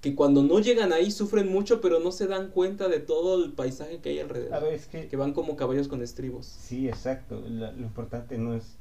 que 0.00 0.14
cuando 0.14 0.42
no 0.42 0.58
llegan 0.60 0.92
ahí 0.92 1.10
sufren 1.10 1.48
mucho, 1.50 1.80
pero 1.80 1.98
no 1.98 2.12
se 2.12 2.26
dan 2.26 2.50
cuenta 2.50 2.88
de 2.88 3.00
todo 3.00 3.42
el 3.42 3.52
paisaje 3.54 4.00
que 4.00 4.10
hay 4.10 4.20
alrededor. 4.20 4.52
A 4.54 4.60
ver, 4.60 4.74
es 4.74 4.86
que... 4.86 5.08
Que 5.08 5.16
van 5.16 5.32
como 5.32 5.56
caballos 5.56 5.88
con 5.88 6.02
estribos. 6.02 6.44
Sí, 6.46 6.88
exacto. 6.88 7.42
La- 7.48 7.72
lo 7.72 7.82
importante 7.84 8.36
no 8.36 8.54
es, 8.54 8.76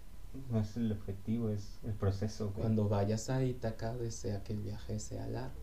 no 0.51 0.59
es 0.59 0.75
el 0.75 0.91
objetivo, 0.91 1.49
es 1.49 1.79
el 1.85 1.93
proceso. 1.93 2.49
güey. 2.49 2.59
Cuando 2.61 2.89
vayas 2.89 3.29
a 3.29 3.41
Ítaca, 3.43 3.95
desea 3.95 4.43
que 4.43 4.51
el 4.51 4.59
viaje 4.59 4.99
sea 4.99 5.25
largo. 5.27 5.55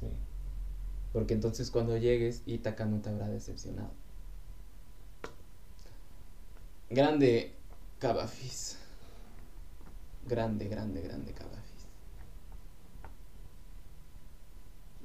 Sí. 0.00 0.06
Porque 1.12 1.34
entonces 1.34 1.70
cuando 1.70 1.98
llegues, 1.98 2.42
Ítaca 2.46 2.86
no 2.86 3.00
te 3.02 3.10
habrá 3.10 3.28
decepcionado. 3.28 3.90
Grande 6.88 7.52
Cavafis. 7.98 8.78
Grande, 10.26 10.68
grande, 10.68 11.00
grande 11.02 11.32
Cavafis. 11.32 11.86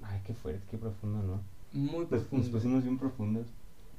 Ay, 0.03 0.21
qué 0.25 0.33
fuerte, 0.33 0.61
qué 0.69 0.77
profundo, 0.77 1.21
¿no? 1.23 1.41
Muy 1.73 2.05
Pues, 2.05 2.21
nos 2.21 2.29
profundo. 2.29 2.51
pusimos 2.51 2.83
bien 2.83 2.97
profundos. 2.97 3.47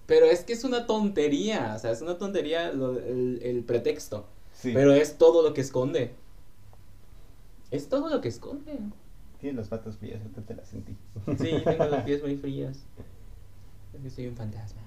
Pero 0.07 0.27
es 0.27 0.43
que 0.43 0.55
es 0.55 0.65
una 0.65 0.87
tontería. 0.87 1.75
O 1.77 1.79
sea, 1.79 1.91
es 1.91 2.01
una 2.01 2.17
tontería 2.19 2.73
lo- 2.73 2.99
el, 2.99 3.41
el 3.43 3.63
pretexto. 3.65 4.27
Sí. 4.55 4.73
Pero 4.73 4.95
es 4.95 5.19
todo 5.19 5.43
lo 5.43 5.53
que 5.55 5.61
esconde. 5.61 6.15
Es 7.71 7.89
todo 7.89 8.09
lo 8.09 8.21
que 8.23 8.29
esconde. 8.29 8.79
Tienes 9.41 9.57
las 9.57 9.69
patas 9.69 9.97
frías, 9.99 10.21
ahorita 10.23 10.41
te 10.43 10.55
las 10.55 10.69
sentí. 10.69 10.97
Sí, 11.39 11.51
tengo 11.65 11.85
los 11.85 12.03
pies 12.05 12.23
muy 12.23 12.37
fríos. 12.37 12.79
Es 13.95 14.03
que 14.03 14.11
soy 14.11 14.27
un 14.27 14.37
fantasma. 14.37 14.83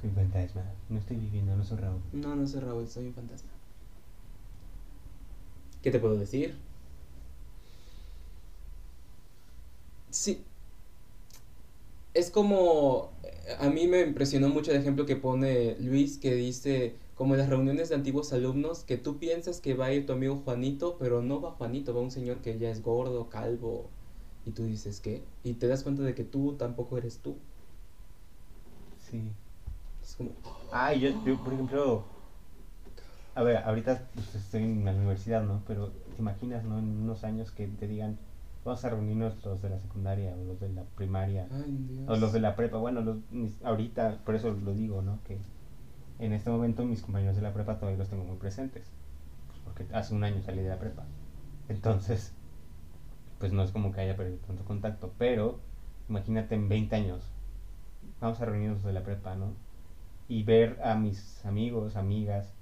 Soy 0.00 0.10
fantasma. 0.10 0.62
No 0.88 0.98
estoy 1.00 1.16
viviendo, 1.16 1.54
no 1.56 1.64
soy 1.64 1.78
Raúl. 1.78 2.00
No, 2.12 2.34
no 2.36 2.46
soy 2.46 2.60
Raúl, 2.60 2.86
soy 2.88 3.06
un 3.08 3.14
fantasma. 3.14 3.50
¿Qué 5.86 5.92
te 5.92 6.00
puedo 6.00 6.16
decir? 6.16 6.56
Sí. 10.10 10.42
Es 12.12 12.32
como... 12.32 13.12
A 13.60 13.68
mí 13.68 13.86
me 13.86 14.00
impresionó 14.00 14.48
mucho 14.48 14.72
el 14.72 14.78
ejemplo 14.78 15.06
que 15.06 15.14
pone 15.14 15.76
Luis, 15.78 16.18
que 16.18 16.34
dice, 16.34 16.96
como 17.14 17.34
en 17.34 17.38
las 17.38 17.48
reuniones 17.48 17.90
de 17.90 17.94
antiguos 17.94 18.32
alumnos, 18.32 18.82
que 18.82 18.96
tú 18.96 19.18
piensas 19.18 19.60
que 19.60 19.74
va 19.74 19.86
a 19.86 19.92
ir 19.92 20.06
tu 20.06 20.12
amigo 20.12 20.34
Juanito, 20.44 20.96
pero 20.98 21.22
no 21.22 21.40
va 21.40 21.52
Juanito, 21.52 21.94
va 21.94 22.00
un 22.00 22.10
señor 22.10 22.38
que 22.38 22.58
ya 22.58 22.68
es 22.68 22.82
gordo, 22.82 23.28
calvo, 23.28 23.88
y 24.44 24.50
tú 24.50 24.64
dices, 24.64 24.98
¿qué? 24.98 25.22
Y 25.44 25.52
te 25.52 25.68
das 25.68 25.84
cuenta 25.84 26.02
de 26.02 26.16
que 26.16 26.24
tú 26.24 26.54
tampoco 26.54 26.98
eres 26.98 27.18
tú. 27.18 27.36
Sí. 29.08 29.22
Es 30.02 30.16
como... 30.16 30.32
Ah, 30.72 30.92
yo, 30.94 31.12
por 31.44 31.52
ejemplo, 31.52 32.15
a 33.36 33.42
ver, 33.44 33.58
ahorita 33.58 34.08
pues, 34.14 34.34
estoy 34.34 34.62
en 34.64 34.84
la 34.84 34.92
universidad, 34.92 35.42
¿no? 35.42 35.62
Pero 35.66 35.90
te 35.90 36.22
imaginas, 36.22 36.64
¿no? 36.64 36.78
En 36.78 36.84
unos 37.02 37.24
años 37.24 37.52
que 37.52 37.68
te 37.68 37.86
digan, 37.86 38.18
vamos 38.64 38.84
a 38.84 38.90
reunirnos 38.90 39.44
los 39.44 39.62
de 39.62 39.70
la 39.70 39.78
secundaria 39.78 40.34
o 40.36 40.44
los 40.44 40.60
de 40.60 40.70
la 40.70 40.84
primaria 40.96 41.48
Ay, 41.52 42.04
o 42.08 42.16
los 42.16 42.32
de 42.32 42.40
la 42.40 42.56
prepa. 42.56 42.78
Bueno, 42.78 43.02
los, 43.02 43.18
mis- 43.30 43.62
ahorita, 43.64 44.18
por 44.24 44.34
eso 44.34 44.52
lo 44.52 44.74
digo, 44.74 45.02
¿no? 45.02 45.22
Que 45.24 45.38
en 46.20 46.32
este 46.32 46.50
momento 46.50 46.84
mis 46.84 47.02
compañeros 47.02 47.36
de 47.36 47.42
la 47.42 47.52
prepa 47.54 47.76
todavía 47.76 47.98
los 47.98 48.08
tengo 48.10 48.24
muy 48.24 48.36
presentes. 48.38 48.84
porque 49.64 49.86
hace 49.94 50.14
un 50.14 50.24
año 50.24 50.42
salí 50.42 50.62
de 50.62 50.70
la 50.70 50.78
prepa. 50.78 51.04
Entonces, 51.68 52.32
pues 53.38 53.52
no 53.52 53.62
es 53.62 53.70
como 53.70 53.92
que 53.92 54.00
haya 54.00 54.16
perdido 54.16 54.38
tanto 54.46 54.64
contacto, 54.64 55.12
pero 55.18 55.60
imagínate 56.08 56.54
en 56.54 56.68
20 56.68 56.96
años, 56.96 57.22
vamos 58.20 58.40
a 58.40 58.46
reunirnos 58.46 58.84
de 58.84 58.92
la 58.94 59.04
prepa, 59.04 59.36
¿no? 59.36 59.54
Y 60.28 60.44
ver 60.44 60.80
a 60.84 60.96
mis 60.96 61.44
amigos, 61.46 61.96
amigas, 61.96 62.55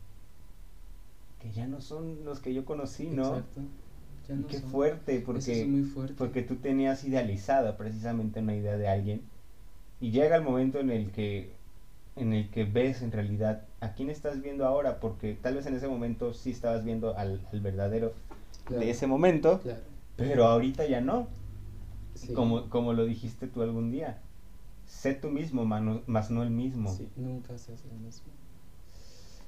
que 1.45 1.53
ya 1.53 1.67
no 1.67 1.83
son 1.83 2.25
los 2.25 2.41
que 2.41 2.55
yo 2.55 2.65
conocí, 2.65 3.07
¿no? 3.07 3.37
Exacto. 3.37 3.61
Ya 4.27 4.35
no 4.35 4.47
Qué 4.47 4.61
fuerte, 4.61 5.21
porque, 5.21 5.61
es 5.61 5.69
muy 5.69 5.83
fuerte. 5.83 6.15
porque 6.17 6.41
tú 6.41 6.57
tenías 6.57 7.05
idealizada 7.05 7.77
precisamente 7.77 8.41
una 8.41 8.57
idea 8.57 8.79
de 8.79 8.89
alguien 8.89 9.21
y 10.01 10.11
llega 10.11 10.37
el 10.37 10.43
momento 10.43 10.81
en 10.81 10.91
el 10.91 11.13
que 11.13 11.53
en 12.17 12.33
el 12.33 12.49
que 12.49 12.65
ves 12.65 13.03
en 13.03 13.13
realidad 13.13 13.65
a 13.81 13.93
quién 13.93 14.09
estás 14.09 14.41
viendo 14.41 14.67
ahora, 14.67 15.01
porque 15.01 15.35
tal 15.35 15.57
vez 15.57 15.67
en 15.67 15.75
ese 15.75 15.87
momento 15.87 16.33
sí 16.33 16.51
estabas 16.51 16.83
viendo 16.83 17.15
al, 17.19 17.47
verdadero 17.53 18.15
de 18.71 18.89
ese 18.89 19.07
momento, 19.07 19.61
pero 20.17 20.47
ahorita 20.47 20.87
ya 20.87 21.03
no. 21.03 21.29
Como, 22.35 22.71
como 22.71 22.95
lo 22.95 23.05
dijiste 23.05 23.49
tú 23.49 23.63
algún 23.63 23.91
día. 23.91 24.23
Sé 24.87 25.13
tú 25.13 25.29
mismo, 25.29 25.67
más 25.67 26.31
no 26.31 26.43
el 26.43 26.51
mismo. 26.51 26.95
Sí, 26.95 27.11
nunca 27.17 27.59
seas 27.59 27.85
el 27.91 27.99
mismo. 27.99 28.33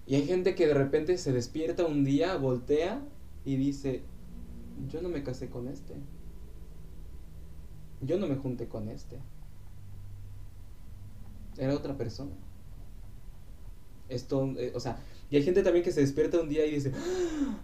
Y 0.07 0.15
hay 0.15 0.27
gente 0.27 0.55
que 0.55 0.67
de 0.67 0.75
repente 0.75 1.19
se 1.19 1.33
despierta 1.33 1.85
un 1.85 2.05
día, 2.05 2.37
voltea 2.37 3.03
y 3.45 3.57
dice, 3.57 4.03
yo 4.89 5.03
no 5.03 5.09
me 5.09 5.23
casé 5.23 5.49
con 5.49 5.67
este. 5.69 5.95
Yo 8.03 8.19
no 8.19 8.27
me 8.29 8.37
junté 8.37 8.69
con 8.69 8.89
este. 8.89 9.19
Era 11.59 11.75
otra 11.75 11.97
persona. 11.97 12.33
Esto, 14.09 14.55
eh, 14.59 14.73
o 14.75 14.81
sea, 14.81 14.99
y 15.31 15.37
hay 15.37 15.43
gente 15.43 15.63
también 15.63 15.85
que 15.85 15.91
se 15.91 16.01
despierta 16.01 16.41
un 16.41 16.49
día 16.49 16.65
y 16.67 16.75
dice, 16.75 16.93
¡Ah! 16.95 17.59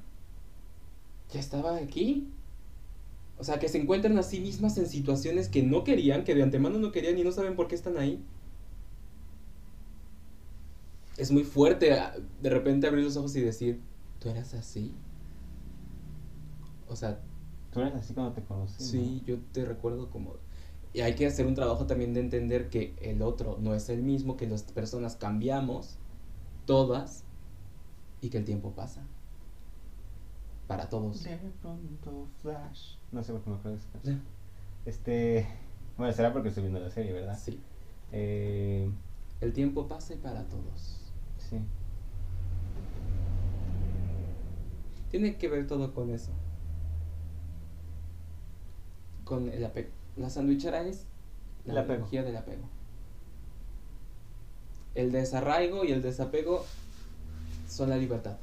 ya 1.33 1.39
estaba 1.39 1.77
aquí. 1.77 2.29
O 3.39 3.45
sea, 3.45 3.59
que 3.59 3.69
se 3.69 3.79
encuentran 3.79 4.19
a 4.19 4.23
sí 4.23 4.41
mismas 4.41 4.79
en 4.79 4.87
situaciones 4.87 5.49
que 5.49 5.63
no 5.63 5.85
querían, 5.85 6.25
que 6.25 6.35
de 6.35 6.43
antemano 6.43 6.79
no 6.79 6.93
querían 6.93 7.19
y 7.19 7.25
no 7.25 7.33
saben 7.33 7.57
por 7.57 7.69
qué 7.69 7.75
están 7.75 7.99
ahí. 7.99 8.23
Es 11.23 11.31
muy 11.31 11.45
fuerte 11.45 11.93
ah, 11.93 12.17
de 12.43 12.51
repente 12.51 12.89
abrir 12.89 13.05
los 13.05 13.17
ojos 13.17 13.37
y 13.37 13.41
decir, 13.43 13.81
¿tú 14.19 14.29
eras 14.29 14.55
así? 14.55 14.93
O 16.89 16.97
sea... 16.97 17.21
Tú 17.71 17.79
eras 17.79 17.95
así 17.95 18.13
cuando 18.13 18.33
te 18.33 18.43
conocí. 18.43 18.83
Sí, 18.83 19.23
yo 19.25 19.39
te 19.53 19.65
recuerdo 19.65 20.11
como... 20.11 20.35
Y 20.93 21.03
hay 21.03 21.15
que 21.15 21.25
hacer 21.25 21.47
un 21.47 21.55
trabajo 21.55 21.87
también 21.87 22.13
de 22.13 22.19
entender 22.19 22.71
que 22.71 22.97
el 23.01 23.23
otro 23.23 23.57
no 23.61 23.73
es 23.73 23.89
el 23.89 24.03
mismo, 24.03 24.37
que 24.37 24.49
las 24.49 24.65
personas 24.65 25.15
cambiamos, 25.15 25.97
todas, 26.67 27.23
y 28.21 28.29
que 28.29 28.39
el 28.39 28.45
tiempo 28.45 28.73
pasa. 28.73 29.05
Para 30.67 30.89
todos. 30.89 31.23
De 31.23 31.37
pronto 31.61 32.27
flash. 32.43 32.97
No 33.13 33.23
sé 33.23 33.33
por 33.33 33.43
qué 33.43 33.51
me 33.51 33.57
acuerdo 33.57 33.79
de 34.03 34.19
Este. 34.87 35.47
Bueno, 35.97 36.13
será 36.13 36.33
porque 36.33 36.49
estoy 36.49 36.65
viendo 36.65 36.81
la 36.81 36.91
serie, 36.91 37.13
¿verdad? 37.13 37.39
Sí. 37.39 37.61
Eh, 38.11 38.91
el 39.41 39.53
tiempo 39.53 39.87
pasa 39.87 40.15
para 40.21 40.49
todos. 40.49 41.02
Sí. 41.53 41.59
Tiene 45.11 45.37
que 45.37 45.49
ver 45.49 45.67
todo 45.67 45.93
con 45.93 46.09
eso. 46.09 46.33
Con 49.25 49.51
el 49.51 49.63
apego. 49.63 49.91
La 50.17 50.31
sandwichera 50.31 50.83
es 50.83 51.05
la 51.67 51.87
pedagogía 51.87 52.23
del 52.23 52.37
apego. 52.37 52.63
El 54.95 55.13
desarraigo 55.13 55.85
y 55.85 55.93
el 55.93 56.01
desapego 56.01 56.65
son 57.69 57.91
la 57.91 57.99
libertad. 57.99 58.39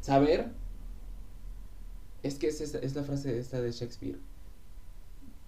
Saber 0.00 0.52
es 2.22 2.36
que 2.36 2.48
es, 2.48 2.60
es 2.60 2.94
la 2.94 3.02
frase 3.02 3.36
esta 3.36 3.60
de 3.60 3.72
Shakespeare. 3.72 4.20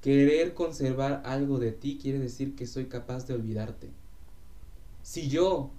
Querer 0.00 0.54
conservar 0.54 1.22
algo 1.24 1.60
de 1.60 1.70
ti 1.70 2.00
quiere 2.02 2.18
decir 2.18 2.56
que 2.56 2.66
soy 2.66 2.86
capaz 2.86 3.28
de 3.28 3.34
olvidarte. 3.34 4.01
Si 5.02 5.28
yo 5.28 5.70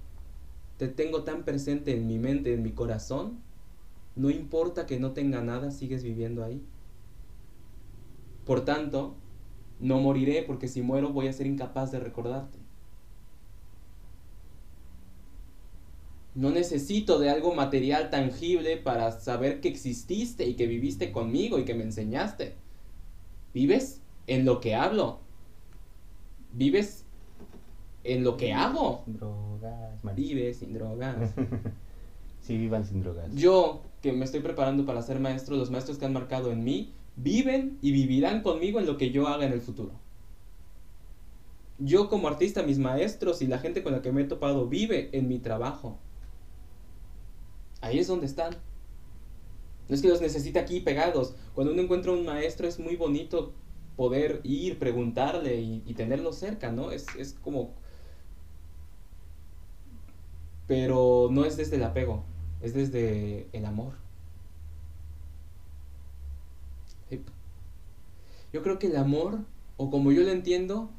te 0.77 0.87
tengo 0.87 1.23
tan 1.23 1.43
presente 1.43 1.95
en 1.95 2.07
mi 2.07 2.19
mente, 2.19 2.53
en 2.53 2.63
mi 2.63 2.71
corazón, 2.71 3.39
no 4.15 4.29
importa 4.29 4.85
que 4.85 4.99
no 4.99 5.11
tenga 5.11 5.41
nada, 5.41 5.71
sigues 5.71 6.03
viviendo 6.03 6.43
ahí. 6.43 6.61
Por 8.45 8.65
tanto, 8.65 9.15
no 9.79 9.99
moriré 9.99 10.43
porque 10.43 10.67
si 10.67 10.81
muero 10.81 11.11
voy 11.11 11.27
a 11.27 11.33
ser 11.33 11.47
incapaz 11.47 11.91
de 11.91 11.99
recordarte. 11.99 12.57
No 16.35 16.49
necesito 16.49 17.19
de 17.19 17.29
algo 17.29 17.53
material 17.53 18.09
tangible 18.09 18.77
para 18.77 19.11
saber 19.11 19.61
que 19.61 19.67
exististe 19.69 20.47
y 20.47 20.55
que 20.55 20.67
viviste 20.67 21.11
conmigo 21.11 21.59
y 21.59 21.65
que 21.65 21.75
me 21.75 21.83
enseñaste. 21.83 22.55
Vives 23.53 24.01
en 24.25 24.45
lo 24.45 24.59
que 24.59 24.73
hablo. 24.73 25.19
Vives 26.53 27.02
en 28.03 28.23
lo 28.23 28.37
que 28.37 28.53
hago. 28.53 29.03
Drogas. 29.05 29.99
Vives 30.15 30.57
sin 30.57 30.73
drogas. 30.73 31.31
sí, 32.41 32.57
vivan 32.57 32.85
sin 32.85 33.01
drogas. 33.01 33.33
Yo, 33.33 33.81
que 34.01 34.13
me 34.13 34.25
estoy 34.25 34.41
preparando 34.41 34.85
para 34.85 35.01
ser 35.01 35.19
maestro, 35.19 35.55
los 35.55 35.71
maestros 35.71 35.97
que 35.97 36.05
han 36.05 36.13
marcado 36.13 36.51
en 36.51 36.63
mí, 36.63 36.93
viven 37.15 37.77
y 37.81 37.91
vivirán 37.91 38.41
conmigo 38.41 38.79
en 38.79 38.85
lo 38.85 38.97
que 38.97 39.11
yo 39.11 39.27
haga 39.27 39.45
en 39.45 39.53
el 39.53 39.61
futuro. 39.61 39.91
Yo 41.79 42.09
como 42.09 42.27
artista, 42.27 42.63
mis 42.63 42.77
maestros 42.77 43.41
y 43.41 43.47
la 43.47 43.59
gente 43.59 43.83
con 43.83 43.93
la 43.93 44.01
que 44.01 44.11
me 44.11 44.21
he 44.21 44.25
topado 44.25 44.67
vive 44.67 45.09
en 45.13 45.27
mi 45.27 45.39
trabajo. 45.39 45.97
Ahí 47.81 47.99
es 47.99 48.07
donde 48.07 48.25
están. 48.25 48.55
No 49.89 49.95
es 49.95 50.01
que 50.01 50.07
los 50.07 50.21
necesite 50.21 50.59
aquí 50.59 50.79
pegados. 50.79 51.35
Cuando 51.53 51.73
uno 51.73 51.81
encuentra 51.81 52.13
un 52.13 52.25
maestro 52.25 52.67
es 52.67 52.79
muy 52.79 52.95
bonito 52.95 53.53
poder 53.95 54.39
ir, 54.43 54.79
preguntarle 54.79 55.61
y, 55.61 55.93
tenerlo 55.93 56.33
cerca, 56.33 56.71
¿no? 56.71 56.91
Es, 56.91 57.05
es 57.17 57.33
como... 57.33 57.71
Pero 60.67 61.29
no 61.31 61.45
es 61.45 61.57
desde 61.57 61.75
el 61.75 61.83
apego, 61.83 62.23
es 62.61 62.73
desde 62.73 63.47
el 63.51 63.65
amor. 63.65 63.93
Yo 68.53 68.61
creo 68.61 68.77
que 68.77 68.87
el 68.87 68.95
amor, 68.95 69.39
o 69.77 69.89
como 69.89 70.11
yo 70.11 70.21
lo 70.21 70.29
entiendo, 70.29 70.89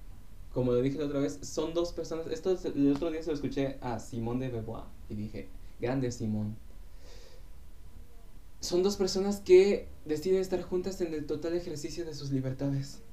como 0.53 0.73
lo 0.73 0.83
dije 0.83 0.99
la 0.99 1.07
otra 1.07 1.21
vez, 1.21 1.39
son 1.43 1.73
dos 1.73 1.93
personas. 1.93 2.27
Esto 2.27 2.57
el 2.65 2.93
otro 2.93 3.11
día 3.11 3.23
se 3.23 3.29
lo 3.29 3.35
escuché 3.35 3.79
a 3.81 4.01
Simón 4.01 4.41
de 4.41 4.49
Beauvoir 4.49 4.85
y 5.09 5.15
dije, 5.15 5.49
grande 5.81 6.11
Simón. 6.11 6.57
Son 8.61 8.83
dos 8.83 8.97
personas 8.97 9.41
que 9.41 9.89
deciden 10.05 10.41
estar 10.41 10.63
juntas 10.63 11.01
en 11.01 11.15
el 11.15 11.27
total 11.27 11.55
ejercicio 11.55 12.05
de 12.05 12.15
sus 12.15 12.33
libertades. 12.33 13.04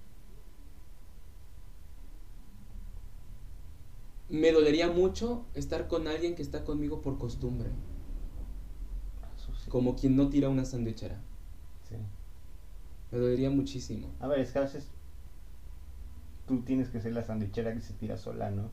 Me 4.31 4.53
dolería 4.53 4.89
mucho 4.89 5.45
estar 5.53 5.89
con 5.89 6.07
alguien 6.07 6.35
que 6.35 6.41
está 6.41 6.63
conmigo 6.63 7.01
por 7.01 7.17
costumbre. 7.17 7.69
Como 9.67 9.95
quien 9.97 10.15
no 10.15 10.29
tira 10.29 10.47
una 10.47 10.63
sandwichera. 10.63 11.19
Sí. 11.89 11.95
Me 13.11 13.19
dolería 13.19 13.49
muchísimo. 13.49 14.07
A 14.21 14.27
ver, 14.27 14.39
es 14.39 14.51
que 14.51 14.59
a 14.59 14.61
veces 14.61 14.87
tú 16.47 16.61
tienes 16.61 16.87
que 16.87 17.01
ser 17.01 17.11
la 17.11 17.23
sandwichera 17.23 17.73
que 17.73 17.81
se 17.81 17.93
tira 17.93 18.17
sola, 18.17 18.51
¿no? 18.51 18.69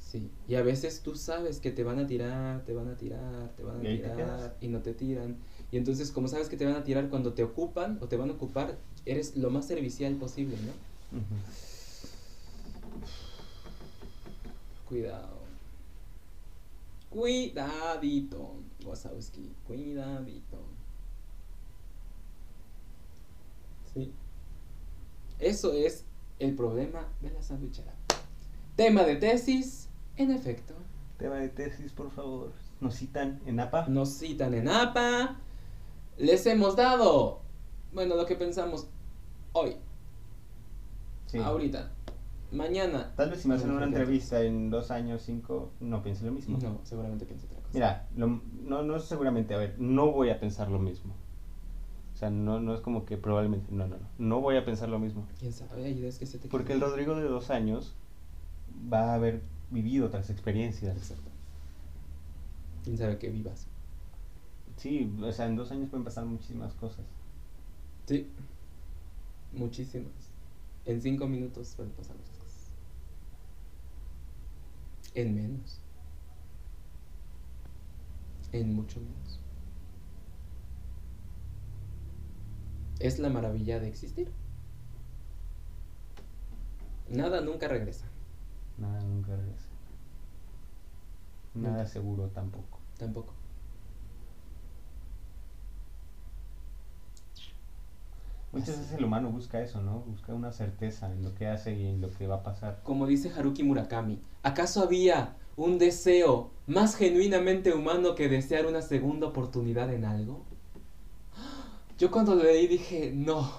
Sí, 0.00 0.30
y 0.48 0.56
a 0.56 0.62
veces 0.62 1.02
tú 1.02 1.14
sabes 1.14 1.60
que 1.60 1.70
te 1.70 1.84
van 1.84 2.00
a 2.00 2.06
tirar, 2.06 2.64
te 2.64 2.72
van 2.72 2.88
a 2.88 2.96
tirar, 2.96 3.52
te 3.56 3.62
van 3.62 3.76
a 3.76 3.80
tirar 3.80 4.56
y 4.60 4.68
no 4.68 4.80
te 4.80 4.92
tiran. 4.92 5.36
Y 5.70 5.76
entonces, 5.76 6.10
como 6.10 6.26
sabes 6.26 6.48
que 6.48 6.56
te 6.56 6.64
van 6.64 6.74
a 6.74 6.82
tirar 6.82 7.10
cuando 7.10 7.34
te 7.34 7.44
ocupan 7.44 7.98
o 8.00 8.08
te 8.08 8.16
van 8.16 8.30
a 8.30 8.32
ocupar, 8.32 8.78
eres 9.04 9.36
lo 9.36 9.50
más 9.50 9.66
servicial 9.66 10.14
posible, 10.14 10.56
¿no? 10.56 11.18
Cuidado. 14.88 15.38
Cuidadito, 17.10 18.54
Wazowski, 18.84 19.52
cuidadito. 19.66 20.58
Eso 25.38 25.72
es 25.72 26.04
el 26.38 26.54
problema 26.54 27.06
de 27.20 27.30
la 27.30 27.42
sandwichera. 27.42 27.92
Tema 28.76 29.02
de 29.02 29.16
tesis, 29.16 29.88
en 30.16 30.30
efecto. 30.30 30.74
Tema 31.18 31.36
de 31.36 31.48
tesis, 31.48 31.92
por 31.92 32.10
favor. 32.10 32.52
Nos 32.80 32.96
citan 32.96 33.40
en 33.44 33.60
APA. 33.60 33.88
Nos 33.88 34.18
citan 34.18 34.54
en 34.54 34.68
APA. 34.68 35.36
Les 36.16 36.46
hemos 36.46 36.76
dado, 36.76 37.40
bueno, 37.92 38.16
lo 38.16 38.24
que 38.24 38.36
pensamos 38.36 38.86
hoy. 39.52 39.76
Ahorita. 41.42 41.92
Mañana. 42.50 43.12
Tal 43.14 43.30
vez 43.30 43.40
si 43.40 43.48
me 43.48 43.54
hacen 43.54 43.70
una 43.70 43.84
entrevista 43.84 44.42
en 44.42 44.70
dos 44.70 44.90
años, 44.90 45.22
cinco, 45.22 45.70
no 45.80 46.02
piense 46.02 46.24
lo 46.24 46.32
mismo. 46.32 46.58
No, 46.58 46.80
seguramente 46.84 47.26
piense 47.26 47.46
otra 47.46 47.58
cosa. 47.58 47.70
Mira, 47.74 48.08
no, 48.14 48.82
no 48.82 48.98
seguramente, 49.00 49.54
a 49.54 49.58
ver, 49.58 49.74
no 49.78 50.12
voy 50.12 50.30
a 50.30 50.40
pensar 50.40 50.70
lo 50.70 50.78
mismo. 50.78 51.14
O 52.14 52.16
sea, 52.18 52.30
no, 52.30 52.58
no 52.58 52.74
es 52.74 52.80
como 52.80 53.04
que 53.04 53.16
probablemente, 53.16 53.70
no, 53.70 53.86
no, 53.86 53.96
no, 53.96 54.08
no 54.18 54.40
voy 54.40 54.56
a 54.56 54.64
pensar 54.64 54.88
lo 54.88 54.98
mismo. 54.98 55.26
¿Quién 55.38 55.52
sabe? 55.52 55.94
que 55.94 56.26
se 56.26 56.38
te 56.38 56.48
Porque 56.48 56.72
el 56.72 56.80
Rodrigo 56.80 57.14
de 57.14 57.22
dos 57.22 57.50
años 57.50 57.94
va 58.92 59.12
a 59.12 59.14
haber 59.14 59.42
vivido 59.70 60.06
otras 60.06 60.30
experiencias. 60.30 60.96
Exacto. 60.96 61.30
quién 62.82 62.98
sabe 62.98 63.18
que 63.18 63.28
vivas. 63.28 63.66
Sí, 64.78 65.12
o 65.22 65.32
sea, 65.32 65.46
en 65.46 65.56
dos 65.56 65.70
años 65.70 65.90
pueden 65.90 66.04
pasar 66.04 66.24
muchísimas 66.24 66.72
cosas. 66.74 67.04
Sí, 68.06 68.26
muchísimas. 69.52 70.12
En 70.86 71.02
cinco 71.02 71.26
minutos 71.26 71.74
pueden 71.76 71.92
pasar 71.92 72.16
muchas 72.16 72.30
cosas. 72.30 72.37
En 75.14 75.34
menos. 75.34 75.80
En 78.52 78.74
mucho 78.74 79.00
menos. 79.00 79.40
Es 82.98 83.18
la 83.18 83.28
maravilla 83.28 83.78
de 83.78 83.88
existir. 83.88 84.32
Nada 87.08 87.40
nunca 87.40 87.68
regresa. 87.68 88.06
Nada 88.76 89.00
nunca 89.02 89.36
regresa. 89.36 89.68
Nada 91.54 91.86
seguro 91.86 92.28
tampoco. 92.28 92.78
Tampoco. 92.98 93.37
Muchas 98.52 98.70
Así. 98.70 98.80
veces 98.80 98.98
el 98.98 99.04
humano 99.04 99.30
busca 99.30 99.60
eso, 99.60 99.82
¿no? 99.82 100.00
Busca 100.00 100.32
una 100.32 100.52
certeza 100.52 101.12
en 101.12 101.22
lo 101.22 101.34
que 101.34 101.46
hace 101.46 101.74
y 101.74 101.86
en 101.86 102.00
lo 102.00 102.10
que 102.10 102.26
va 102.26 102.36
a 102.36 102.42
pasar. 102.42 102.80
Como 102.82 103.06
dice 103.06 103.30
Haruki 103.30 103.62
Murakami, 103.62 104.20
¿acaso 104.42 104.82
había 104.82 105.36
un 105.56 105.78
deseo 105.78 106.50
más 106.66 106.96
genuinamente 106.96 107.72
humano 107.74 108.14
que 108.14 108.28
desear 108.28 108.66
una 108.66 108.80
segunda 108.80 109.26
oportunidad 109.26 109.92
en 109.92 110.04
algo? 110.04 110.44
Yo 111.98 112.10
cuando 112.10 112.34
lo 112.34 112.44
leí 112.44 112.68
dije, 112.68 113.12
no. 113.14 113.50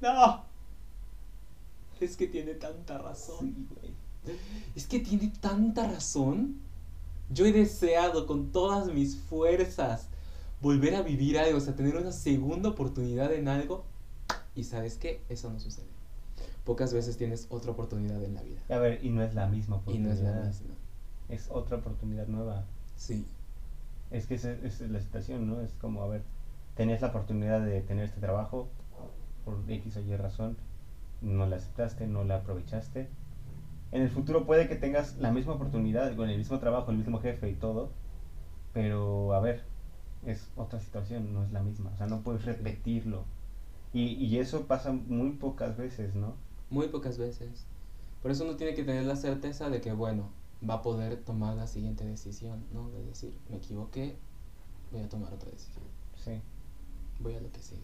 No. 0.00 0.44
Es 2.00 2.16
que 2.16 2.26
tiene 2.26 2.54
tanta 2.54 2.96
razón. 2.96 3.68
Güey. 3.74 3.92
Es 4.74 4.86
que 4.86 5.00
tiene 5.00 5.32
tanta 5.40 5.88
razón. 5.88 6.56
Yo 7.28 7.44
he 7.44 7.52
deseado 7.52 8.26
con 8.26 8.52
todas 8.52 8.86
mis 8.86 9.16
fuerzas 9.16 10.09
volver 10.60 10.94
a 10.94 11.02
vivir 11.02 11.38
algo, 11.38 11.58
o 11.58 11.60
sea, 11.60 11.74
tener 11.74 11.96
una 11.96 12.12
segunda 12.12 12.68
oportunidad 12.70 13.32
en 13.32 13.48
algo. 13.48 13.84
Y 14.54 14.64
sabes 14.64 14.96
qué, 14.96 15.22
eso 15.28 15.50
no 15.50 15.60
sucede. 15.60 15.86
Pocas 16.64 16.92
veces 16.92 17.16
tienes 17.16 17.46
otra 17.50 17.70
oportunidad 17.72 18.22
en 18.22 18.34
la 18.34 18.42
vida. 18.42 18.60
A 18.68 18.78
ver, 18.78 19.04
y 19.04 19.10
no 19.10 19.22
es 19.22 19.34
la 19.34 19.46
misma 19.46 19.76
Y 19.86 19.98
no 19.98 20.10
oportunidad. 20.10 20.14
es 20.14 20.22
la 20.22 20.46
misma. 20.48 20.74
Es 21.28 21.48
otra 21.50 21.76
oportunidad 21.78 22.26
nueva. 22.26 22.64
Sí, 22.96 23.24
Es 24.10 24.26
que 24.26 24.34
esa 24.34 24.52
es 24.52 24.80
la 24.80 25.00
situación, 25.00 25.46
¿no? 25.48 25.60
Es 25.60 25.72
como, 25.80 26.02
a 26.02 26.08
ver, 26.08 26.22
tenías 26.76 27.00
la 27.00 27.08
oportunidad 27.08 27.60
de 27.60 27.80
tener 27.80 28.04
este 28.04 28.20
trabajo 28.20 28.68
por 29.44 29.58
X 29.68 29.96
o 29.96 30.00
Y 30.00 30.16
razón, 30.16 30.56
no 31.22 31.46
la 31.46 31.56
aceptaste, 31.56 32.06
no 32.06 32.24
la 32.24 32.36
aprovechaste. 32.36 33.08
En 33.92 34.02
el 34.02 34.10
futuro 34.10 34.46
puede 34.46 34.68
que 34.68 34.76
tengas 34.76 35.16
la 35.18 35.30
misma 35.32 35.52
oportunidad, 35.54 36.14
con 36.16 36.28
el 36.28 36.38
mismo 36.38 36.58
trabajo, 36.58 36.90
el 36.90 36.98
mismo 36.98 37.20
jefe 37.20 37.48
y 37.50 37.54
todo, 37.54 37.90
pero 38.72 39.32
a 39.34 39.40
ver, 39.40 39.62
es 40.26 40.48
otra 40.56 40.80
situación, 40.80 41.32
no 41.32 41.44
es 41.44 41.52
la 41.52 41.62
misma, 41.62 41.90
o 41.94 41.96
sea, 41.96 42.06
no 42.06 42.22
puedes 42.22 42.44
repetirlo. 42.44 43.24
Y, 43.92 44.14
y 44.14 44.38
eso 44.38 44.66
pasa 44.66 44.92
muy 44.92 45.30
pocas 45.32 45.76
veces, 45.76 46.14
¿no? 46.14 46.34
muy 46.70 46.88
pocas 46.88 47.18
veces. 47.18 47.66
Por 48.22 48.30
eso 48.30 48.44
uno 48.44 48.56
tiene 48.56 48.74
que 48.74 48.84
tener 48.84 49.04
la 49.04 49.16
certeza 49.16 49.68
de 49.68 49.80
que, 49.80 49.92
bueno, 49.92 50.30
va 50.68 50.74
a 50.74 50.82
poder 50.82 51.22
tomar 51.22 51.56
la 51.56 51.66
siguiente 51.66 52.04
decisión, 52.04 52.64
¿no? 52.72 52.88
De 52.90 53.04
decir, 53.04 53.34
me 53.48 53.56
equivoqué, 53.56 54.16
voy 54.92 55.02
a 55.02 55.08
tomar 55.08 55.32
otra 55.34 55.50
decisión. 55.50 55.84
Sí. 56.16 56.40
Voy 57.18 57.34
a 57.34 57.40
lo 57.40 57.50
que 57.50 57.60
sigue. 57.60 57.80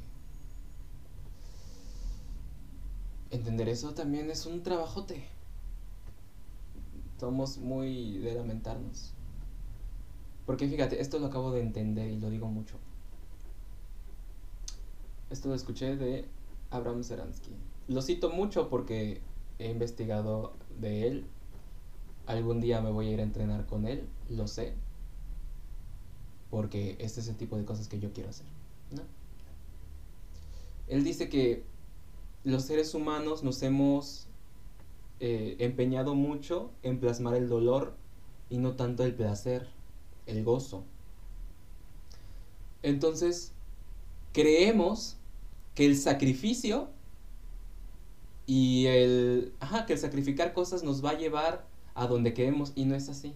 Entender 3.30 3.68
eso 3.68 3.92
también 3.92 4.30
es 4.30 4.46
un 4.46 4.62
trabajote. 4.62 5.26
Somos 7.18 7.58
muy 7.58 8.18
de 8.18 8.34
lamentarnos. 8.34 9.12
Porque 10.46 10.68
fíjate, 10.68 11.00
esto 11.00 11.18
lo 11.18 11.26
acabo 11.26 11.50
de 11.52 11.60
entender 11.60 12.10
y 12.10 12.18
lo 12.18 12.30
digo 12.30 12.46
mucho. 12.46 12.76
Esto 15.28 15.48
lo 15.48 15.54
escuché 15.54 15.96
de 15.96 16.24
Abraham 16.70 17.02
Seransky. 17.02 17.50
Lo 17.88 18.00
cito 18.00 18.30
mucho 18.30 18.68
porque 18.68 19.20
he 19.58 19.70
investigado 19.70 20.54
de 20.80 21.08
él. 21.08 21.26
Algún 22.26 22.60
día 22.60 22.80
me 22.80 22.90
voy 22.90 23.08
a 23.08 23.10
ir 23.12 23.20
a 23.20 23.24
entrenar 23.24 23.66
con 23.66 23.86
él, 23.86 24.08
lo 24.30 24.46
sé. 24.46 24.74
Porque 26.50 26.96
este 27.00 27.20
es 27.20 27.28
el 27.28 27.36
tipo 27.36 27.56
de 27.56 27.64
cosas 27.64 27.88
que 27.88 27.98
yo 27.98 28.12
quiero 28.12 28.30
hacer. 28.30 28.46
¿no? 28.92 29.02
Él 30.86 31.02
dice 31.02 31.28
que 31.28 31.64
los 32.44 32.62
seres 32.62 32.94
humanos 32.94 33.42
nos 33.42 33.62
hemos 33.62 34.28
eh, 35.18 35.56
empeñado 35.58 36.14
mucho 36.14 36.70
en 36.82 37.00
plasmar 37.00 37.34
el 37.34 37.48
dolor 37.48 37.94
y 38.50 38.58
no 38.58 38.76
tanto 38.76 39.04
el 39.04 39.14
placer, 39.14 39.68
el 40.26 40.44
gozo. 40.44 40.84
Entonces, 42.82 43.52
creemos 44.32 45.16
que 45.74 45.86
el 45.86 45.96
sacrificio 45.96 46.88
y 48.46 48.86
el, 48.86 49.52
ajá, 49.60 49.86
que 49.86 49.94
el 49.94 49.98
sacrificar 49.98 50.52
cosas 50.52 50.82
nos 50.82 51.04
va 51.04 51.10
a 51.10 51.18
llevar 51.18 51.66
a 51.94 52.06
donde 52.06 52.34
queremos 52.34 52.72
y 52.74 52.84
no 52.84 52.94
es 52.94 53.08
así. 53.08 53.34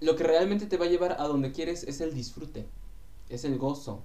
Lo 0.00 0.16
que 0.16 0.24
realmente 0.24 0.66
te 0.66 0.76
va 0.76 0.86
a 0.86 0.88
llevar 0.88 1.16
a 1.18 1.28
donde 1.28 1.52
quieres 1.52 1.84
es 1.84 2.00
el 2.00 2.12
disfrute, 2.12 2.66
es 3.28 3.44
el 3.44 3.56
gozo. 3.56 4.02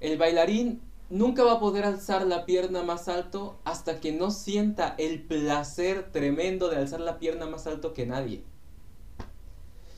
El 0.00 0.18
bailarín 0.18 0.80
nunca 1.08 1.42
va 1.42 1.54
a 1.54 1.60
poder 1.60 1.84
alzar 1.84 2.26
la 2.26 2.44
pierna 2.44 2.82
más 2.82 3.08
alto 3.08 3.58
hasta 3.64 4.00
que 4.00 4.12
no 4.12 4.30
sienta 4.30 4.94
el 4.98 5.22
placer 5.22 6.10
tremendo 6.12 6.68
de 6.68 6.76
alzar 6.76 7.00
la 7.00 7.18
pierna 7.18 7.46
más 7.46 7.66
alto 7.66 7.94
que 7.94 8.06
nadie. 8.06 8.42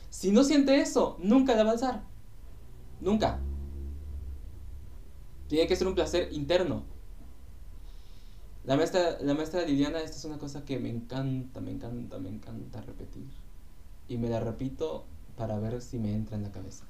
Si 0.09 0.31
no 0.31 0.43
siente 0.43 0.79
eso, 0.81 1.17
nunca 1.19 1.55
la 1.55 1.63
va 1.63 1.69
a 1.69 1.73
alzar. 1.73 2.03
Nunca. 3.01 3.39
Tiene 5.47 5.67
que 5.67 5.75
ser 5.75 5.87
un 5.87 5.95
placer 5.95 6.31
interno. 6.33 6.83
La 8.65 8.75
maestra, 8.75 9.17
la 9.21 9.33
maestra 9.33 9.63
Liliana, 9.63 9.99
esta 10.01 10.17
es 10.17 10.25
una 10.25 10.37
cosa 10.37 10.63
que 10.63 10.79
me 10.79 10.89
encanta, 10.89 11.59
me 11.61 11.71
encanta, 11.71 12.19
me 12.19 12.29
encanta 12.29 12.81
repetir. 12.81 13.25
Y 14.07 14.17
me 14.17 14.29
la 14.29 14.39
repito 14.39 15.05
para 15.37 15.57
ver 15.57 15.81
si 15.81 15.97
me 15.97 16.13
entra 16.13 16.35
en 16.37 16.43
la 16.43 16.51
cabeza. 16.51 16.85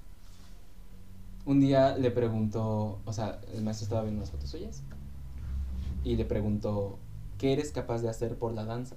Un 1.46 1.60
día 1.60 1.96
le 1.98 2.12
preguntó, 2.12 3.00
o 3.06 3.14
sea, 3.14 3.40
el 3.54 3.64
maestro 3.64 3.86
estaba 3.86 4.02
viendo 4.02 4.20
unas 4.20 4.32
fotos 4.32 4.50
suyas. 4.50 4.82
Y 6.04 6.16
le 6.16 6.26
preguntó, 6.26 6.98
¿qué 7.38 7.54
eres 7.54 7.72
capaz 7.72 8.02
de 8.02 8.10
hacer 8.10 8.38
por 8.38 8.54
la 8.54 8.66
danza? 8.66 8.96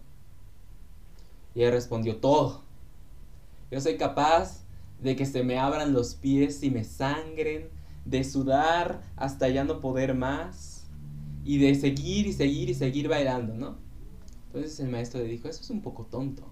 Y 1.55 1.61
ella 1.61 1.71
respondió, 1.71 2.17
todo. 2.17 2.63
Yo 3.73 3.81
soy 3.81 3.97
capaz 3.97 4.67
de 5.01 5.17
que 5.17 5.25
se 5.25 5.43
me 5.43 5.59
abran 5.59 5.95
los 5.95 6.15
pies 6.15 6.63
y 6.63 6.71
me 6.71 6.85
sangren, 6.85 7.71
de 8.05 8.23
sudar 8.23 9.01
hasta 9.17 9.49
ya 9.49 9.65
no 9.65 9.81
poder 9.81 10.15
más, 10.15 10.85
y 11.43 11.57
de 11.57 11.75
seguir 11.75 12.27
y 12.27 12.35
seguir 12.35 12.69
y 12.69 12.75
seguir 12.75 13.09
bailando, 13.09 13.55
¿no? 13.55 13.79
Entonces 14.49 14.79
el 14.79 14.91
maestro 14.91 15.21
le 15.21 15.27
dijo, 15.27 15.49
eso 15.49 15.63
es 15.63 15.71
un 15.71 15.81
poco 15.81 16.05
tonto, 16.05 16.43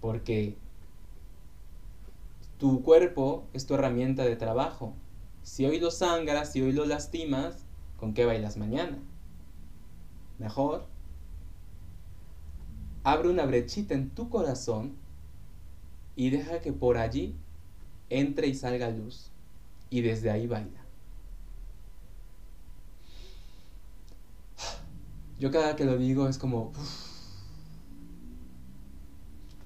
porque 0.00 0.56
tu 2.56 2.82
cuerpo 2.82 3.44
es 3.52 3.66
tu 3.66 3.74
herramienta 3.74 4.24
de 4.24 4.36
trabajo. 4.36 4.94
Si 5.42 5.66
hoy 5.66 5.80
lo 5.80 5.90
sangras, 5.90 6.50
si 6.50 6.62
hoy 6.62 6.72
lo 6.72 6.86
lastimas, 6.86 7.66
¿con 7.98 8.14
qué 8.14 8.24
bailas 8.24 8.56
mañana? 8.56 8.96
Mejor, 10.38 10.86
abre 13.02 13.28
una 13.28 13.44
brechita 13.44 13.92
en 13.92 14.08
tu 14.08 14.30
corazón 14.30 15.03
y 16.16 16.30
deja 16.30 16.60
que 16.60 16.72
por 16.72 16.96
allí 16.96 17.34
entre 18.10 18.46
y 18.46 18.54
salga 18.54 18.90
luz 18.90 19.30
y 19.90 20.00
desde 20.00 20.30
ahí 20.30 20.46
baila. 20.46 20.84
Yo 25.38 25.50
cada 25.50 25.76
que 25.76 25.84
lo 25.84 25.98
digo 25.98 26.28
es 26.28 26.38
como, 26.38 26.72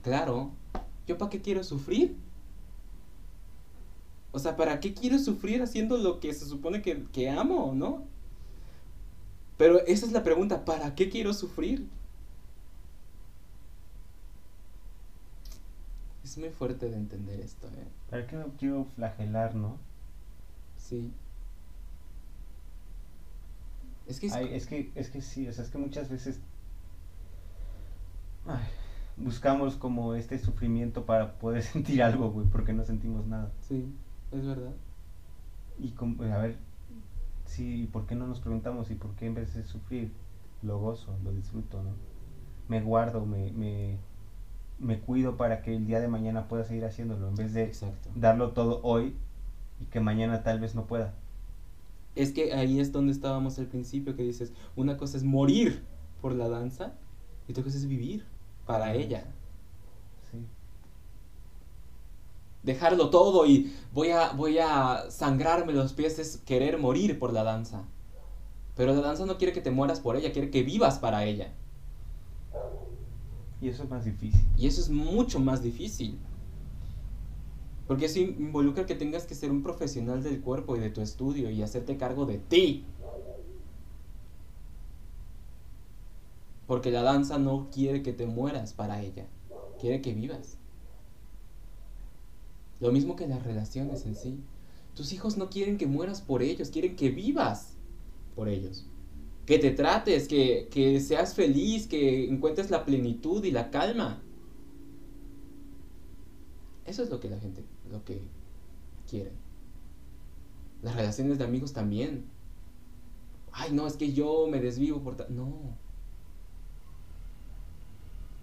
claro, 0.02 0.50
¿yo 1.06 1.18
para 1.18 1.30
qué 1.30 1.40
quiero 1.40 1.62
sufrir? 1.62 2.16
O 4.32 4.38
sea, 4.38 4.56
¿para 4.56 4.80
qué 4.80 4.94
quiero 4.94 5.18
sufrir 5.18 5.62
haciendo 5.62 5.98
lo 5.98 6.20
que 6.20 6.32
se 6.32 6.46
supone 6.46 6.82
que, 6.82 7.04
que 7.12 7.30
amo, 7.30 7.72
no? 7.74 8.04
Pero 9.56 9.84
esa 9.86 10.06
es 10.06 10.12
la 10.12 10.22
pregunta, 10.22 10.64
¿para 10.64 10.94
qué 10.94 11.10
quiero 11.10 11.34
sufrir? 11.34 11.86
Es 16.28 16.36
muy 16.36 16.50
fuerte 16.50 16.90
de 16.90 16.96
entender 16.96 17.40
esto, 17.40 17.68
¿eh? 17.68 17.88
¿Para 18.10 18.26
qué 18.26 18.36
me 18.36 18.44
quiero 18.58 18.84
flagelar, 18.84 19.54
no? 19.54 19.78
Sí. 20.76 21.12
Es 24.06 24.18
que 24.20 24.26
es, 24.26 24.34
Ay, 24.34 24.48
es 24.54 24.66
que, 24.66 24.90
es 24.96 25.10
que 25.10 25.20
sí, 25.22 25.46
o 25.48 25.52
sea, 25.52 25.64
es 25.64 25.70
que 25.70 25.78
muchas 25.78 26.08
veces 26.10 26.40
ay, 28.46 28.64
buscamos 29.16 29.76
como 29.76 30.14
este 30.14 30.38
sufrimiento 30.38 31.06
para 31.06 31.38
poder 31.38 31.62
sentir 31.72 32.02
algo, 32.02 32.30
güey, 32.30 32.46
porque 32.48 32.72
no 32.72 32.84
sentimos 32.84 33.26
nada. 33.26 33.52
sí, 33.60 33.94
es 34.32 34.44
verdad. 34.46 34.74
Y 35.78 35.92
como, 35.92 36.22
a 36.24 36.38
ver, 36.38 36.58
sí, 37.46 37.88
¿por 37.92 38.06
qué 38.06 38.14
no 38.14 38.26
nos 38.26 38.40
preguntamos 38.40 38.90
y 38.90 38.94
por 38.96 39.14
qué 39.16 39.26
en 39.26 39.34
vez 39.34 39.54
de 39.54 39.64
sufrir 39.64 40.12
lo 40.62 40.78
gozo, 40.80 41.18
lo 41.24 41.32
disfruto, 41.32 41.82
¿no? 41.82 41.98
Me 42.68 42.80
guardo, 42.82 43.26
me, 43.26 43.52
me, 43.52 43.98
me 44.78 45.00
cuido 45.00 45.36
para 45.36 45.62
que 45.62 45.74
el 45.74 45.86
día 45.86 46.00
de 46.00 46.08
mañana 46.08 46.48
pueda 46.48 46.64
seguir 46.64 46.84
haciéndolo, 46.84 47.28
en 47.28 47.34
vez 47.34 47.52
de 47.52 47.64
Exacto. 47.64 48.08
darlo 48.14 48.52
todo 48.52 48.80
hoy 48.82 49.14
y 49.80 49.86
que 49.86 50.00
mañana 50.00 50.42
tal 50.42 50.60
vez 50.60 50.74
no 50.74 50.86
pueda. 50.86 51.14
Es 52.14 52.32
que 52.32 52.52
ahí 52.52 52.80
es 52.80 52.92
donde 52.92 53.12
estábamos 53.12 53.58
al 53.58 53.66
principio, 53.66 54.16
que 54.16 54.22
dices, 54.22 54.52
una 54.76 54.96
cosa 54.96 55.16
es 55.16 55.24
morir 55.24 55.84
por 56.20 56.34
la 56.34 56.48
danza 56.48 56.94
y 57.46 57.52
otra 57.52 57.64
cosa 57.64 57.76
es 57.76 57.86
vivir 57.86 58.24
para 58.66 58.94
ella. 58.94 59.24
Sí. 60.30 60.38
Dejarlo 62.62 63.10
todo 63.10 63.46
y 63.46 63.72
voy 63.92 64.10
a, 64.10 64.32
voy 64.32 64.58
a 64.58 65.10
sangrarme 65.10 65.72
los 65.72 65.92
pies 65.92 66.18
es 66.18 66.38
querer 66.38 66.78
morir 66.78 67.18
por 67.18 67.32
la 67.32 67.44
danza. 67.44 67.84
Pero 68.76 68.94
la 68.94 69.00
danza 69.00 69.26
no 69.26 69.38
quiere 69.38 69.52
que 69.52 69.60
te 69.60 69.70
mueras 69.70 70.00
por 70.00 70.16
ella, 70.16 70.32
quiere 70.32 70.50
que 70.50 70.62
vivas 70.62 70.98
para 70.98 71.24
ella. 71.24 71.52
Y 73.60 73.68
eso 73.68 73.82
es 73.82 73.90
más 73.90 74.04
difícil. 74.04 74.40
Y 74.56 74.66
eso 74.66 74.80
es 74.80 74.88
mucho 74.88 75.40
más 75.40 75.62
difícil. 75.62 76.18
Porque 77.86 78.04
eso 78.04 78.20
involucra 78.20 78.86
que 78.86 78.94
tengas 78.94 79.26
que 79.26 79.34
ser 79.34 79.50
un 79.50 79.62
profesional 79.62 80.22
del 80.22 80.40
cuerpo 80.40 80.76
y 80.76 80.80
de 80.80 80.90
tu 80.90 81.00
estudio 81.00 81.50
y 81.50 81.62
hacerte 81.62 81.96
cargo 81.96 82.26
de 82.26 82.38
ti. 82.38 82.84
Porque 86.66 86.90
la 86.90 87.02
danza 87.02 87.38
no 87.38 87.68
quiere 87.72 88.02
que 88.02 88.12
te 88.12 88.26
mueras 88.26 88.74
para 88.74 89.00
ella, 89.00 89.26
quiere 89.80 90.02
que 90.02 90.12
vivas. 90.12 90.58
Lo 92.78 92.92
mismo 92.92 93.16
que 93.16 93.26
las 93.26 93.42
relaciones 93.42 94.04
en 94.04 94.14
sí. 94.14 94.38
Tus 94.94 95.12
hijos 95.12 95.38
no 95.38 95.48
quieren 95.48 95.78
que 95.78 95.86
mueras 95.86 96.20
por 96.20 96.42
ellos, 96.42 96.70
quieren 96.70 96.94
que 96.94 97.08
vivas 97.08 97.72
por 98.36 98.48
ellos. 98.48 98.84
Que 99.48 99.58
te 99.58 99.70
trates, 99.70 100.28
que, 100.28 100.68
que 100.70 101.00
seas 101.00 101.34
feliz, 101.34 101.86
que 101.86 102.28
encuentres 102.28 102.70
la 102.70 102.84
plenitud 102.84 103.42
y 103.44 103.50
la 103.50 103.70
calma. 103.70 104.20
Eso 106.84 107.02
es 107.02 107.08
lo 107.08 107.18
que 107.18 107.30
la 107.30 107.38
gente, 107.38 107.64
lo 107.90 108.04
que 108.04 108.20
quiere. 109.08 109.32
Las 110.82 110.94
relaciones 110.96 111.38
de 111.38 111.44
amigos 111.44 111.72
también. 111.72 112.26
Ay, 113.50 113.72
no, 113.72 113.86
es 113.86 113.96
que 113.96 114.12
yo 114.12 114.48
me 114.50 114.60
desvivo 114.60 115.00
por... 115.00 115.16
ta-". 115.16 115.28
No. 115.30 115.78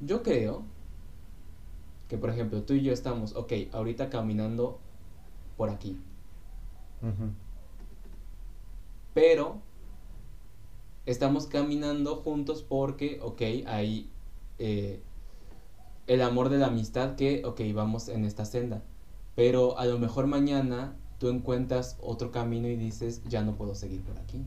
Yo 0.01 0.23
creo 0.23 0.63
que, 2.07 2.17
por 2.17 2.31
ejemplo, 2.31 2.63
tú 2.63 2.73
y 2.73 2.81
yo 2.81 2.91
estamos, 2.91 3.35
ok, 3.35 3.53
ahorita 3.73 4.09
caminando 4.09 4.79
por 5.55 5.69
aquí. 5.69 5.99
Pero 9.13 9.61
estamos 11.05 11.47
caminando 11.47 12.17
juntos 12.17 12.63
porque, 12.63 13.19
ok, 13.21 13.41
hay 13.67 14.09
eh, 14.59 15.01
el 16.07 16.21
amor 16.21 16.49
de 16.49 16.57
la 16.57 16.67
amistad 16.67 17.15
que, 17.15 17.43
ok, 17.45 17.61
vamos 17.73 18.09
en 18.09 18.25
esta 18.25 18.45
senda. 18.45 18.83
Pero 19.35 19.77
a 19.77 19.85
lo 19.85 19.99
mejor 19.99 20.27
mañana 20.27 20.95
tú 21.19 21.29
encuentras 21.29 21.97
otro 22.01 22.31
camino 22.31 22.67
y 22.67 22.75
dices, 22.75 23.21
ya 23.27 23.43
no 23.43 23.55
puedo 23.55 23.75
seguir 23.75 24.01
por 24.01 24.17
aquí. 24.17 24.43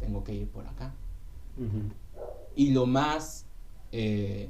Tengo 0.00 0.24
que 0.24 0.34
ir 0.34 0.48
por 0.48 0.66
acá. 0.66 0.94
Y 2.56 2.72
lo 2.72 2.86
más, 2.86 3.46
eh, 3.92 4.48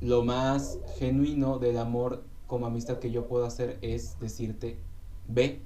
lo 0.00 0.24
más 0.24 0.78
genuino 0.98 1.58
del 1.58 1.78
amor 1.78 2.24
como 2.46 2.66
amistad 2.66 2.98
que 2.98 3.10
yo 3.10 3.26
puedo 3.26 3.44
hacer 3.44 3.78
es 3.82 4.18
decirte, 4.20 4.78
ve, 5.26 5.60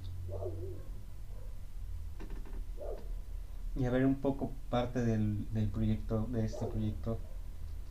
Y 3.75 3.85
a 3.85 3.91
ver, 3.91 4.05
un 4.07 4.17
poco 4.21 4.51
parte 4.69 5.01
del, 5.03 5.47
del 5.53 5.69
proyecto, 5.71 6.27
de 6.27 6.45
este 6.45 6.67
proyecto, 6.67 7.19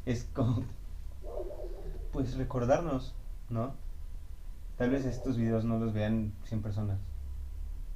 es 0.05 0.23
como, 0.33 0.63
pues 2.11 2.35
recordarnos, 2.37 3.13
¿no? 3.49 3.73
Tal 4.77 4.89
vez 4.89 5.05
estos 5.05 5.37
videos 5.37 5.65
no 5.65 5.77
los 5.77 5.93
vean 5.93 6.31
100 6.43 6.61
personas. 6.61 6.97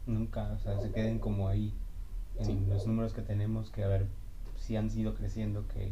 Nunca, 0.05 0.51
o 0.53 0.59
sea, 0.59 0.79
se 0.79 0.91
queden 0.91 1.19
como 1.19 1.47
ahí, 1.47 1.73
en 2.39 2.45
Sí. 2.45 2.59
los 2.69 2.85
números 2.85 3.13
que 3.13 3.21
tenemos, 3.21 3.71
que 3.71 3.83
a 3.83 3.87
ver 3.87 4.05
si 4.57 4.75
han 4.75 4.89
ido 4.97 5.13
creciendo, 5.15 5.67
que, 5.67 5.91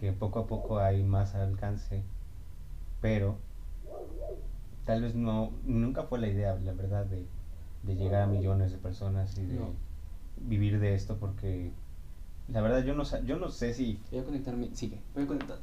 que 0.00 0.12
poco 0.12 0.40
a 0.40 0.46
poco 0.46 0.78
hay 0.78 1.02
más 1.04 1.34
alcance, 1.34 2.02
pero 3.00 3.36
tal 4.84 5.02
vez 5.02 5.14
no, 5.14 5.52
nunca 5.64 6.04
fue 6.04 6.18
la 6.18 6.28
idea, 6.28 6.54
la 6.56 6.72
verdad, 6.72 7.06
de, 7.06 7.26
de 7.82 7.96
llegar 7.96 8.22
a 8.22 8.26
millones 8.26 8.72
de 8.72 8.78
personas 8.78 9.36
y 9.38 9.44
de 9.44 9.58
No. 9.58 9.72
Vivir 10.42 10.78
de 10.80 10.94
esto, 10.94 11.18
porque 11.18 11.72
la 12.48 12.62
verdad 12.62 12.84
yo 12.84 12.94
no, 12.94 13.04
sa- 13.04 13.24
yo 13.24 13.38
no 13.38 13.50
sé 13.50 13.74
si 13.74 14.04
voy 14.10 14.20
a 14.20 14.24
conectarme, 14.24 14.74
sigue, 14.74 15.02
voy 15.14 15.24
a 15.24 15.26
conectar. 15.26 15.58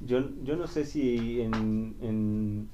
yo, 0.00 0.20
yo 0.42 0.56
no 0.56 0.66
sé 0.66 0.84
si 0.86 1.40
en, 1.42 1.96
en, 2.02 2.70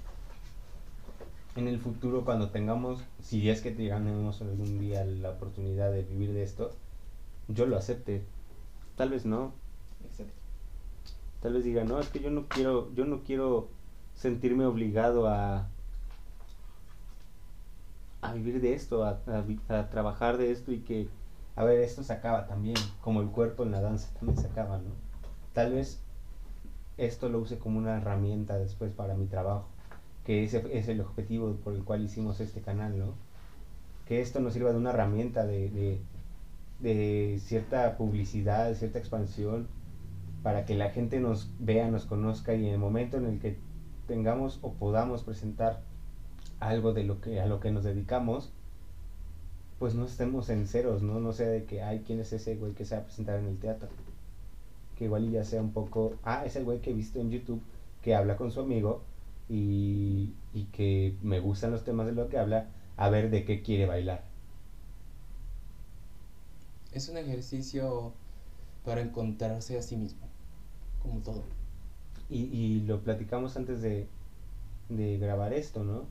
en 1.55 1.69
el 1.69 1.79
futuro, 1.81 2.25
cuando 2.25 2.51
tengamos, 2.51 3.13
si 3.21 3.49
es 3.51 3.61
que 3.63 3.71
tengamos 3.71 4.41
algún 4.43 4.79
día 4.79 5.05
la 5.05 5.31
oportunidad 5.31 5.93
de 5.93 6.03
vivir 6.05 6.33
de 6.33 6.43
esto, 6.43 6.81
yo 7.49 7.67
lo 7.67 7.77
acepte. 7.77 8.29
Tal 8.97 9.11
vez 9.11 9.27
no. 9.27 9.55
Exacto. 10.05 10.43
Tal 11.41 11.53
vez 11.53 11.65
diga, 11.65 11.85
no, 11.85 12.01
es 12.01 12.09
que 12.09 12.21
yo 12.21 12.31
no 12.31 12.49
quiero, 12.49 12.93
yo 12.95 13.05
no 13.05 13.23
quiero 13.23 13.69
sentirme 14.15 14.65
obligado 14.67 15.29
a, 15.29 15.71
a 18.23 18.33
vivir 18.35 18.61
de 18.61 18.75
esto, 18.75 19.05
a, 19.05 19.23
a 19.69 19.91
trabajar 19.91 20.37
de 20.39 20.51
esto 20.51 20.73
y 20.73 20.83
que, 20.85 21.11
a 21.57 21.65
ver, 21.65 21.81
esto 21.81 22.03
se 22.03 22.13
acaba 22.13 22.47
también, 22.47 22.77
como 23.01 23.21
el 23.21 23.29
cuerpo 23.29 23.63
en 23.63 23.71
la 23.71 23.81
danza 23.81 24.13
también 24.15 24.39
se 24.39 24.49
acaba, 24.49 24.79
¿no? 24.79 24.91
Tal 25.53 25.73
vez 25.73 26.01
esto 26.99 27.29
lo 27.29 27.39
use 27.41 27.59
como 27.59 27.79
una 27.79 27.97
herramienta 27.97 28.59
después 28.59 28.93
para 28.93 29.15
mi 29.15 29.27
trabajo, 29.27 29.69
que 30.25 30.43
ese 30.43 30.65
es 30.73 30.89
el 30.89 31.01
objetivo 31.01 31.55
por 31.63 31.75
el 31.75 31.85
cual 31.85 32.03
hicimos 32.03 32.41
este 32.41 32.61
canal, 32.61 32.99
¿no? 32.99 33.15
Que 34.07 34.21
esto 34.21 34.41
nos 34.41 34.53
sirva 34.53 34.73
de 34.73 34.79
una 34.79 34.91
herramienta 34.91 35.47
de, 35.47 36.01
de, 36.81 37.39
cierta 37.39 37.97
publicidad, 37.97 38.69
de 38.69 38.75
cierta 38.75 38.99
expansión, 38.99 39.69
para 40.43 40.65
que 40.65 40.75
la 40.75 40.91
gente 40.91 41.21
nos 41.21 41.51
vea, 41.59 41.89
nos 41.89 42.05
conozca 42.05 42.55
y 42.55 42.67
en 42.67 42.75
el 42.75 42.79
momento 42.79 43.17
en 43.17 43.27
el 43.27 43.39
que 43.39 43.59
tengamos 44.07 44.59
o 44.61 44.73
podamos 44.73 45.23
presentar 45.23 45.83
algo 46.61 46.93
de 46.93 47.05
lo 47.05 47.21
que 47.21 47.41
a 47.41 47.47
lo 47.47 47.61
que 47.61 47.71
nos 47.71 47.85
dedicamos, 47.85 48.53
pues 49.85 49.95
no 49.95 50.07
estemos 50.07 50.49
en 50.49 50.66
ceros, 50.66 51.03
¿no? 51.03 51.20
No 51.20 51.35
sea 51.35 51.49
de 51.49 51.64
que, 51.64 51.82
ay, 51.82 52.05
¿quién 52.07 52.18
es 52.18 52.32
ese 52.32 52.57
güey 52.57 52.72
que 52.72 52.87
se 52.87 52.95
va 52.95 53.03
a 53.03 53.05
presentar 53.05 53.39
en 53.39 53.45
el 53.45 53.59
teatro? 53.59 53.91
Que 54.97 55.05
igual 55.05 55.26
y 55.26 55.32
ya 55.32 55.45
sea 55.45 55.61
un 55.61 55.72
poco, 55.72 56.14
ah, 56.22 56.47
es 56.47 56.57
el 56.57 56.64
güey 56.64 56.80
que 56.80 56.89
he 56.89 56.95
visto 56.95 57.20
en 57.20 57.30
YouTube 57.30 57.61
que 58.01 58.14
habla 58.14 58.39
con 58.39 58.51
su 58.51 58.61
amigo 58.61 59.03
y, 59.47 60.32
y 60.55 60.64
que 60.72 61.14
me 61.22 61.39
gustan 61.39 61.70
los 61.70 61.85
temas 61.85 62.07
de 62.07 62.14
lo 62.14 62.30
que 62.30 62.39
habla, 62.39 62.68
a 62.97 63.11
ver 63.11 63.28
de 63.28 63.45
qué 63.45 63.61
quiere 63.61 63.85
bailar. 63.85 64.24
Es 66.95 67.11
un 67.11 67.18
ejercicio 67.18 68.14
para 68.87 69.03
encontrarse 69.03 69.76
a 69.76 69.82
sí 69.82 69.97
mismo, 69.97 70.26
como 71.03 71.20
todo. 71.20 71.43
Y, 72.30 72.45
y 72.45 72.80
lo 72.87 73.03
platicamos 73.03 73.55
antes 73.59 73.82
de, 73.82 74.07
de 74.89 75.18
grabar 75.18 75.53
esto, 75.53 75.85
¿no? 75.85 76.05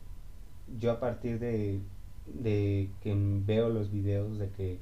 Yo 0.79 0.91
a 0.91 0.99
partir 0.99 1.39
de, 1.39 1.81
de 2.25 2.89
que 3.01 3.15
veo 3.45 3.69
los 3.69 3.91
videos, 3.91 4.39
de 4.39 4.49
que 4.49 4.79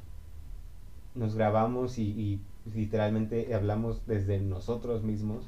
nos 1.15 1.35
grabamos 1.35 1.97
y, 1.97 2.03
y 2.03 2.39
literalmente 2.73 3.53
hablamos 3.53 4.05
desde 4.05 4.39
nosotros 4.39 5.03
mismos, 5.03 5.45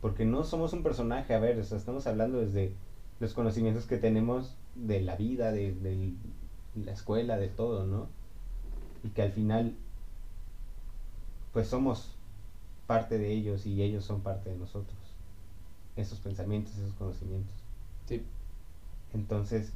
porque 0.00 0.24
no 0.24 0.44
somos 0.44 0.72
un 0.72 0.82
personaje, 0.82 1.34
a 1.34 1.38
ver, 1.38 1.58
o 1.58 1.64
sea, 1.64 1.78
estamos 1.78 2.06
hablando 2.06 2.38
desde 2.40 2.72
los 3.20 3.34
conocimientos 3.34 3.86
que 3.86 3.98
tenemos 3.98 4.56
de 4.74 5.00
la 5.00 5.16
vida, 5.16 5.52
de, 5.52 5.74
de 5.74 6.14
la 6.74 6.92
escuela, 6.92 7.36
de 7.36 7.48
todo, 7.48 7.86
¿no? 7.86 8.08
Y 9.04 9.10
que 9.10 9.22
al 9.22 9.32
final, 9.32 9.74
pues 11.52 11.68
somos 11.68 12.14
parte 12.86 13.18
de 13.18 13.32
ellos 13.32 13.66
y 13.66 13.82
ellos 13.82 14.04
son 14.04 14.20
parte 14.20 14.50
de 14.50 14.56
nosotros. 14.56 14.96
Esos 15.96 16.18
pensamientos, 16.20 16.76
esos 16.76 16.94
conocimientos. 16.94 17.54
Sí. 18.06 18.22
Entonces, 19.12 19.72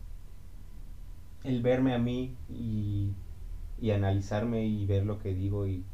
el 1.44 1.62
verme 1.62 1.94
a 1.94 1.98
mí 2.00 2.36
y, 2.48 3.16
y 3.78 3.90
analizarme 3.92 4.66
y 4.66 4.86
ver 4.86 5.06
lo 5.06 5.18
que 5.20 5.34
digo 5.34 5.66
y 5.68 5.86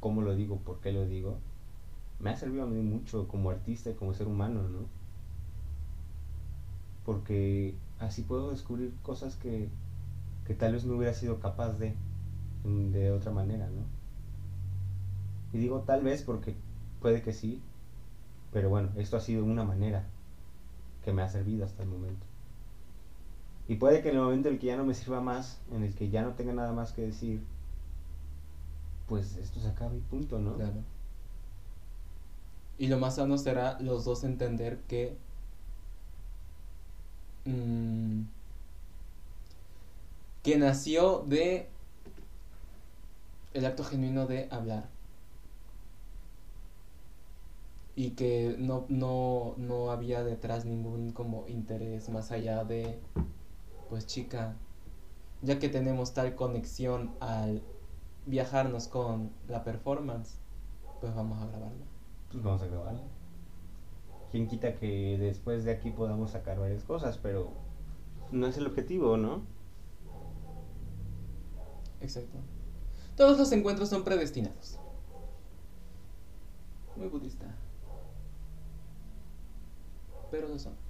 cómo 0.00 0.22
lo 0.22 0.36
digo, 0.36 0.64
por 0.64 0.80
qué 0.80 0.92
lo 0.92 1.06
digo, 1.06 1.42
me 2.20 2.30
ha 2.30 2.36
servido 2.36 2.64
a 2.64 2.66
mí 2.68 2.82
mucho 2.82 3.28
como 3.28 3.50
artista 3.50 3.90
y 3.90 3.94
como 3.96 4.14
ser 4.14 4.28
humano, 4.28 4.68
¿no? 4.68 4.90
Porque 7.04 7.80
así 7.98 8.22
puedo 8.22 8.50
descubrir 8.50 9.00
cosas 9.02 9.36
que, 9.36 9.72
que 10.44 10.54
tal 10.54 10.74
vez 10.74 10.84
no 10.86 10.96
hubiera 10.96 11.14
sido 11.14 11.40
capaz 11.40 11.78
de, 11.78 11.96
de 12.64 13.12
otra 13.12 13.32
manera, 13.32 13.70
¿no? 13.70 13.90
Y 15.52 15.58
digo 15.58 15.82
tal 15.82 16.02
vez 16.02 16.22
porque 16.22 16.56
puede 17.00 17.20
que 17.22 17.34
sí, 17.34 17.62
pero 18.52 18.70
bueno, 18.70 18.92
esto 18.98 19.16
ha 19.18 19.20
sido 19.20 19.44
una 19.44 19.64
manera 19.64 20.12
que 21.02 21.12
me 21.12 21.22
ha 21.22 21.28
servido 21.30 21.66
hasta 21.66 21.84
el 21.84 21.90
momento. 21.90 22.27
Y 23.68 23.76
puede 23.76 24.00
que 24.02 24.08
en 24.08 24.16
el 24.16 24.22
momento 24.22 24.48
en 24.48 24.54
el 24.54 24.60
que 24.60 24.66
ya 24.68 24.76
no 24.78 24.84
me 24.84 24.94
sirva 24.94 25.20
más, 25.20 25.60
en 25.70 25.82
el 25.82 25.94
que 25.94 26.08
ya 26.08 26.22
no 26.22 26.32
tenga 26.32 26.54
nada 26.54 26.72
más 26.72 26.92
que 26.92 27.02
decir, 27.02 27.42
pues 29.06 29.36
esto 29.36 29.60
se 29.60 29.68
acabe 29.68 29.98
y 29.98 30.00
punto, 30.00 30.38
¿no? 30.38 30.54
Claro. 30.54 30.82
Y 32.78 32.86
lo 32.86 32.98
más 32.98 33.16
sano 33.16 33.36
será 33.36 33.78
los 33.80 34.06
dos 34.06 34.24
entender 34.24 34.78
que 34.88 35.16
mm, 37.44 38.22
que 40.42 40.56
nació 40.56 41.24
de 41.26 41.68
el 43.52 43.66
acto 43.66 43.84
genuino 43.84 44.26
de 44.26 44.48
hablar 44.50 44.88
y 47.96 48.10
que 48.10 48.54
no, 48.58 48.86
no, 48.88 49.54
no 49.58 49.90
había 49.90 50.22
detrás 50.22 50.64
ningún 50.64 51.10
como 51.12 51.46
interés 51.48 52.08
más 52.10 52.30
allá 52.30 52.64
de 52.64 52.98
pues 53.88 54.06
chica 54.06 54.56
ya 55.42 55.58
que 55.58 55.68
tenemos 55.68 56.14
tal 56.14 56.34
conexión 56.34 57.14
al 57.20 57.62
viajarnos 58.26 58.88
con 58.88 59.30
la 59.48 59.64
performance 59.64 60.38
pues 61.00 61.14
vamos 61.14 61.40
a 61.40 61.46
grabarla. 61.46 61.84
Pues 62.30 62.42
vamos 62.42 62.62
a 62.62 62.66
grabarla. 62.66 63.02
Quién 64.30 64.48
quita 64.48 64.74
que 64.74 65.16
después 65.18 65.64
de 65.64 65.70
aquí 65.72 65.90
podamos 65.90 66.32
sacar 66.32 66.58
varias 66.58 66.82
cosas, 66.84 67.18
pero 67.18 67.52
no 68.30 68.46
es 68.46 68.56
el 68.56 68.66
objetivo, 68.66 69.16
¿no? 69.16 69.42
exacto. 72.00 72.38
Todos 73.16 73.38
los 73.38 73.50
encuentros 73.52 73.88
son 73.88 74.04
predestinados. 74.04 74.78
Muy 76.96 77.08
budista. 77.08 77.46
Pero 80.30 80.48
lo 80.48 80.58
son 80.58 80.87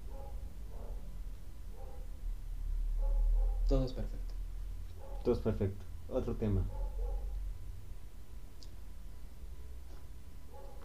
todo 3.68 3.84
es 3.84 3.92
perfecto 3.92 4.34
Todo 5.22 5.34
es 5.34 5.40
perfecto. 5.40 5.84
Otro 6.10 6.34
tema. 6.36 6.62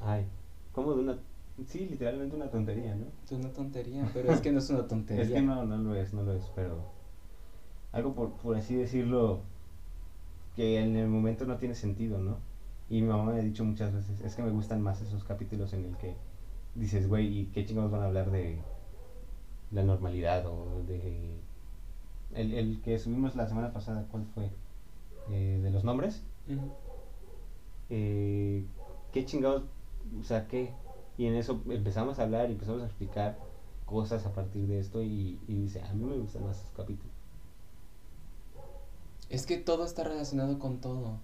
Ay, 0.01 0.25
como 0.73 0.93
de 0.93 1.01
una... 1.01 1.17
Sí, 1.65 1.87
literalmente 1.89 2.35
una 2.35 2.49
tontería, 2.49 2.93
¿no? 2.95 3.05
Es 3.23 3.31
una 3.31 3.49
tontería, 3.53 4.09
pero 4.13 4.33
es 4.33 4.41
que 4.41 4.51
no 4.51 4.59
es 4.59 4.69
una 4.69 4.85
tontería. 4.87 5.23
Es 5.25 5.31
que 5.31 5.41
no, 5.41 5.63
no 5.65 5.77
lo 5.77 5.95
es, 5.95 6.13
no 6.13 6.23
lo 6.23 6.33
es, 6.33 6.43
pero... 6.55 6.77
Algo 7.93 8.13
por, 8.13 8.33
por 8.33 8.57
así 8.57 8.75
decirlo, 8.75 9.41
que 10.55 10.79
en 10.79 10.97
el 10.97 11.07
momento 11.07 11.45
no 11.45 11.57
tiene 11.57 11.75
sentido, 11.75 12.17
¿no? 12.17 12.37
Y 12.89 13.01
mi 13.01 13.07
mamá 13.07 13.31
me 13.31 13.39
ha 13.39 13.43
dicho 13.43 13.63
muchas 13.63 13.93
veces, 13.93 14.19
es 14.21 14.35
que 14.35 14.43
me 14.43 14.51
gustan 14.51 14.81
más 14.81 15.01
esos 15.01 15.23
capítulos 15.23 15.73
en 15.73 15.85
el 15.85 15.97
que 15.97 16.15
dices, 16.75 17.07
güey, 17.07 17.27
¿y 17.27 17.45
qué 17.45 17.65
chingados 17.65 17.91
van 17.91 18.01
a 18.01 18.05
hablar 18.05 18.29
de 18.29 18.59
la 19.71 19.83
normalidad 19.83 20.45
o 20.47 20.83
de... 20.85 21.39
El, 22.35 22.53
el 22.53 22.81
que 22.81 22.99
subimos 22.99 23.35
la 23.35 23.47
semana 23.47 23.73
pasada, 23.73 24.07
¿cuál 24.11 24.25
fue? 24.33 24.49
Eh, 25.29 25.59
de 25.61 25.69
los 25.69 25.83
nombres. 25.83 26.21
Eh, 27.89 28.65
¿Qué 29.11 29.25
chingados? 29.25 29.63
O 30.19 30.23
sea, 30.23 30.47
¿qué? 30.47 30.73
Y 31.17 31.27
en 31.27 31.35
eso 31.35 31.61
empezamos 31.69 32.19
a 32.19 32.23
hablar 32.23 32.49
y 32.49 32.53
empezamos 32.53 32.81
a 32.81 32.85
explicar 32.85 33.37
cosas 33.85 34.25
a 34.25 34.33
partir 34.33 34.67
de 34.67 34.79
esto 34.79 35.03
y, 35.03 35.39
y 35.47 35.55
dice, 35.55 35.81
a 35.81 35.93
mí 35.93 36.03
me 36.03 36.17
gustan 36.17 36.43
más 36.43 36.57
esos 36.57 36.71
capítulos. 36.75 37.13
Es 39.29 39.45
que 39.45 39.57
todo 39.57 39.85
está 39.85 40.03
relacionado 40.03 40.59
con 40.59 40.79
todo. 40.81 41.19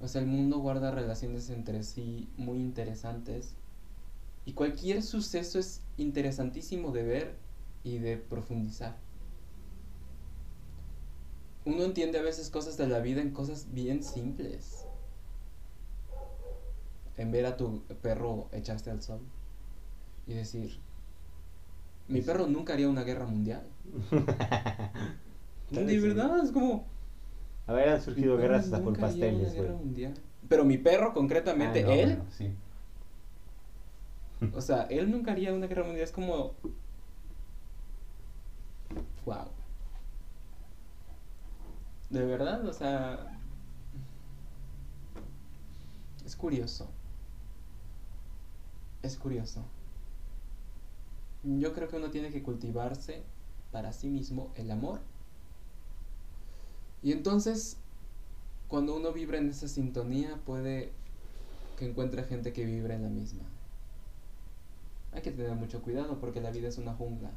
O 0.00 0.08
sea, 0.08 0.20
el 0.20 0.26
mundo 0.26 0.58
guarda 0.58 0.90
relaciones 0.90 1.50
entre 1.50 1.82
sí 1.82 2.28
muy 2.36 2.58
interesantes. 2.58 3.54
Y 4.44 4.52
cualquier 4.52 5.02
suceso 5.02 5.58
es 5.58 5.82
interesantísimo 5.96 6.92
de 6.92 7.02
ver 7.02 7.36
y 7.84 7.98
de 7.98 8.16
profundizar. 8.16 8.96
Uno 11.64 11.84
entiende 11.84 12.18
a 12.18 12.22
veces 12.22 12.50
cosas 12.50 12.76
de 12.76 12.88
la 12.88 13.00
vida 13.00 13.20
en 13.20 13.30
cosas 13.30 13.66
bien 13.72 14.02
simples. 14.02 14.86
En 17.16 17.30
ver 17.30 17.46
a 17.46 17.56
tu 17.56 17.82
perro 18.02 18.48
echarse 18.52 18.90
al 18.90 19.02
sol 19.02 19.20
y 20.26 20.32
decir, 20.32 20.78
mi 22.08 22.22
perro 22.22 22.46
nunca 22.46 22.72
haría 22.72 22.88
una 22.88 23.04
guerra 23.04 23.26
mundial. 23.26 23.62
De 25.70 26.00
verdad, 26.00 26.42
es 26.42 26.50
como... 26.50 26.86
A 27.66 27.72
ver, 27.72 27.90
han 27.90 28.00
surgido 28.02 28.36
guerras 28.36 28.64
hasta 28.64 28.82
por 28.82 28.98
pasteles, 28.98 29.54
güey. 29.54 29.68
Pero 30.48 30.64
mi 30.64 30.78
perro, 30.78 31.12
concretamente, 31.12 31.80
Ah, 31.84 31.86
no, 31.86 31.92
él, 31.92 32.06
bueno, 32.16 32.24
sí. 32.32 32.50
o 34.52 34.60
sea, 34.60 34.82
él 34.90 35.10
nunca 35.10 35.30
haría 35.30 35.52
una 35.52 35.68
guerra 35.68 35.84
mundial. 35.84 36.02
Es 36.02 36.10
como. 36.10 36.54
Wow. 39.24 39.44
De 42.10 42.24
verdad, 42.24 42.66
o 42.66 42.72
sea. 42.72 43.38
Es 46.26 46.36
curioso. 46.36 46.90
Es 49.02 49.16
curioso. 49.16 49.64
Yo 51.42 51.72
creo 51.72 51.88
que 51.88 51.96
uno 51.96 52.10
tiene 52.10 52.30
que 52.30 52.42
cultivarse 52.42 53.22
para 53.72 53.92
sí 53.92 54.08
mismo 54.10 54.52
el 54.56 54.70
amor. 54.70 55.00
Y 57.02 57.12
entonces, 57.12 57.78
cuando 58.68 58.96
uno 58.96 59.12
vibra 59.12 59.38
en 59.38 59.48
esa 59.48 59.68
sintonía, 59.68 60.38
puede 60.44 60.92
que 61.78 61.88
encuentre 61.88 62.24
gente 62.24 62.52
que 62.52 62.66
vibre 62.66 62.94
en 62.94 63.04
la 63.04 63.08
misma. 63.08 63.44
Hay 65.12 65.22
que 65.22 65.30
tener 65.30 65.54
mucho 65.54 65.80
cuidado 65.80 66.20
porque 66.20 66.40
la 66.40 66.50
vida 66.50 66.68
es 66.68 66.76
una 66.76 66.94
jungla. 66.94 67.30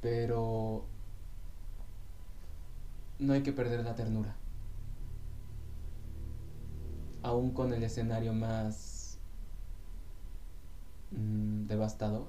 Pero 0.00 0.84
no 3.18 3.32
hay 3.32 3.42
que 3.42 3.52
perder 3.52 3.84
la 3.84 3.94
ternura. 3.94 4.34
Aún 7.22 7.52
con 7.52 7.72
el 7.72 7.82
escenario 7.84 8.32
más 8.32 9.18
mm, 11.10 11.66
devastador, 11.66 12.28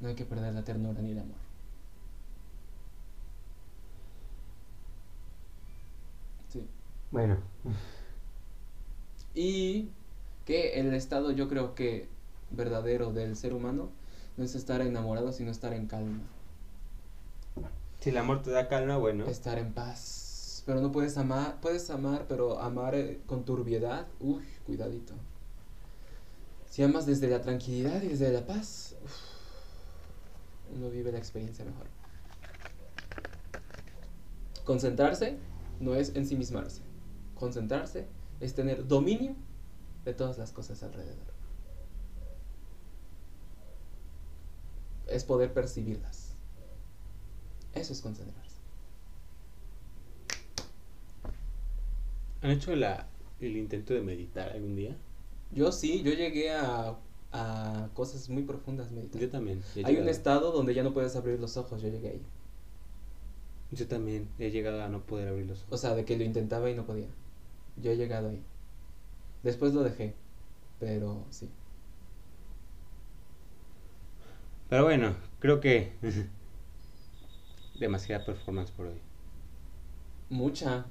no 0.00 0.08
hay 0.08 0.14
que 0.14 0.24
perder 0.24 0.54
la 0.54 0.64
ternura 0.64 1.02
ni 1.02 1.10
el 1.12 1.18
amor. 1.18 1.36
Sí. 6.48 6.66
Bueno, 7.10 7.36
Y 9.34 9.90
que 10.44 10.80
el 10.80 10.92
estado, 10.94 11.30
yo 11.32 11.48
creo 11.48 11.74
que 11.76 12.08
verdadero 12.50 13.12
del 13.12 13.36
ser 13.36 13.54
humano 13.54 13.90
no 14.36 14.44
es 14.44 14.54
estar 14.54 14.80
enamorado, 14.80 15.32
sino 15.32 15.50
estar 15.50 15.72
en 15.74 15.86
calma, 15.86 16.20
si 18.00 18.10
el 18.10 18.16
amor 18.18 18.42
te 18.42 18.50
da 18.50 18.68
calma, 18.68 18.96
bueno. 18.96 19.26
estar 19.26 19.58
en 19.58 19.72
paz. 19.72 20.62
Pero 20.66 20.80
no 20.80 20.90
puedes 20.90 21.16
amar, 21.16 21.60
puedes 21.60 21.90
amar, 21.90 22.26
pero 22.28 22.58
amar 22.58 22.94
eh, 22.94 23.20
con 23.26 23.44
turbiedad, 23.44 24.08
uy, 24.20 24.44
cuidadito. 24.64 25.14
Si 26.68 26.82
amas 26.82 27.06
desde 27.06 27.28
la 27.28 27.40
tranquilidad 27.40 28.02
y 28.02 28.08
desde 28.08 28.32
la 28.32 28.44
paz, 28.46 28.96
uno 30.74 30.90
vive 30.90 31.12
la 31.12 31.18
experiencia 31.18 31.64
mejor. 31.64 31.86
Concentrarse 34.64 35.38
no 35.78 35.94
es 35.94 36.16
ensimismarse. 36.16 36.82
Concentrarse 37.36 38.08
es 38.40 38.54
tener 38.54 38.86
dominio 38.88 39.36
de 40.04 40.12
todas 40.12 40.38
las 40.38 40.52
cosas 40.52 40.82
alrededor. 40.82 41.32
Es 45.06 45.24
poder 45.24 45.54
percibirlas. 45.54 46.25
Eso 47.76 47.92
es 47.92 48.00
concentrarse. 48.00 48.56
¿Han 52.42 52.50
hecho 52.50 52.74
la, 52.76 53.06
el 53.40 53.56
intento 53.56 53.94
de 53.94 54.00
meditar 54.00 54.50
algún 54.50 54.76
día? 54.76 54.96
Yo 55.52 55.72
sí, 55.72 56.02
yo 56.02 56.12
llegué 56.12 56.50
a, 56.50 56.96
a 57.32 57.88
cosas 57.94 58.28
muy 58.28 58.42
profundas 58.42 58.90
meditar. 58.90 59.20
Yo 59.20 59.30
también. 59.30 59.62
Hay 59.84 59.96
un 59.96 60.08
estado 60.08 60.52
donde 60.52 60.74
ya 60.74 60.82
no 60.82 60.92
puedes 60.92 61.16
abrir 61.16 61.38
los 61.38 61.56
ojos, 61.56 61.82
yo 61.82 61.88
llegué 61.88 62.08
ahí. 62.10 62.22
Yo 63.72 63.86
también 63.86 64.28
he 64.38 64.50
llegado 64.50 64.82
a 64.82 64.88
no 64.88 65.00
poder 65.00 65.28
abrir 65.28 65.46
los 65.46 65.58
ojos. 65.62 65.72
O 65.72 65.76
sea, 65.76 65.94
de 65.94 66.04
que 66.04 66.16
lo 66.16 66.24
intentaba 66.24 66.70
y 66.70 66.74
no 66.74 66.84
podía. 66.86 67.08
Yo 67.82 67.90
he 67.90 67.96
llegado 67.96 68.30
ahí. 68.30 68.40
Después 69.42 69.74
lo 69.74 69.82
dejé, 69.82 70.14
pero 70.80 71.24
sí. 71.30 71.48
Pero 74.68 74.84
bueno, 74.84 75.14
creo 75.40 75.60
que 75.60 75.92
demasiada 77.78 78.24
performance 78.24 78.70
por 78.70 78.86
hoy. 78.86 79.00
Mucha. 80.30 80.86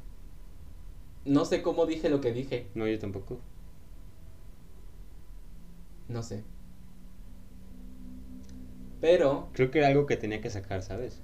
No 1.26 1.46
sé 1.46 1.62
cómo 1.62 1.86
dije 1.86 2.10
lo 2.10 2.22
que 2.22 2.32
dije. 2.32 2.68
No, 2.76 2.88
yo 2.88 2.98
tampoco. 3.00 3.40
No 6.08 6.22
sé. 6.24 6.44
Pero 9.02 9.50
Creo 9.54 9.72
que 9.72 9.80
era 9.80 9.88
algo 9.88 10.06
que 10.06 10.18
tenía 10.18 10.42
que 10.42 10.50
sacar, 10.50 10.82
¿sabes? 10.82 11.20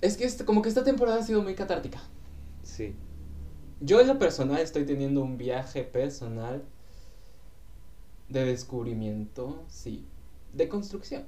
es 0.00 0.16
que 0.18 0.24
este- 0.24 0.44
como 0.44 0.60
que 0.60 0.68
esta 0.68 0.84
temporada 0.84 1.18
ha 1.20 1.22
sido 1.22 1.42
muy 1.42 1.54
catártica. 1.54 1.98
Sí. 2.62 2.94
Yo 3.80 4.00
en 4.00 4.06
lo 4.08 4.18
personal 4.18 4.58
estoy 4.60 4.84
teniendo 4.84 5.22
un 5.22 5.38
viaje 5.38 5.82
personal 5.82 6.62
de 8.28 8.44
descubrimiento, 8.44 9.64
sí, 9.68 10.04
de 10.52 10.68
construcción. 10.68 11.24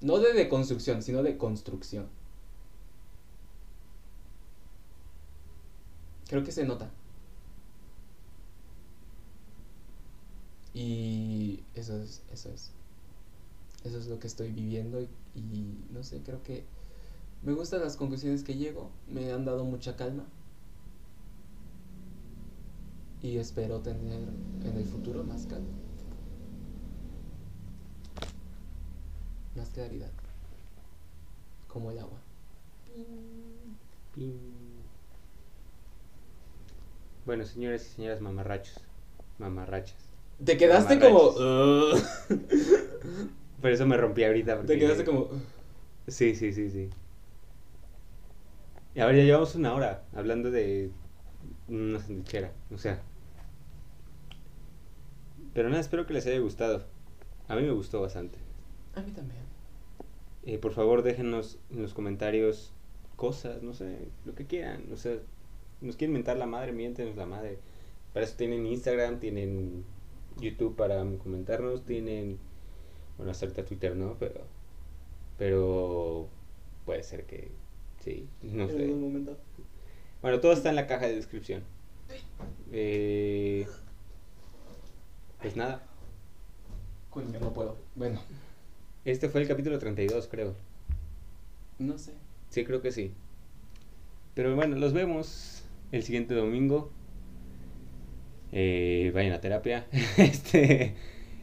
No 0.00 0.18
de 0.18 0.32
deconstrucción, 0.32 1.02
sino 1.02 1.22
de 1.22 1.36
construcción. 1.36 2.06
Creo 6.28 6.44
que 6.44 6.52
se 6.52 6.64
nota. 6.64 6.90
Y 10.74 11.60
eso 11.74 11.96
es, 12.00 12.22
eso 12.32 12.50
es. 12.50 12.70
Eso 13.84 13.98
es 13.98 14.06
lo 14.08 14.18
que 14.18 14.26
estoy 14.26 14.50
viviendo 14.50 15.00
y, 15.00 15.08
y 15.34 15.78
no 15.92 16.02
sé, 16.02 16.20
creo 16.22 16.42
que 16.42 16.64
me 17.42 17.52
gustan 17.52 17.80
las 17.82 17.96
conclusiones 17.96 18.42
que 18.42 18.56
llego, 18.56 18.90
me 19.08 19.32
han 19.32 19.44
dado 19.44 19.64
mucha 19.64 19.96
calma 19.96 20.24
y 23.22 23.38
espero 23.38 23.80
tener 23.80 24.20
en 24.64 24.76
el 24.76 24.84
futuro 24.84 25.24
más 25.24 25.46
calma. 25.46 25.85
Claridad. 29.76 30.10
Como 31.68 31.90
el 31.90 31.98
agua. 31.98 32.18
Pin. 34.14 34.40
Bueno, 37.26 37.44
señores 37.44 37.86
y 37.86 37.96
señoras 37.96 38.22
mamarrachos. 38.22 38.80
Mamarrachas. 39.38 40.08
Te 40.42 40.56
quedaste 40.56 40.98
como... 40.98 41.32
Por 43.60 43.70
eso 43.70 43.86
me 43.86 43.98
rompí 43.98 44.24
ahorita. 44.24 44.62
Te 44.62 44.78
quedaste 44.78 45.04
como... 45.04 45.28
Sí, 46.08 46.34
sí, 46.34 46.54
sí, 46.54 46.70
sí. 46.70 46.88
Y 48.94 49.00
ahora 49.00 49.18
ya 49.18 49.24
llevamos 49.24 49.54
una 49.56 49.74
hora 49.74 50.04
hablando 50.14 50.50
de 50.50 50.90
una 51.68 51.98
sandwichera. 51.98 52.50
O 52.72 52.78
sea. 52.78 53.02
Pero 55.52 55.68
nada, 55.68 55.82
espero 55.82 56.06
que 56.06 56.14
les 56.14 56.26
haya 56.26 56.38
gustado. 56.38 56.86
A 57.46 57.56
mí 57.56 57.62
me 57.62 57.72
gustó 57.72 58.00
bastante. 58.00 58.38
A 58.94 59.02
mí 59.02 59.10
también. 59.10 59.45
Eh, 60.46 60.58
por 60.58 60.72
favor, 60.72 61.02
déjenos 61.02 61.58
en 61.70 61.82
los 61.82 61.92
comentarios 61.92 62.72
cosas, 63.16 63.62
no 63.62 63.74
sé, 63.74 63.98
lo 64.24 64.34
que 64.34 64.46
quieran. 64.46 64.84
O 64.92 64.96
sea, 64.96 65.16
nos 65.80 65.96
quieren 65.96 66.12
mentar 66.14 66.36
la 66.36 66.46
madre, 66.46 66.72
miéntenos 66.72 67.16
la 67.16 67.26
madre. 67.26 67.58
Para 68.14 68.24
eso 68.24 68.36
tienen 68.36 68.64
Instagram, 68.66 69.18
tienen 69.18 69.84
YouTube 70.40 70.76
para 70.76 71.04
comentarnos, 71.18 71.84
tienen. 71.84 72.38
Bueno, 73.16 73.32
hasta 73.32 73.64
Twitter 73.64 73.96
no, 73.96 74.16
pero. 74.18 74.42
Pero. 75.36 76.28
Puede 76.84 77.02
ser 77.02 77.24
que. 77.24 77.50
Sí, 78.04 78.28
no 78.42 78.64
En 78.64 78.70
sé. 78.70 78.86
momento. 78.86 79.36
Bueno, 80.22 80.40
todo 80.40 80.52
está 80.52 80.70
en 80.70 80.76
la 80.76 80.86
caja 80.86 81.06
de 81.08 81.16
descripción. 81.16 81.64
Eh, 82.72 83.66
pues 85.40 85.56
nada, 85.56 85.82
Coño, 87.10 87.40
no 87.40 87.52
puedo. 87.52 87.76
Bueno, 87.94 88.20
este 89.06 89.28
fue 89.28 89.40
el 89.40 89.48
capítulo 89.48 89.78
32, 89.78 90.26
creo. 90.26 90.54
no 91.78 91.96
sé. 91.96 92.12
Sí, 92.50 92.64
creo 92.64 92.82
que 92.82 92.90
sí. 92.90 93.12
Pero 94.34 94.54
bueno, 94.56 94.76
los 94.76 94.92
vemos 94.92 95.64
el 95.92 96.02
siguiente 96.02 96.34
domingo. 96.34 96.90
Eh, 98.50 99.12
vayan 99.14 99.32
a 99.32 99.40
terapia. 99.40 99.86
este, 100.18 100.94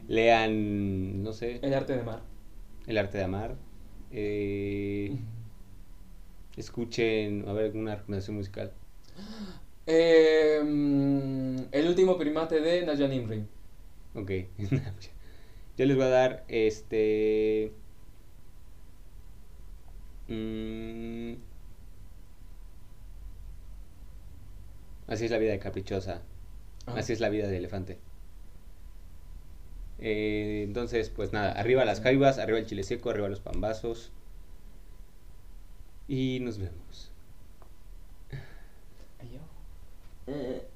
lean, 0.08 1.22
no 1.22 1.32
sé, 1.32 1.58
El 1.62 1.72
arte 1.72 1.96
de 1.96 2.02
mar. 2.02 2.22
El 2.86 2.98
arte 2.98 3.18
de 3.18 3.24
amar. 3.24 3.56
Eh, 4.12 5.16
escuchen, 6.58 7.48
a 7.48 7.52
ver, 7.54 7.66
alguna 7.66 7.96
recomendación 7.96 8.36
musical. 8.36 8.72
Eh, 9.86 10.62
mm, 10.64 11.56
el 11.70 11.88
último 11.88 12.16
primate 12.16 12.58
de 12.62 12.86
Nayan 12.86 13.12
Imri. 13.12 13.44
Ok. 14.14 14.30
Yo 15.76 15.86
les 15.86 15.96
voy 15.96 16.04
a 16.06 16.08
dar 16.08 16.44
este... 16.48 17.72
Mm, 20.28 21.34
así 25.08 25.24
es 25.26 25.30
la 25.30 25.38
vida 25.38 25.52
de 25.52 25.58
caprichosa. 25.58 26.22
Ah. 26.86 26.94
Así 26.96 27.12
es 27.12 27.20
la 27.20 27.28
vida 27.28 27.48
de 27.48 27.56
elefante. 27.56 27.98
Eh, 29.98 30.62
entonces, 30.64 31.10
pues 31.10 31.32
nada, 31.32 31.52
arriba 31.52 31.84
las 31.84 32.00
jaivas, 32.00 32.38
arriba 32.38 32.58
el 32.58 32.66
chile 32.66 32.82
seco, 32.82 33.10
arriba 33.10 33.28
los 33.28 33.40
pambazos. 33.40 34.12
Y 36.08 36.40
nos 36.40 36.58
vemos. 36.58 37.10
Adiós. 39.20 40.73